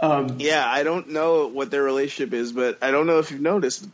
Um, 0.00 0.36
Yeah, 0.38 0.64
I 0.66 0.82
don't 0.82 1.10
know 1.10 1.46
what 1.48 1.70
their 1.70 1.82
relationship 1.82 2.32
is, 2.34 2.50
but 2.52 2.78
I 2.82 2.90
don't 2.90 3.06
know 3.06 3.18
if 3.18 3.30
you've 3.30 3.40
noticed. 3.40 3.86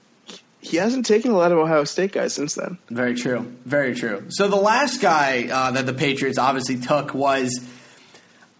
He 0.69 0.77
hasn't 0.77 1.07
taken 1.07 1.31
a 1.31 1.37
lot 1.37 1.51
of 1.51 1.59
Ohio 1.59 1.85
State 1.85 2.13
guys 2.13 2.35
since 2.35 2.55
then. 2.55 2.79
Very 2.91 3.15
true. 3.15 3.51
Very 3.65 3.95
true. 3.95 4.27
So 4.29 4.49
the 4.49 4.57
last 4.57 5.01
guy 5.01 5.49
uh, 5.51 5.71
that 5.73 5.87
the 5.87 5.95
Patriots 5.95 6.39
obviously 6.39 6.79
took 6.79 7.15
was 7.15 7.59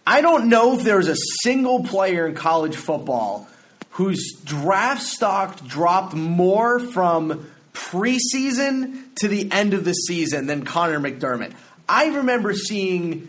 I 0.07 0.21
don't 0.21 0.49
know 0.49 0.75
if 0.75 0.83
there's 0.83 1.07
a 1.07 1.15
single 1.43 1.83
player 1.83 2.25
in 2.25 2.33
college 2.33 2.75
football 2.75 3.47
whose 3.91 4.33
draft 4.43 5.03
stock 5.03 5.63
dropped 5.67 6.15
more 6.15 6.79
from 6.79 7.47
preseason 7.73 9.03
to 9.15 9.27
the 9.27 9.51
end 9.51 9.75
of 9.75 9.85
the 9.85 9.93
season 9.93 10.47
than 10.47 10.65
Conor 10.65 10.99
McDermott. 10.99 11.53
I 11.87 12.07
remember 12.07 12.53
seeing 12.53 13.27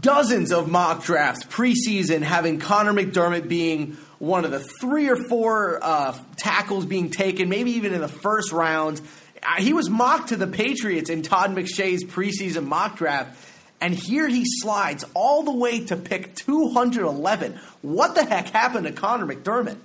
dozens 0.00 0.52
of 0.52 0.70
mock 0.70 1.04
drafts 1.04 1.44
preseason 1.44 2.22
having 2.22 2.58
Conor 2.58 2.92
McDermott 2.92 3.48
being 3.48 3.96
one 4.18 4.44
of 4.44 4.50
the 4.50 4.60
three 4.60 5.08
or 5.08 5.16
four 5.16 5.78
uh, 5.82 6.16
tackles 6.36 6.86
being 6.86 7.10
taken, 7.10 7.48
maybe 7.48 7.72
even 7.72 7.92
in 7.94 8.00
the 8.00 8.08
first 8.08 8.52
round. 8.52 9.00
Uh, 9.42 9.56
He 9.60 9.72
was 9.72 9.90
mocked 9.90 10.28
to 10.28 10.36
the 10.36 10.46
Patriots 10.46 11.10
in 11.10 11.22
Todd 11.22 11.54
McShay's 11.54 12.04
preseason 12.04 12.66
mock 12.66 12.96
draft, 12.96 13.38
and 13.80 13.94
here 13.94 14.28
he 14.28 14.44
slides 14.46 15.04
all 15.14 15.42
the 15.42 15.52
way 15.52 15.84
to 15.86 15.96
pick 15.96 16.34
211. 16.36 17.58
What 17.82 18.14
the 18.14 18.24
heck 18.24 18.48
happened 18.48 18.86
to 18.86 18.92
Conor 18.92 19.26
McDermott? 19.26 19.78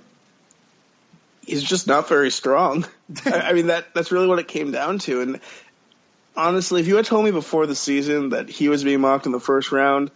he's 1.46 1.62
just 1.62 1.86
not 1.88 2.08
very 2.08 2.30
strong. 2.30 2.86
I 3.26 3.40
I 3.40 3.52
mean 3.54 3.68
that 3.68 3.92
that's 3.94 4.12
really 4.12 4.28
what 4.28 4.38
it 4.38 4.46
came 4.46 4.70
down 4.70 4.98
to. 5.00 5.20
And 5.22 5.40
honestly, 6.36 6.80
if 6.80 6.86
you 6.86 6.96
had 6.96 7.06
told 7.06 7.24
me 7.24 7.32
before 7.32 7.66
the 7.66 7.74
season 7.74 8.28
that 8.30 8.48
he 8.48 8.68
was 8.68 8.84
being 8.84 9.00
mocked 9.00 9.26
in 9.26 9.32
the 9.32 9.40
first 9.40 9.72
round, 9.72 10.10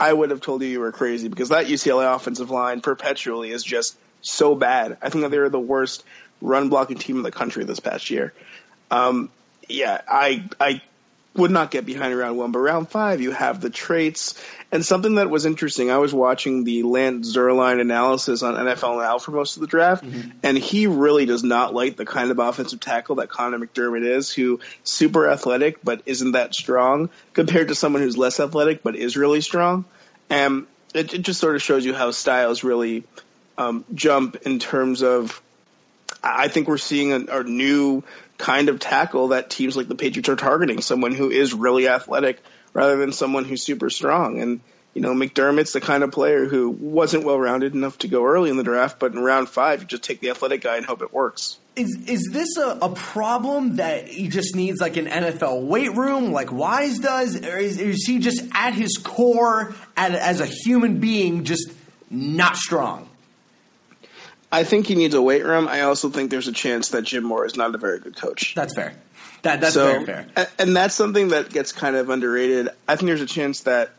I 0.00 0.12
would 0.12 0.30
have 0.30 0.40
told 0.40 0.62
you 0.62 0.68
you 0.68 0.80
were 0.80 0.92
crazy 0.92 1.28
because 1.28 1.50
that 1.50 1.66
UCLA 1.66 2.14
offensive 2.16 2.50
line 2.50 2.80
perpetually 2.80 3.50
is 3.50 3.62
just 3.62 3.98
so 4.22 4.54
bad. 4.54 4.96
I 5.02 5.10
think 5.10 5.22
that 5.22 5.30
they're 5.30 5.50
the 5.50 5.60
worst 5.60 6.04
run 6.40 6.70
blocking 6.70 6.96
team 6.96 7.18
in 7.18 7.22
the 7.22 7.30
country 7.30 7.64
this 7.64 7.80
past 7.80 8.08
year. 8.08 8.32
Um, 8.90 9.30
yeah, 9.68 10.00
I 10.08 10.48
I 10.58 10.80
would 11.34 11.50
not 11.50 11.70
get 11.70 11.86
behind 11.86 12.16
round 12.16 12.36
one, 12.36 12.50
but 12.50 12.58
round 12.58 12.88
five 12.88 13.20
you 13.20 13.30
have 13.30 13.60
the 13.60 13.70
traits 13.70 14.34
and 14.72 14.84
something 14.84 15.16
that 15.16 15.30
was 15.30 15.46
interesting. 15.46 15.90
I 15.90 15.98
was 15.98 16.12
watching 16.12 16.64
the 16.64 16.82
Lance 16.82 17.36
Zierlein 17.36 17.80
analysis 17.80 18.42
on 18.42 18.54
NFL 18.54 18.98
Now 18.98 19.18
for 19.18 19.30
most 19.30 19.56
of 19.56 19.60
the 19.60 19.66
draft, 19.66 20.04
and 20.42 20.58
he 20.58 20.86
really 20.86 21.26
does 21.26 21.42
not 21.42 21.74
like 21.74 21.96
the 21.96 22.04
kind 22.04 22.30
of 22.30 22.38
offensive 22.38 22.80
tackle 22.80 23.16
that 23.16 23.28
Conor 23.28 23.58
McDermott 23.58 24.04
is, 24.04 24.30
who 24.32 24.60
super 24.84 25.28
athletic 25.28 25.82
but 25.82 26.02
isn't 26.06 26.32
that 26.32 26.54
strong 26.54 27.10
compared 27.32 27.68
to 27.68 27.74
someone 27.74 28.02
who's 28.02 28.16
less 28.16 28.40
athletic 28.40 28.82
but 28.82 28.96
is 28.96 29.16
really 29.16 29.40
strong. 29.40 29.84
And 30.28 30.66
it, 30.94 31.14
it 31.14 31.22
just 31.22 31.40
sort 31.40 31.54
of 31.54 31.62
shows 31.62 31.84
you 31.84 31.94
how 31.94 32.10
styles 32.10 32.64
really 32.64 33.04
um, 33.58 33.84
jump 33.94 34.36
in 34.42 34.58
terms 34.58 35.02
of 35.02 35.40
I 36.22 36.48
think 36.48 36.68
we're 36.68 36.78
seeing 36.78 37.12
a, 37.12 37.38
a 37.38 37.42
new 37.44 38.02
kind 38.40 38.68
of 38.68 38.80
tackle 38.80 39.28
that 39.28 39.50
teams 39.50 39.76
like 39.76 39.86
the 39.86 39.94
Patriots 39.94 40.28
are 40.28 40.36
targeting, 40.36 40.80
someone 40.80 41.12
who 41.12 41.30
is 41.30 41.54
really 41.54 41.88
athletic 41.88 42.42
rather 42.72 42.96
than 42.96 43.12
someone 43.12 43.44
who's 43.44 43.62
super 43.62 43.90
strong. 43.90 44.40
And, 44.40 44.60
you 44.94 45.02
know, 45.02 45.12
McDermott's 45.12 45.72
the 45.72 45.80
kind 45.80 46.02
of 46.02 46.10
player 46.10 46.46
who 46.46 46.70
wasn't 46.70 47.24
well 47.24 47.38
rounded 47.38 47.74
enough 47.74 47.98
to 47.98 48.08
go 48.08 48.24
early 48.24 48.50
in 48.50 48.56
the 48.56 48.64
draft, 48.64 48.98
but 48.98 49.12
in 49.12 49.18
round 49.18 49.48
five, 49.48 49.82
you 49.82 49.86
just 49.86 50.02
take 50.02 50.20
the 50.20 50.30
athletic 50.30 50.62
guy 50.62 50.78
and 50.78 50.86
hope 50.86 51.02
it 51.02 51.12
works. 51.12 51.58
Is 51.76 51.96
is 52.08 52.28
this 52.32 52.56
a, 52.56 52.78
a 52.82 52.88
problem 52.88 53.76
that 53.76 54.08
he 54.08 54.28
just 54.28 54.56
needs 54.56 54.80
like 54.80 54.96
an 54.96 55.06
NFL 55.06 55.62
weight 55.66 55.94
room 55.94 56.32
like 56.32 56.50
Wise 56.50 56.98
does, 56.98 57.36
or 57.36 57.58
is, 57.58 57.78
is 57.78 58.04
he 58.06 58.18
just 58.18 58.42
at 58.52 58.74
his 58.74 58.96
core 58.98 59.74
at, 59.96 60.14
as 60.14 60.40
a 60.40 60.46
human 60.46 60.98
being 60.98 61.44
just 61.44 61.72
not 62.10 62.56
strong? 62.56 63.09
I 64.52 64.64
think 64.64 64.86
he 64.86 64.94
needs 64.94 65.14
a 65.14 65.22
weight 65.22 65.44
room. 65.44 65.68
I 65.68 65.82
also 65.82 66.10
think 66.10 66.30
there's 66.30 66.48
a 66.48 66.52
chance 66.52 66.90
that 66.90 67.02
Jim 67.02 67.24
Mora 67.24 67.46
is 67.46 67.56
not 67.56 67.74
a 67.74 67.78
very 67.78 68.00
good 68.00 68.16
coach. 68.16 68.54
That's 68.54 68.74
fair. 68.74 68.94
That 69.42 69.60
that's 69.60 69.74
so, 69.74 69.86
very 69.86 70.04
fair. 70.04 70.48
And 70.58 70.76
that's 70.76 70.94
something 70.94 71.28
that 71.28 71.50
gets 71.50 71.72
kind 71.72 71.96
of 71.96 72.10
underrated. 72.10 72.68
I 72.88 72.96
think 72.96 73.06
there's 73.06 73.20
a 73.20 73.26
chance 73.26 73.60
that 73.60 73.90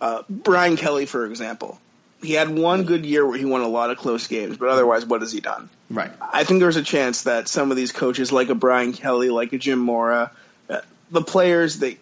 uh, 0.00 0.22
Brian 0.28 0.76
Kelly, 0.76 1.06
for 1.06 1.24
example, 1.26 1.80
he 2.22 2.32
had 2.32 2.50
one 2.50 2.84
good 2.84 3.04
year 3.06 3.26
where 3.26 3.38
he 3.38 3.44
won 3.44 3.62
a 3.62 3.68
lot 3.68 3.90
of 3.90 3.98
close 3.98 4.26
games, 4.26 4.56
but 4.56 4.68
otherwise, 4.68 5.04
what 5.04 5.22
has 5.22 5.32
he 5.32 5.40
done? 5.40 5.68
Right. 5.90 6.10
I 6.20 6.44
think 6.44 6.60
there's 6.60 6.76
a 6.76 6.82
chance 6.82 7.22
that 7.22 7.48
some 7.48 7.70
of 7.70 7.76
these 7.76 7.92
coaches, 7.92 8.32
like 8.32 8.48
a 8.48 8.54
Brian 8.54 8.92
Kelly, 8.92 9.30
like 9.30 9.52
a 9.52 9.58
Jim 9.58 9.78
Mora, 9.78 10.30
uh, 10.68 10.80
the 11.10 11.22
players 11.22 11.78
they 11.78 11.94
uh, 11.94 11.96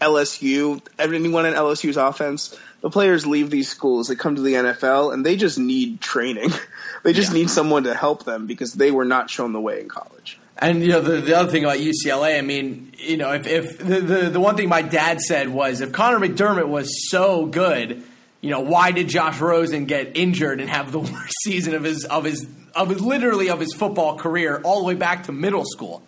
LSU, 0.00 0.80
anyone 0.98 1.46
in 1.46 1.54
LSU's 1.54 1.96
offense, 1.96 2.58
the 2.80 2.90
players 2.90 3.26
leave 3.26 3.50
these 3.50 3.68
schools, 3.68 4.08
they 4.08 4.14
come 4.14 4.36
to 4.36 4.42
the 4.42 4.54
NFL, 4.54 5.12
and 5.12 5.24
they 5.24 5.36
just 5.36 5.58
need 5.58 6.00
training. 6.00 6.50
they 7.04 7.12
just 7.12 7.32
yeah. 7.32 7.38
need 7.38 7.50
someone 7.50 7.84
to 7.84 7.94
help 7.94 8.24
them 8.24 8.46
because 8.46 8.72
they 8.72 8.90
were 8.90 9.04
not 9.04 9.30
shown 9.30 9.52
the 9.52 9.60
way 9.60 9.80
in 9.80 9.88
college. 9.88 10.38
And 10.56 10.82
you 10.82 10.92
know 10.92 11.00
the, 11.00 11.22
the 11.22 11.34
other 11.38 11.50
thing 11.50 11.64
about 11.64 11.78
UCLA, 11.78 12.38
I 12.38 12.42
mean, 12.42 12.92
you 12.98 13.16
know, 13.16 13.32
if, 13.32 13.46
if 13.46 13.78
the, 13.78 14.00
the 14.00 14.30
the 14.30 14.40
one 14.40 14.56
thing 14.56 14.68
my 14.68 14.82
dad 14.82 15.20
said 15.20 15.48
was 15.48 15.80
if 15.80 15.92
Conor 15.92 16.18
McDermott 16.18 16.68
was 16.68 17.10
so 17.10 17.46
good, 17.46 18.02
you 18.42 18.50
know, 18.50 18.60
why 18.60 18.90
did 18.90 19.08
Josh 19.08 19.40
Rosen 19.40 19.86
get 19.86 20.18
injured 20.18 20.60
and 20.60 20.68
have 20.68 20.92
the 20.92 20.98
worst 21.00 21.34
season 21.44 21.74
of 21.74 21.84
his 21.84 22.04
of 22.04 22.24
his 22.24 22.46
of 22.74 22.90
his 22.90 23.00
literally 23.00 23.48
of 23.48 23.58
his 23.58 23.72
football 23.72 24.18
career 24.18 24.60
all 24.62 24.80
the 24.80 24.84
way 24.84 24.94
back 24.94 25.24
to 25.24 25.32
middle 25.32 25.64
school? 25.64 26.02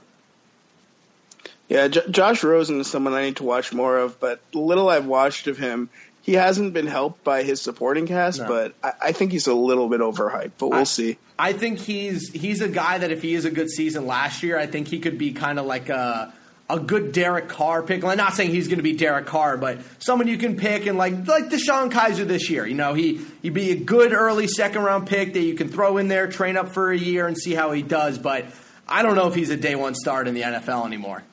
Yeah, 1.73 1.89
J- 1.89 2.11
Josh 2.11 2.45
Rosen 2.45 2.81
is 2.81 2.91
someone 2.91 3.15
I 3.15 3.23
need 3.23 3.37
to 3.37 3.45
watch 3.45 3.73
more 3.73 3.97
of, 3.97 4.21
but 4.21 4.43
little 4.53 4.91
I've 4.91 5.07
watched 5.07 5.47
of 5.47 5.57
him, 5.57 5.89
he 6.21 6.35
hasn't 6.35 6.75
been 6.75 6.87
helped 6.87 7.25
by 7.25 7.45
his 7.45 7.63
supporting 7.63 8.07
cast, 8.07 8.41
no. 8.41 8.47
but 8.47 8.75
I, 8.85 9.09
I, 9.09 9.13
think 9.13 9.33
he's 9.33 9.47
a 9.47 9.55
little 9.55 9.89
bit 9.89 10.01
overhyped. 10.01 10.53
But 10.59 10.69
we'll 10.69 10.81
I, 10.81 10.85
see. 10.85 11.17
I 11.39 11.55
think 11.55 11.79
he's 11.79 12.31
he's 12.31 12.61
a 12.61 12.69
guy 12.69 12.99
that 12.99 13.11
if 13.11 13.23
he 13.23 13.33
is 13.33 13.47
a 13.47 13.51
good 13.51 13.71
season 13.71 14.07
last 14.07 14.43
year, 14.43 14.59
I 14.59 14.67
think 14.67 14.89
he 14.89 14.99
could 14.99 15.17
be 15.17 15.33
kind 15.33 15.59
of 15.59 15.65
like 15.65 15.89
a 15.89 16.35
a 16.69 16.79
good 16.79 17.13
Derek 17.13 17.49
Carr 17.49 17.83
pick. 17.83 18.05
I'm 18.05 18.19
not 18.19 18.35
saying 18.35 18.51
he's 18.51 18.69
going 18.69 18.79
to 18.79 18.85
be 18.85 18.93
Derek 18.93 19.25
Carr, 19.25 19.57
but 19.57 19.79
someone 19.99 20.29
you 20.29 20.37
can 20.37 20.57
pick 20.57 20.85
and 20.85 20.99
like 20.99 21.27
like 21.27 21.49
DeShone 21.49 21.91
Kizer 21.91 22.27
this 22.27 22.51
year. 22.51 22.67
You 22.67 22.75
know, 22.75 22.93
he 22.93 23.23
he'd 23.41 23.55
be 23.55 23.71
a 23.71 23.77
good 23.77 24.13
early 24.13 24.47
second 24.47 24.83
round 24.83 25.07
pick 25.07 25.33
that 25.33 25.43
you 25.43 25.55
can 25.55 25.71
throw 25.71 25.97
in 25.97 26.09
there, 26.09 26.29
train 26.29 26.59
up 26.59 26.69
for 26.69 26.93
a 26.93 26.99
year, 26.99 27.27
and 27.27 27.37
see 27.37 27.55
how 27.55 27.73
he 27.73 27.81
does. 27.81 28.19
But 28.19 28.45
I 28.87 29.01
don't 29.03 29.17
know 29.17 29.29
if 29.29 29.35
he's 29.35 29.49
a 29.49 29.57
day 29.57 29.75
one 29.75 29.95
start 29.95 30.29
in 30.29 30.35
the 30.35 30.43
NFL 30.43 30.85
anymore. 30.85 31.25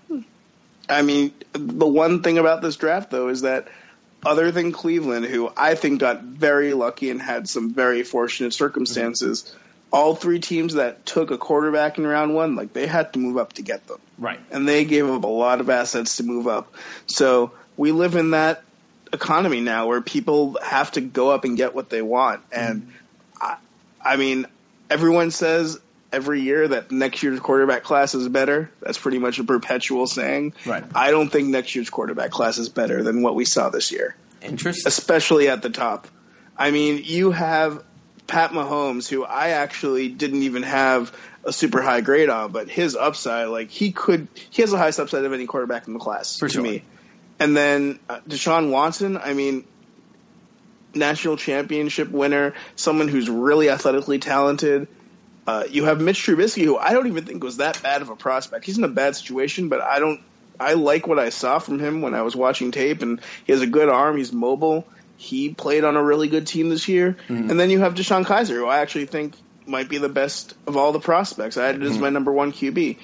I 0.89 1.01
mean, 1.03 1.33
the 1.53 1.87
one 1.87 2.23
thing 2.23 2.37
about 2.37 2.61
this 2.61 2.75
draft 2.75 3.11
though 3.11 3.29
is 3.29 3.41
that 3.41 3.67
other 4.25 4.51
than 4.51 4.71
Cleveland, 4.71 5.25
who 5.25 5.51
I 5.55 5.75
think 5.75 5.99
got 5.99 6.21
very 6.21 6.73
lucky 6.73 7.09
and 7.09 7.21
had 7.21 7.47
some 7.47 7.73
very 7.73 8.03
fortunate 8.03 8.53
circumstances, 8.53 9.43
mm-hmm. 9.43 9.57
all 9.93 10.15
three 10.15 10.39
teams 10.39 10.73
that 10.73 11.05
took 11.05 11.31
a 11.31 11.37
quarterback 11.37 11.97
in 11.97 12.05
round 12.05 12.33
one, 12.33 12.55
like 12.55 12.73
they 12.73 12.87
had 12.87 13.13
to 13.13 13.19
move 13.19 13.37
up 13.37 13.53
to 13.53 13.61
get 13.61 13.87
them. 13.87 13.99
Right. 14.17 14.39
And 14.51 14.67
they 14.67 14.83
gave 14.83 15.09
up 15.09 15.23
a 15.23 15.27
lot 15.27 15.61
of 15.61 15.69
assets 15.69 16.17
to 16.17 16.23
move 16.23 16.47
up. 16.47 16.73
So 17.07 17.53
we 17.77 17.91
live 17.91 18.15
in 18.15 18.31
that 18.31 18.63
economy 19.13 19.61
now 19.61 19.87
where 19.87 20.01
people 20.01 20.57
have 20.61 20.91
to 20.91 21.01
go 21.01 21.29
up 21.29 21.45
and 21.45 21.55
get 21.55 21.73
what 21.73 21.89
they 21.89 22.01
want. 22.01 22.41
And 22.51 22.81
mm-hmm. 22.81 22.91
I, 23.41 23.57
I 24.13 24.15
mean, 24.17 24.47
everyone 24.89 25.31
says 25.31 25.79
every 26.11 26.41
year 26.41 26.67
that 26.67 26.91
next 26.91 27.21
year's 27.23 27.39
quarterback 27.39 27.83
class 27.83 28.15
is 28.15 28.27
better. 28.27 28.71
That's 28.81 28.97
pretty 28.97 29.19
much 29.19 29.39
a 29.39 29.43
perpetual 29.43 30.07
saying. 30.07 30.53
Right. 30.65 30.83
I 30.95 31.11
don't 31.11 31.29
think 31.29 31.49
next 31.49 31.75
year's 31.75 31.89
quarterback 31.89 32.31
class 32.31 32.57
is 32.57 32.69
better 32.69 33.03
than 33.03 33.21
what 33.21 33.35
we 33.35 33.45
saw 33.45 33.69
this 33.69 33.91
year. 33.91 34.15
Interesting. 34.41 34.87
Especially 34.87 35.49
at 35.49 35.61
the 35.61 35.69
top. 35.69 36.07
I 36.57 36.71
mean, 36.71 37.01
you 37.03 37.31
have 37.31 37.83
Pat 38.27 38.51
Mahomes, 38.51 39.07
who 39.07 39.23
I 39.23 39.49
actually 39.49 40.09
didn't 40.09 40.43
even 40.43 40.63
have 40.63 41.15
a 41.43 41.53
super 41.53 41.81
high 41.81 42.01
grade 42.01 42.29
on, 42.29 42.51
but 42.51 42.69
his 42.69 42.95
upside, 42.95 43.47
like 43.47 43.69
he 43.69 43.91
could, 43.91 44.27
he 44.49 44.61
has 44.61 44.71
the 44.71 44.77
highest 44.77 44.99
upside 44.99 45.23
of 45.25 45.33
any 45.33 45.45
quarterback 45.45 45.87
in 45.87 45.93
the 45.93 45.99
class 45.99 46.37
For 46.37 46.47
to 46.47 46.53
sure. 46.53 46.63
me. 46.63 46.83
And 47.39 47.55
then 47.55 47.99
uh, 48.09 48.19
Deshaun 48.27 48.71
Watson, 48.71 49.17
I 49.17 49.33
mean, 49.33 49.63
national 50.93 51.37
championship 51.37 52.09
winner, 52.09 52.53
someone 52.75 53.07
who's 53.07 53.29
really 53.29 53.69
athletically 53.69 54.19
talented 54.19 54.87
uh, 55.49 55.63
you 55.67 55.85
have 55.85 55.99
Mitch 55.99 56.23
Trubisky, 56.23 56.63
who 56.63 56.77
I 56.77 56.93
don't 56.93 57.07
even 57.07 57.25
think 57.25 57.43
was 57.43 57.57
that 57.57 57.81
bad 57.81 58.03
of 58.03 58.09
a 58.09 58.15
prospect. 58.15 58.65
He's 58.65 58.77
in 58.77 58.83
a 58.83 58.87
bad 58.87 59.15
situation, 59.15 59.67
but 59.67 59.81
I 59.81 59.97
don't. 59.97 60.21
I 60.59 60.73
like 60.73 61.07
what 61.07 61.17
I 61.17 61.29
saw 61.29 61.57
from 61.57 61.79
him 61.79 62.01
when 62.01 62.13
I 62.13 62.21
was 62.21 62.35
watching 62.35 62.69
tape, 62.69 63.01
and 63.01 63.19
he 63.45 63.53
has 63.53 63.63
a 63.63 63.67
good 63.67 63.89
arm. 63.89 64.17
He's 64.17 64.31
mobile. 64.31 64.85
He 65.17 65.51
played 65.51 65.85
on 65.85 65.95
a 65.95 66.03
really 66.03 66.27
good 66.27 66.45
team 66.45 66.69
this 66.69 66.87
year. 66.87 67.17
Mm-hmm. 67.27 67.49
And 67.49 67.59
then 67.59 67.71
you 67.71 67.79
have 67.79 67.95
DeShone 67.95 68.25
Kizer, 68.25 68.57
who 68.57 68.67
I 68.67 68.79
actually 68.79 69.07
think 69.07 69.33
might 69.65 69.89
be 69.89 69.97
the 69.97 70.09
best 70.09 70.53
of 70.67 70.77
all 70.77 70.91
the 70.91 70.99
prospects. 70.99 71.57
I 71.57 71.65
had 71.65 71.75
it 71.77 71.81
as 71.81 71.93
mm-hmm. 71.93 72.01
my 72.01 72.09
number 72.09 72.31
one 72.31 72.51
QB. 72.51 72.97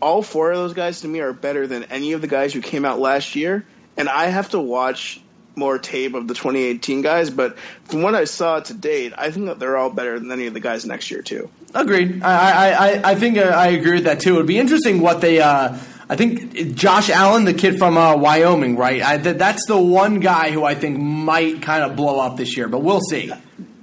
All 0.00 0.22
four 0.22 0.52
of 0.52 0.58
those 0.58 0.74
guys 0.74 1.00
to 1.00 1.08
me 1.08 1.18
are 1.18 1.32
better 1.32 1.66
than 1.66 1.84
any 1.84 2.12
of 2.12 2.20
the 2.20 2.28
guys 2.28 2.52
who 2.52 2.60
came 2.60 2.84
out 2.84 3.00
last 3.00 3.34
year. 3.34 3.66
And 3.96 4.08
I 4.08 4.26
have 4.26 4.50
to 4.50 4.60
watch 4.60 5.20
more 5.58 5.78
tape 5.78 6.14
of 6.14 6.28
the 6.28 6.34
2018 6.34 7.02
guys, 7.02 7.30
but 7.30 7.58
from 7.84 8.02
what 8.02 8.14
I 8.14 8.24
saw 8.24 8.60
to 8.60 8.74
date, 8.74 9.12
I 9.16 9.30
think 9.30 9.46
that 9.46 9.58
they're 9.58 9.76
all 9.76 9.90
better 9.90 10.18
than 10.18 10.30
any 10.32 10.46
of 10.46 10.54
the 10.54 10.60
guys 10.60 10.86
next 10.86 11.10
year 11.10 11.22
too. 11.22 11.50
Agreed. 11.74 12.22
I 12.22 12.70
I, 12.70 13.10
I 13.10 13.14
think 13.16 13.36
uh, 13.36 13.42
I 13.42 13.68
agree 13.68 13.94
with 13.94 14.04
that 14.04 14.20
too. 14.20 14.34
It'd 14.34 14.46
be 14.46 14.58
interesting 14.58 15.00
what 15.00 15.20
they. 15.20 15.40
Uh, 15.40 15.76
I 16.10 16.16
think 16.16 16.74
Josh 16.74 17.10
Allen, 17.10 17.44
the 17.44 17.52
kid 17.52 17.76
from 17.76 17.98
uh, 17.98 18.16
Wyoming, 18.16 18.76
right? 18.76 19.02
I, 19.02 19.18
that's 19.18 19.66
the 19.66 19.78
one 19.78 20.20
guy 20.20 20.50
who 20.50 20.64
I 20.64 20.74
think 20.74 20.98
might 20.98 21.60
kind 21.60 21.82
of 21.84 21.96
blow 21.96 22.18
up 22.18 22.38
this 22.38 22.56
year, 22.56 22.66
but 22.66 22.78
we'll 22.78 23.02
see. 23.02 23.30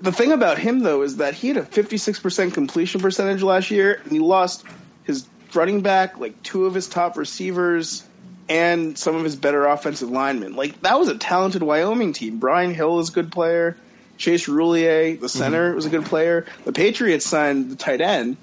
The 0.02 0.12
thing 0.12 0.32
about 0.32 0.58
him 0.58 0.80
though 0.80 1.04
is 1.04 1.18
that 1.18 1.36
he 1.36 1.50
had 1.50 1.58
a 1.58 1.64
56% 1.64 2.54
completion 2.54 3.02
percentage 3.02 3.44
last 3.44 3.70
year, 3.70 4.00
and 4.04 4.12
he 4.12 4.20
lost 4.20 4.64
his 5.04 5.28
running 5.54 5.82
back, 5.82 6.20
like 6.20 6.42
two 6.42 6.66
of 6.66 6.74
his 6.74 6.88
top 6.88 7.18
receivers 7.18 8.04
and 8.48 8.98
some 8.98 9.16
of 9.16 9.24
his 9.24 9.36
better 9.36 9.66
offensive 9.66 10.10
linemen. 10.10 10.56
Like 10.56 10.82
that 10.82 11.00
was 11.00 11.08
a 11.08 11.18
talented 11.18 11.64
Wyoming 11.64 12.14
team. 12.14 12.40
Brian 12.40 12.74
Hill 12.74 13.00
is 13.00 13.10
a 13.10 13.12
good 13.12 13.32
player. 13.32 13.78
Chase 14.18 14.48
Roullier, 14.48 15.20
the 15.20 15.28
center, 15.28 15.68
mm-hmm. 15.68 15.76
was 15.76 15.86
a 15.86 15.90
good 15.90 16.06
player. 16.06 16.46
The 16.64 16.72
Patriots 16.72 17.26
signed 17.26 17.70
the 17.70 17.76
tight 17.76 18.00
end, 18.00 18.38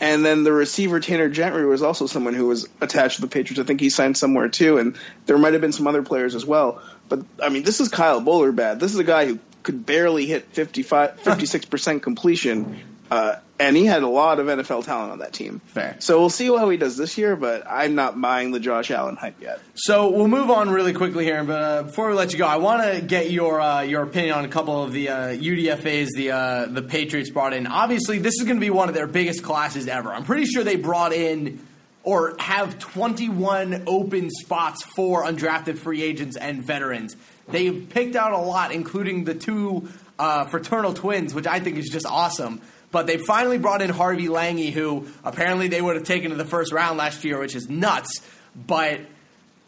and 0.00 0.24
then 0.24 0.44
the 0.44 0.52
receiver 0.52 1.00
Tanner 1.00 1.28
Gentry 1.28 1.66
was 1.66 1.82
also 1.82 2.06
someone 2.06 2.34
who 2.34 2.46
was 2.46 2.68
attached 2.80 3.16
to 3.16 3.22
the 3.22 3.28
Patriots. 3.28 3.58
I 3.58 3.64
think 3.64 3.80
he 3.80 3.90
signed 3.90 4.16
somewhere 4.16 4.48
too, 4.48 4.78
and 4.78 4.96
there 5.26 5.36
might 5.36 5.54
have 5.54 5.62
been 5.62 5.72
some 5.72 5.88
other 5.88 6.02
players 6.02 6.34
as 6.34 6.46
well. 6.46 6.80
But 7.08 7.24
I 7.42 7.48
mean, 7.48 7.64
this 7.64 7.80
is 7.80 7.88
Kyle 7.88 8.20
Boller 8.20 8.54
bad. 8.54 8.78
This 8.78 8.92
is 8.92 8.98
a 9.00 9.04
guy 9.04 9.26
who 9.26 9.40
could 9.64 9.84
barely 9.84 10.26
hit 10.26 10.44
55, 10.52 11.22
56% 11.22 12.02
completion 12.02 12.80
uh, 13.10 13.36
and 13.58 13.76
he 13.76 13.84
had 13.84 14.02
a 14.02 14.08
lot 14.08 14.38
of 14.38 14.46
NFL 14.46 14.84
talent 14.84 15.12
on 15.12 15.18
that 15.20 15.32
team. 15.32 15.60
Fair. 15.66 15.96
So 16.00 16.18
we'll 16.18 16.30
see 16.30 16.46
how 16.46 16.68
he 16.68 16.76
does 16.76 16.96
this 16.96 17.16
year, 17.16 17.36
but 17.36 17.64
I'm 17.68 17.94
not 17.94 18.20
buying 18.20 18.50
the 18.50 18.60
Josh 18.60 18.90
Allen 18.90 19.16
hype 19.16 19.40
yet. 19.40 19.60
So 19.74 20.10
we'll 20.10 20.28
move 20.28 20.50
on 20.50 20.68
really 20.70 20.92
quickly 20.92 21.24
here, 21.24 21.42
but 21.44 21.62
uh, 21.62 21.82
before 21.84 22.08
we 22.08 22.14
let 22.14 22.32
you 22.32 22.38
go, 22.38 22.46
I 22.46 22.56
want 22.56 22.82
to 22.82 23.00
get 23.00 23.30
your 23.30 23.60
uh, 23.60 23.82
your 23.82 24.02
opinion 24.02 24.34
on 24.34 24.44
a 24.44 24.48
couple 24.48 24.82
of 24.82 24.92
the 24.92 25.08
uh, 25.08 25.16
UDFA's 25.28 26.12
the 26.14 26.32
uh, 26.32 26.66
the 26.66 26.82
Patriots 26.82 27.30
brought 27.30 27.54
in. 27.54 27.66
Obviously, 27.66 28.18
this 28.18 28.34
is 28.34 28.44
going 28.44 28.56
to 28.56 28.60
be 28.60 28.70
one 28.70 28.88
of 28.88 28.94
their 28.94 29.06
biggest 29.06 29.42
classes 29.42 29.88
ever. 29.88 30.12
I'm 30.12 30.24
pretty 30.24 30.46
sure 30.46 30.64
they 30.64 30.76
brought 30.76 31.12
in 31.12 31.60
or 32.02 32.36
have 32.38 32.78
21 32.78 33.84
open 33.88 34.30
spots 34.30 34.84
for 34.84 35.24
undrafted 35.24 35.76
free 35.76 36.02
agents 36.02 36.36
and 36.36 36.62
veterans. 36.62 37.16
They 37.48 37.70
picked 37.72 38.14
out 38.14 38.32
a 38.32 38.38
lot, 38.38 38.72
including 38.72 39.24
the 39.24 39.34
two 39.34 39.88
uh, 40.18 40.44
fraternal 40.46 40.94
twins, 40.94 41.34
which 41.34 41.46
I 41.46 41.60
think 41.60 41.76
is 41.78 41.88
just 41.88 42.06
awesome. 42.06 42.60
But 42.96 43.06
they 43.06 43.18
finally 43.18 43.58
brought 43.58 43.82
in 43.82 43.90
Harvey 43.90 44.28
Langi, 44.28 44.72
who 44.72 45.06
apparently 45.22 45.68
they 45.68 45.82
would 45.82 45.96
have 45.96 46.06
taken 46.06 46.30
to 46.30 46.36
the 46.36 46.46
first 46.46 46.72
round 46.72 46.96
last 46.96 47.24
year, 47.24 47.38
which 47.38 47.54
is 47.54 47.68
nuts. 47.68 48.22
But 48.56 49.02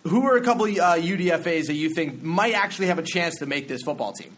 who 0.05 0.25
are 0.25 0.39
a 0.39 0.41
couple 0.41 0.65
of 0.65 0.71
uh, 0.79 0.95
UDFA's 0.95 1.67
that 1.67 1.75
you 1.75 1.91
think 1.91 2.23
might 2.23 2.55
actually 2.55 2.87
have 2.87 2.99
a 2.99 3.03
chance 3.03 3.41
to 3.41 3.47
make 3.47 3.69
this 3.69 3.83
football 3.83 4.15
team? 4.15 4.35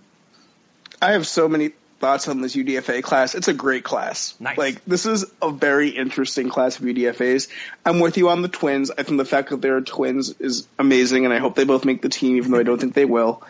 I 1.01 1.13
have 1.13 1.25
so 1.29 1.49
many 1.49 1.71
thoughts 2.01 2.27
on 2.27 2.41
this 2.41 2.57
UDFA 2.57 3.01
class. 3.05 3.37
It's 3.37 3.47
a 3.47 3.55
great 3.55 3.85
class. 3.85 4.35
Nice. 4.41 4.59
Like 4.59 4.85
this 4.87 5.07
is 5.07 5.25
a 5.41 5.53
very 5.53 5.91
interesting 5.91 6.49
class 6.49 6.77
of 6.81 6.85
UDFA's. 6.85 7.47
I'm 7.87 8.01
with 8.01 8.17
you 8.17 8.29
on 8.29 8.43
the 8.43 8.49
twins. 8.49 8.91
I 8.91 9.05
think 9.05 9.19
the 9.19 9.25
fact 9.25 9.51
that 9.51 9.63
they're 9.63 9.81
twins 9.83 10.31
is 10.41 10.67
amazing, 10.81 11.27
and 11.27 11.33
I 11.33 11.39
hope 11.39 11.55
they 11.55 11.63
both 11.63 11.85
make 11.85 12.03
the 12.03 12.09
team, 12.09 12.39
even 12.39 12.51
though 12.51 12.59
I 12.59 12.65
don't 12.65 12.81
think 12.81 12.95
they 12.95 13.05
will. 13.05 13.41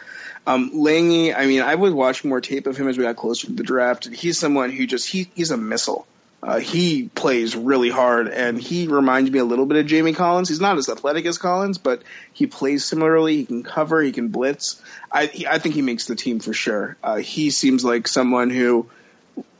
Um, 0.47 0.71
I 0.75 1.47
mean, 1.47 1.63
I 1.63 1.75
was 1.75 1.93
watching 1.93 2.31
more 2.31 2.41
tape 2.41 2.67
of 2.67 2.77
him 2.77 2.89
as 2.89 2.97
we 2.97 3.05
got 3.05 3.17
closer 3.17 3.47
to 3.47 3.53
the 3.53 3.63
draft. 3.63 4.09
He's 4.09 4.39
someone 4.39 4.71
who 4.71 4.87
just 4.87 5.09
he 5.09 5.31
he's 5.35 5.51
a 5.51 5.57
missile. 5.57 6.07
Uh, 6.43 6.59
he 6.59 7.09
plays 7.15 7.55
really 7.55 7.91
hard, 7.91 8.27
and 8.27 8.59
he 8.59 8.87
reminds 8.87 9.31
me 9.31 9.39
a 9.39 9.45
little 9.45 9.67
bit 9.67 9.77
of 9.77 9.87
Jamie 9.87 10.15
Collins. 10.15 10.49
He's 10.49 10.61
not 10.61 10.79
as 10.79 10.89
athletic 10.89 11.27
as 11.27 11.37
Collins, 11.37 11.77
but 11.77 12.03
he 12.33 12.47
plays 12.47 12.83
similarly. 12.83 13.37
He 13.37 13.45
can 13.45 13.63
cover, 13.63 14.01
he 14.01 14.11
can 14.11 14.29
blitz. 14.29 14.81
I 15.13 15.27
he, 15.27 15.47
I 15.47 15.59
think 15.59 15.75
he 15.75 15.83
makes 15.83 16.07
the 16.07 16.17
team 16.17 16.41
for 16.41 16.55
sure. 16.55 16.97
Uh, 17.03 17.17
he 17.17 17.51
seems 17.51 17.85
like 17.85 18.09
someone 18.09 18.49
who 18.49 18.89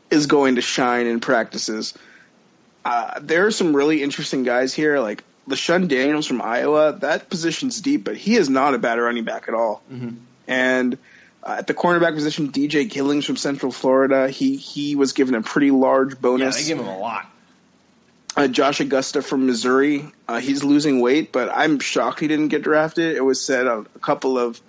is 0.09 0.25
going 0.25 0.55
to 0.55 0.61
shine 0.61 1.05
in 1.05 1.19
practices. 1.19 1.93
Uh, 2.83 3.19
there 3.21 3.45
are 3.45 3.51
some 3.51 3.75
really 3.75 4.01
interesting 4.01 4.41
guys 4.41 4.73
here, 4.73 4.99
like 4.99 5.23
LeShun 5.47 5.87
Daniels 5.87 6.25
from 6.25 6.41
Iowa. 6.41 6.97
That 6.99 7.29
position's 7.29 7.79
deep, 7.79 8.03
but 8.03 8.17
he 8.17 8.35
is 8.35 8.49
not 8.49 8.73
a 8.73 8.79
bad 8.79 8.97
running 8.97 9.23
back 9.23 9.47
at 9.47 9.53
all. 9.53 9.83
Mm-hmm. 9.91 10.15
And 10.47 10.97
uh, 11.43 11.55
at 11.59 11.67
the 11.67 11.73
cornerback 11.73 12.13
position, 12.13 12.51
DJ 12.51 12.89
Killings 12.89 13.25
from 13.25 13.37
Central 13.37 13.71
Florida, 13.71 14.29
he 14.29 14.55
he 14.57 14.95
was 14.95 15.13
given 15.13 15.35
a 15.35 15.41
pretty 15.41 15.71
large 15.71 16.19
bonus. 16.19 16.55
Yeah, 16.55 16.61
they 16.61 16.67
give 16.67 16.79
him 16.79 16.93
a 16.93 16.99
lot. 16.99 17.27
Uh, 18.35 18.47
Josh 18.47 18.79
Augusta 18.79 19.21
from 19.21 19.45
Missouri, 19.45 20.05
uh, 20.27 20.39
he's 20.39 20.63
losing 20.63 21.01
weight, 21.01 21.33
but 21.33 21.49
I'm 21.53 21.79
shocked 21.79 22.21
he 22.21 22.29
didn't 22.29 22.47
get 22.47 22.61
drafted. 22.61 23.17
It 23.17 23.21
was 23.21 23.43
said 23.43 23.67
on 23.67 23.87
a 23.93 23.99
couple 23.99 24.37
of 24.37 24.61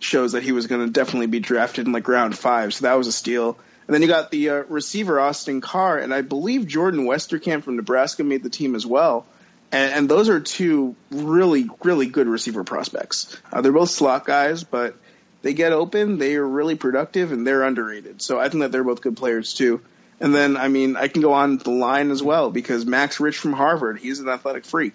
shows 0.00 0.32
that 0.32 0.42
he 0.42 0.50
was 0.50 0.66
going 0.66 0.84
to 0.84 0.92
definitely 0.92 1.28
be 1.28 1.38
drafted 1.38 1.86
in 1.86 1.92
like 1.92 2.08
round 2.08 2.36
five, 2.36 2.74
so 2.74 2.82
that 2.86 2.94
was 2.94 3.06
a 3.06 3.12
steal. 3.12 3.56
And 3.86 3.94
then 3.94 4.02
you 4.02 4.08
got 4.08 4.32
the 4.32 4.50
uh, 4.50 4.54
receiver 4.68 5.20
Austin 5.20 5.60
Carr, 5.60 5.98
and 5.98 6.12
I 6.12 6.22
believe 6.22 6.66
Jordan 6.66 7.04
Westerkamp 7.06 7.62
from 7.62 7.76
Nebraska 7.76 8.24
made 8.24 8.42
the 8.42 8.50
team 8.50 8.74
as 8.74 8.84
well. 8.84 9.24
and, 9.70 9.92
and 9.92 10.08
those 10.08 10.28
are 10.28 10.40
two 10.40 10.96
really 11.12 11.70
really 11.84 12.06
good 12.06 12.26
receiver 12.26 12.64
prospects. 12.64 13.36
Uh, 13.52 13.60
they're 13.60 13.70
both 13.70 13.90
slot 13.90 14.24
guys, 14.24 14.64
but 14.64 14.96
they 15.42 15.54
get 15.54 15.72
open, 15.72 16.18
they 16.18 16.36
are 16.36 16.46
really 16.46 16.74
productive, 16.74 17.32
and 17.32 17.46
they're 17.46 17.62
underrated. 17.62 18.20
So 18.22 18.38
I 18.40 18.48
think 18.48 18.62
that 18.62 18.72
they're 18.72 18.84
both 18.84 19.00
good 19.00 19.16
players 19.16 19.54
too. 19.54 19.80
And 20.18 20.34
then, 20.34 20.56
I 20.56 20.68
mean, 20.68 20.96
I 20.96 21.08
can 21.08 21.20
go 21.22 21.34
on 21.34 21.58
the 21.58 21.70
line 21.70 22.10
as 22.10 22.22
well 22.22 22.50
because 22.50 22.86
Max 22.86 23.20
Rich 23.20 23.36
from 23.38 23.52
Harvard, 23.52 23.98
he's 23.98 24.18
an 24.20 24.28
athletic 24.28 24.64
freak. 24.64 24.94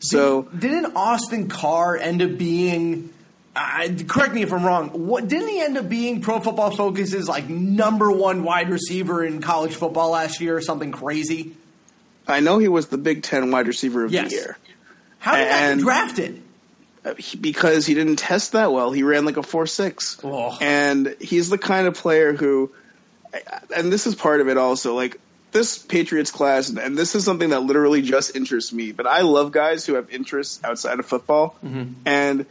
So 0.00 0.42
didn't 0.42 0.96
Austin 0.96 1.48
Carr 1.48 1.96
end 1.96 2.20
up 2.20 2.36
being? 2.36 3.12
Uh, 3.54 3.88
correct 4.06 4.34
me 4.34 4.42
if 4.42 4.52
I'm 4.52 4.64
wrong. 4.64 4.90
What 5.06 5.28
didn't 5.28 5.48
he 5.48 5.62
end 5.62 5.78
up 5.78 5.88
being? 5.88 6.20
Pro 6.20 6.40
Football 6.40 6.72
Focus's 6.72 7.26
like 7.28 7.48
number 7.48 8.10
one 8.10 8.42
wide 8.42 8.68
receiver 8.68 9.24
in 9.24 9.40
college 9.40 9.74
football 9.74 10.10
last 10.10 10.40
year, 10.42 10.56
or 10.56 10.60
something 10.60 10.92
crazy. 10.92 11.54
I 12.28 12.40
know 12.40 12.58
he 12.58 12.68
was 12.68 12.88
the 12.88 12.98
Big 12.98 13.22
Ten 13.22 13.50
wide 13.52 13.68
receiver 13.68 14.04
of 14.04 14.12
Yes. 14.12 14.30
the 14.30 14.36
year 14.36 14.58
How 15.20 15.36
did 15.36 15.46
that 15.48 15.76
get 15.76 15.82
drafted? 15.84 16.42
Because 17.40 17.86
he 17.86 17.94
didn't 17.94 18.16
test 18.16 18.52
that 18.52 18.72
well. 18.72 18.90
He 18.90 19.02
ran 19.02 19.24
like 19.24 19.36
a 19.36 19.42
four 19.42 19.66
six, 19.66 20.18
Oh. 20.24 20.56
and 20.60 21.14
he's 21.20 21.50
the 21.50 21.58
kind 21.58 21.86
of 21.86 21.94
player 21.94 22.32
who, 22.32 22.72
and 23.74 23.92
this 23.92 24.06
is 24.06 24.14
part 24.14 24.40
of 24.40 24.48
it 24.48 24.56
also. 24.58 24.94
Like 24.94 25.20
this 25.52 25.78
Patriots 25.78 26.30
class, 26.30 26.68
and 26.68 26.98
this 26.98 27.14
is 27.14 27.24
something 27.24 27.50
that 27.50 27.60
literally 27.62 28.02
just 28.02 28.34
interests 28.34 28.72
me. 28.72 28.92
But 28.92 29.06
I 29.06 29.20
love 29.20 29.52
guys 29.52 29.86
who 29.86 29.94
have 29.94 30.10
interests 30.10 30.60
outside 30.64 30.98
of 30.98 31.06
football, 31.06 31.56
mm-hmm. 31.64 31.92
and 32.04 32.46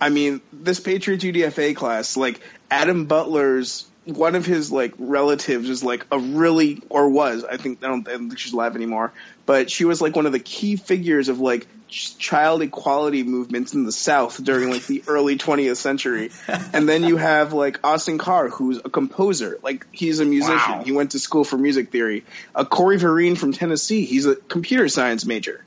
I 0.00 0.08
mean 0.08 0.40
this 0.52 0.80
Patriots 0.80 1.24
UDFA 1.24 1.76
class, 1.76 2.16
like 2.16 2.40
Adam 2.70 3.06
Butler's. 3.06 3.86
One 4.16 4.34
of 4.34 4.46
his 4.46 4.70
like 4.70 4.94
relatives 4.98 5.68
is 5.68 5.82
like 5.84 6.06
a 6.10 6.18
really 6.18 6.82
or 6.88 7.08
was 7.08 7.44
I 7.44 7.56
think 7.56 7.82
I 7.84 7.88
don't, 7.88 8.06
I 8.08 8.12
don't 8.12 8.28
think 8.28 8.38
she's 8.38 8.52
alive 8.52 8.76
anymore, 8.76 9.12
but 9.46 9.70
she 9.70 9.84
was 9.84 10.00
like 10.00 10.16
one 10.16 10.26
of 10.26 10.32
the 10.32 10.38
key 10.38 10.76
figures 10.76 11.28
of 11.28 11.40
like 11.40 11.66
child 11.88 12.62
equality 12.62 13.22
movements 13.22 13.74
in 13.74 13.84
the 13.84 13.92
South 13.92 14.42
during 14.42 14.70
like 14.70 14.86
the 14.86 15.02
early 15.08 15.36
20th 15.36 15.76
century. 15.76 16.30
And 16.72 16.88
then 16.88 17.02
you 17.02 17.16
have 17.16 17.52
like 17.52 17.80
Austin 17.84 18.18
Carr, 18.18 18.48
who's 18.48 18.78
a 18.78 18.90
composer, 18.90 19.58
like 19.62 19.86
he's 19.90 20.20
a 20.20 20.24
musician. 20.24 20.78
Wow. 20.78 20.84
He 20.84 20.92
went 20.92 21.12
to 21.12 21.18
school 21.18 21.44
for 21.44 21.58
music 21.58 21.90
theory. 21.90 22.24
Uh, 22.54 22.64
Corey 22.64 22.98
Vereen 22.98 23.36
from 23.36 23.52
Tennessee, 23.52 24.04
he's 24.04 24.26
a 24.26 24.36
computer 24.36 24.88
science 24.88 25.26
major. 25.26 25.64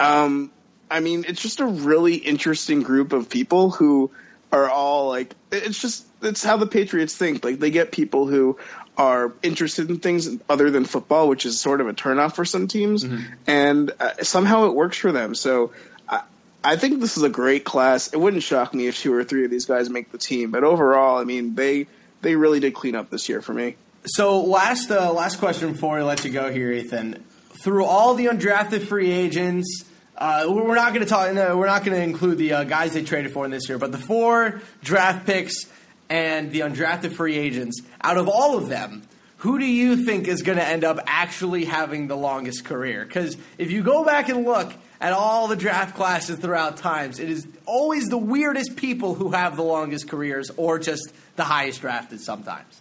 Um, 0.00 0.50
I 0.90 1.00
mean, 1.00 1.24
it's 1.28 1.40
just 1.40 1.60
a 1.60 1.66
really 1.66 2.16
interesting 2.16 2.82
group 2.82 3.12
of 3.12 3.28
people 3.28 3.70
who 3.70 4.10
are 4.52 4.68
all 4.68 5.08
like, 5.08 5.34
it's 5.50 5.80
just, 5.80 6.06
it's 6.22 6.44
how 6.44 6.58
the 6.58 6.66
Patriots 6.66 7.16
think. 7.16 7.44
Like, 7.44 7.58
they 7.58 7.70
get 7.70 7.90
people 7.90 8.26
who 8.26 8.58
are 8.96 9.32
interested 9.42 9.88
in 9.88 9.98
things 9.98 10.28
other 10.48 10.70
than 10.70 10.84
football, 10.84 11.26
which 11.28 11.46
is 11.46 11.58
sort 11.58 11.80
of 11.80 11.88
a 11.88 11.94
turnoff 11.94 12.34
for 12.34 12.44
some 12.44 12.68
teams, 12.68 13.06
and 13.46 13.90
uh, 13.98 14.22
somehow 14.22 14.66
it 14.66 14.74
works 14.74 14.98
for 14.98 15.10
them. 15.10 15.34
So, 15.34 15.72
I, 16.06 16.22
I 16.62 16.76
think 16.76 17.00
this 17.00 17.16
is 17.16 17.22
a 17.22 17.30
great 17.30 17.64
class. 17.64 18.12
It 18.12 18.18
wouldn't 18.18 18.42
shock 18.42 18.74
me 18.74 18.86
if 18.86 19.00
two 19.00 19.12
or 19.14 19.24
three 19.24 19.44
of 19.44 19.50
these 19.50 19.64
guys 19.64 19.88
make 19.88 20.12
the 20.12 20.18
team, 20.18 20.50
but 20.50 20.62
overall, 20.62 21.18
I 21.18 21.24
mean, 21.24 21.54
they 21.54 21.86
they 22.20 22.36
really 22.36 22.60
did 22.60 22.74
clean 22.74 22.94
up 22.94 23.10
this 23.10 23.28
year 23.28 23.42
for 23.42 23.52
me. 23.52 23.76
So 24.04 24.42
last 24.42 24.90
uh, 24.90 25.12
last 25.12 25.38
question 25.38 25.72
before 25.72 25.98
I 25.98 26.02
let 26.02 26.24
you 26.24 26.30
go 26.30 26.52
here, 26.52 26.70
Ethan. 26.70 27.24
Through 27.62 27.84
all 27.84 28.14
the 28.14 28.26
undrafted 28.26 28.86
free 28.86 29.10
agents, 29.10 29.84
uh, 30.22 30.46
we're 30.48 30.76
not 30.76 30.94
going 30.94 31.04
to 31.04 31.10
talk. 31.10 31.32
No, 31.32 31.56
we're 31.56 31.66
not 31.66 31.84
going 31.84 31.96
to 31.96 32.02
include 32.02 32.38
the 32.38 32.52
uh, 32.52 32.64
guys 32.64 32.92
they 32.92 33.02
traded 33.02 33.32
for 33.32 33.44
in 33.44 33.50
this 33.50 33.68
year, 33.68 33.76
but 33.76 33.90
the 33.90 33.98
four 33.98 34.62
draft 34.80 35.26
picks 35.26 35.66
and 36.08 36.52
the 36.52 36.60
undrafted 36.60 37.12
free 37.12 37.36
agents. 37.36 37.82
Out 38.00 38.18
of 38.18 38.28
all 38.28 38.56
of 38.56 38.68
them, 38.68 39.02
who 39.38 39.58
do 39.58 39.66
you 39.66 40.04
think 40.04 40.28
is 40.28 40.42
going 40.42 40.58
to 40.58 40.64
end 40.64 40.84
up 40.84 41.00
actually 41.08 41.64
having 41.64 42.06
the 42.06 42.16
longest 42.16 42.64
career? 42.64 43.04
Because 43.04 43.36
if 43.58 43.72
you 43.72 43.82
go 43.82 44.04
back 44.04 44.28
and 44.28 44.44
look 44.44 44.72
at 45.00 45.12
all 45.12 45.48
the 45.48 45.56
draft 45.56 45.96
classes 45.96 46.38
throughout 46.38 46.76
times, 46.76 47.18
it 47.18 47.28
is 47.28 47.44
always 47.66 48.08
the 48.08 48.16
weirdest 48.16 48.76
people 48.76 49.14
who 49.16 49.30
have 49.32 49.56
the 49.56 49.64
longest 49.64 50.08
careers, 50.08 50.52
or 50.56 50.78
just 50.78 51.12
the 51.34 51.42
highest 51.42 51.80
drafted 51.80 52.20
sometimes. 52.20 52.80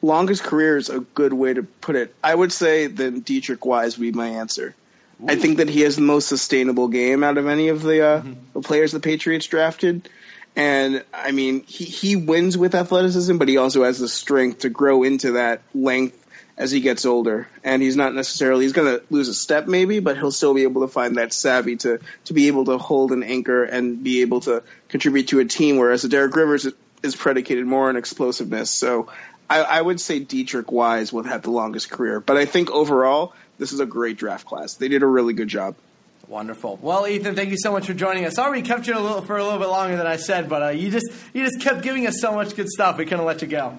longest 0.00 0.42
career 0.42 0.76
is 0.78 0.88
a 0.88 0.98
good 0.98 1.32
way 1.32 1.54
to 1.54 1.62
put 1.62 1.94
it. 1.94 2.12
I 2.24 2.34
would 2.34 2.50
say 2.50 2.88
that 2.88 3.24
Deatrich 3.24 3.64
Wise 3.64 3.96
would 3.96 4.02
be 4.02 4.10
my 4.10 4.30
answer. 4.30 4.74
I 5.26 5.36
think 5.36 5.58
that 5.58 5.68
he 5.68 5.82
has 5.82 5.96
the 5.96 6.02
most 6.02 6.28
sustainable 6.28 6.88
game 6.88 7.22
out 7.22 7.38
of 7.38 7.46
any 7.46 7.68
of 7.68 7.82
the, 7.82 8.04
uh, 8.04 8.22
the 8.54 8.60
players 8.60 8.92
the 8.92 9.00
Patriots 9.00 9.46
drafted. 9.46 10.08
And 10.56 11.04
I 11.12 11.30
mean, 11.30 11.64
he, 11.64 11.84
he 11.84 12.16
wins 12.16 12.58
with 12.58 12.74
athleticism, 12.74 13.38
but 13.38 13.48
he 13.48 13.56
also 13.56 13.84
has 13.84 13.98
the 13.98 14.08
strength 14.08 14.60
to 14.60 14.68
grow 14.68 15.02
into 15.02 15.32
that 15.32 15.62
length 15.74 16.18
as 16.58 16.70
he 16.70 16.80
gets 16.80 17.06
older. 17.06 17.48
And 17.64 17.80
he's 17.80 17.96
not 17.96 18.14
necessarily, 18.14 18.64
he's 18.64 18.72
going 18.72 18.98
to 18.98 19.04
lose 19.10 19.28
a 19.28 19.34
step 19.34 19.66
maybe, 19.66 20.00
but 20.00 20.16
he'll 20.16 20.32
still 20.32 20.54
be 20.54 20.64
able 20.64 20.82
to 20.82 20.88
find 20.88 21.16
that 21.16 21.32
savvy 21.32 21.76
to, 21.76 22.00
to 22.26 22.32
be 22.32 22.48
able 22.48 22.66
to 22.66 22.78
hold 22.78 23.12
an 23.12 23.22
anchor 23.22 23.64
and 23.64 24.02
be 24.02 24.22
able 24.22 24.40
to 24.42 24.62
contribute 24.88 25.28
to 25.28 25.40
a 25.40 25.44
team. 25.44 25.78
Whereas 25.78 26.02
Derek 26.02 26.36
Rivers 26.36 26.68
is 27.02 27.16
predicated 27.16 27.66
more 27.66 27.88
on 27.88 27.96
explosiveness. 27.96 28.70
So 28.70 29.08
I, 29.48 29.62
I 29.62 29.80
would 29.80 30.00
say 30.00 30.20
Deatrich 30.20 30.70
Wise 30.70 31.12
would 31.12 31.26
have 31.26 31.42
the 31.42 31.50
longest 31.50 31.90
career. 31.90 32.20
But 32.20 32.36
I 32.36 32.44
think 32.44 32.70
overall, 32.70 33.34
this 33.62 33.72
is 33.72 33.78
a 33.78 33.86
great 33.86 34.16
draft 34.18 34.44
class. 34.44 34.74
They 34.74 34.88
did 34.88 35.04
a 35.04 35.06
really 35.06 35.32
good 35.34 35.46
job. 35.46 35.76
Wonderful. 36.26 36.78
Well, 36.82 37.06
Ethan, 37.06 37.36
thank 37.36 37.50
you 37.50 37.56
so 37.58 37.70
much 37.70 37.86
for 37.86 37.94
joining 37.94 38.24
us. 38.24 38.34
Sorry 38.34 38.60
we 38.60 38.66
kept 38.66 38.88
you 38.88 38.96
a 38.96 39.00
little, 39.00 39.22
for 39.22 39.36
a 39.36 39.44
little 39.44 39.58
bit 39.60 39.68
longer 39.68 39.96
than 39.96 40.06
I 40.06 40.16
said, 40.16 40.48
but 40.48 40.62
uh, 40.62 40.68
you 40.70 40.90
just 40.90 41.06
you 41.32 41.44
just 41.44 41.60
kept 41.60 41.82
giving 41.82 42.06
us 42.08 42.20
so 42.20 42.32
much 42.34 42.56
good 42.56 42.68
stuff. 42.68 42.98
We 42.98 43.04
couldn't 43.06 43.24
let 43.24 43.40
you 43.42 43.48
go. 43.48 43.78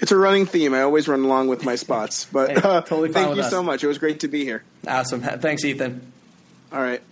It's 0.00 0.12
a 0.12 0.16
running 0.16 0.46
theme. 0.46 0.72
I 0.74 0.82
always 0.82 1.08
run 1.08 1.24
along 1.24 1.48
with 1.48 1.64
my 1.64 1.74
spots. 1.74 2.24
But 2.32 2.50
Hey, 2.50 2.56
uh, 2.56 2.80
totally 2.82 3.08
fine 3.12 3.24
thank 3.24 3.36
you 3.36 3.42
us. 3.42 3.50
so 3.50 3.62
much. 3.62 3.84
It 3.84 3.88
was 3.88 3.98
great 3.98 4.20
to 4.20 4.28
be 4.28 4.44
here. 4.44 4.62
Awesome. 4.86 5.20
Thanks, 5.20 5.64
Ethan. 5.64 6.12
All 6.72 6.80
right. 6.80 7.02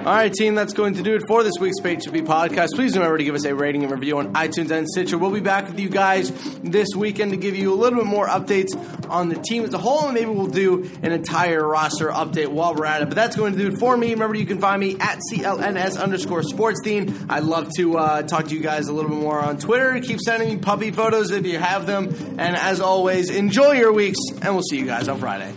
All 0.00 0.06
right, 0.06 0.32
team, 0.32 0.54
that's 0.54 0.72
going 0.72 0.94
to 0.94 1.02
do 1.02 1.14
it 1.14 1.24
for 1.28 1.42
this 1.42 1.52
week's 1.60 1.78
Page 1.78 2.04
to 2.04 2.10
Be 2.10 2.22
podcast. 2.22 2.68
Please 2.74 2.96
remember 2.96 3.18
to 3.18 3.24
give 3.24 3.34
us 3.34 3.44
a 3.44 3.54
rating 3.54 3.82
and 3.82 3.92
review 3.92 4.16
on 4.18 4.32
iTunes 4.32 4.70
and 4.70 4.88
Stitcher. 4.88 5.18
We'll 5.18 5.30
be 5.30 5.40
back 5.40 5.68
with 5.68 5.78
you 5.78 5.90
guys 5.90 6.30
this 6.62 6.88
weekend 6.96 7.32
to 7.32 7.36
give 7.36 7.54
you 7.54 7.70
a 7.70 7.76
little 7.76 7.98
bit 7.98 8.06
more 8.06 8.26
updates 8.26 8.70
on 9.10 9.28
the 9.28 9.34
team 9.34 9.62
as 9.62 9.74
a 9.74 9.78
whole, 9.78 10.06
and 10.06 10.14
maybe 10.14 10.30
we'll 10.30 10.46
do 10.46 10.90
an 11.02 11.12
entire 11.12 11.62
roster 11.68 12.08
update 12.08 12.48
while 12.48 12.74
we're 12.74 12.86
at 12.86 13.02
it. 13.02 13.08
But 13.08 13.14
that's 13.14 13.36
going 13.36 13.52
to 13.52 13.58
do 13.58 13.74
it 13.74 13.78
for 13.78 13.94
me. 13.94 14.12
Remember, 14.12 14.34
you 14.34 14.46
can 14.46 14.58
find 14.58 14.80
me 14.80 14.96
at 14.98 15.18
CLNS 15.30 16.00
underscore 16.02 16.44
sports 16.44 16.80
team. 16.82 17.26
I'd 17.28 17.44
love 17.44 17.68
to 17.76 17.98
uh, 17.98 18.22
talk 18.22 18.46
to 18.48 18.54
you 18.54 18.62
guys 18.62 18.88
a 18.88 18.94
little 18.94 19.10
bit 19.10 19.20
more 19.20 19.38
on 19.38 19.58
Twitter. 19.58 20.00
Keep 20.00 20.20
sending 20.20 20.48
me 20.48 20.56
puppy 20.56 20.92
photos 20.92 21.30
if 21.30 21.44
you 21.44 21.58
have 21.58 21.86
them. 21.86 22.08
And 22.38 22.56
as 22.56 22.80
always, 22.80 23.28
enjoy 23.28 23.72
your 23.72 23.92
weeks, 23.92 24.18
and 24.40 24.54
we'll 24.54 24.62
see 24.62 24.78
you 24.78 24.86
guys 24.86 25.08
on 25.08 25.18
Friday. 25.18 25.52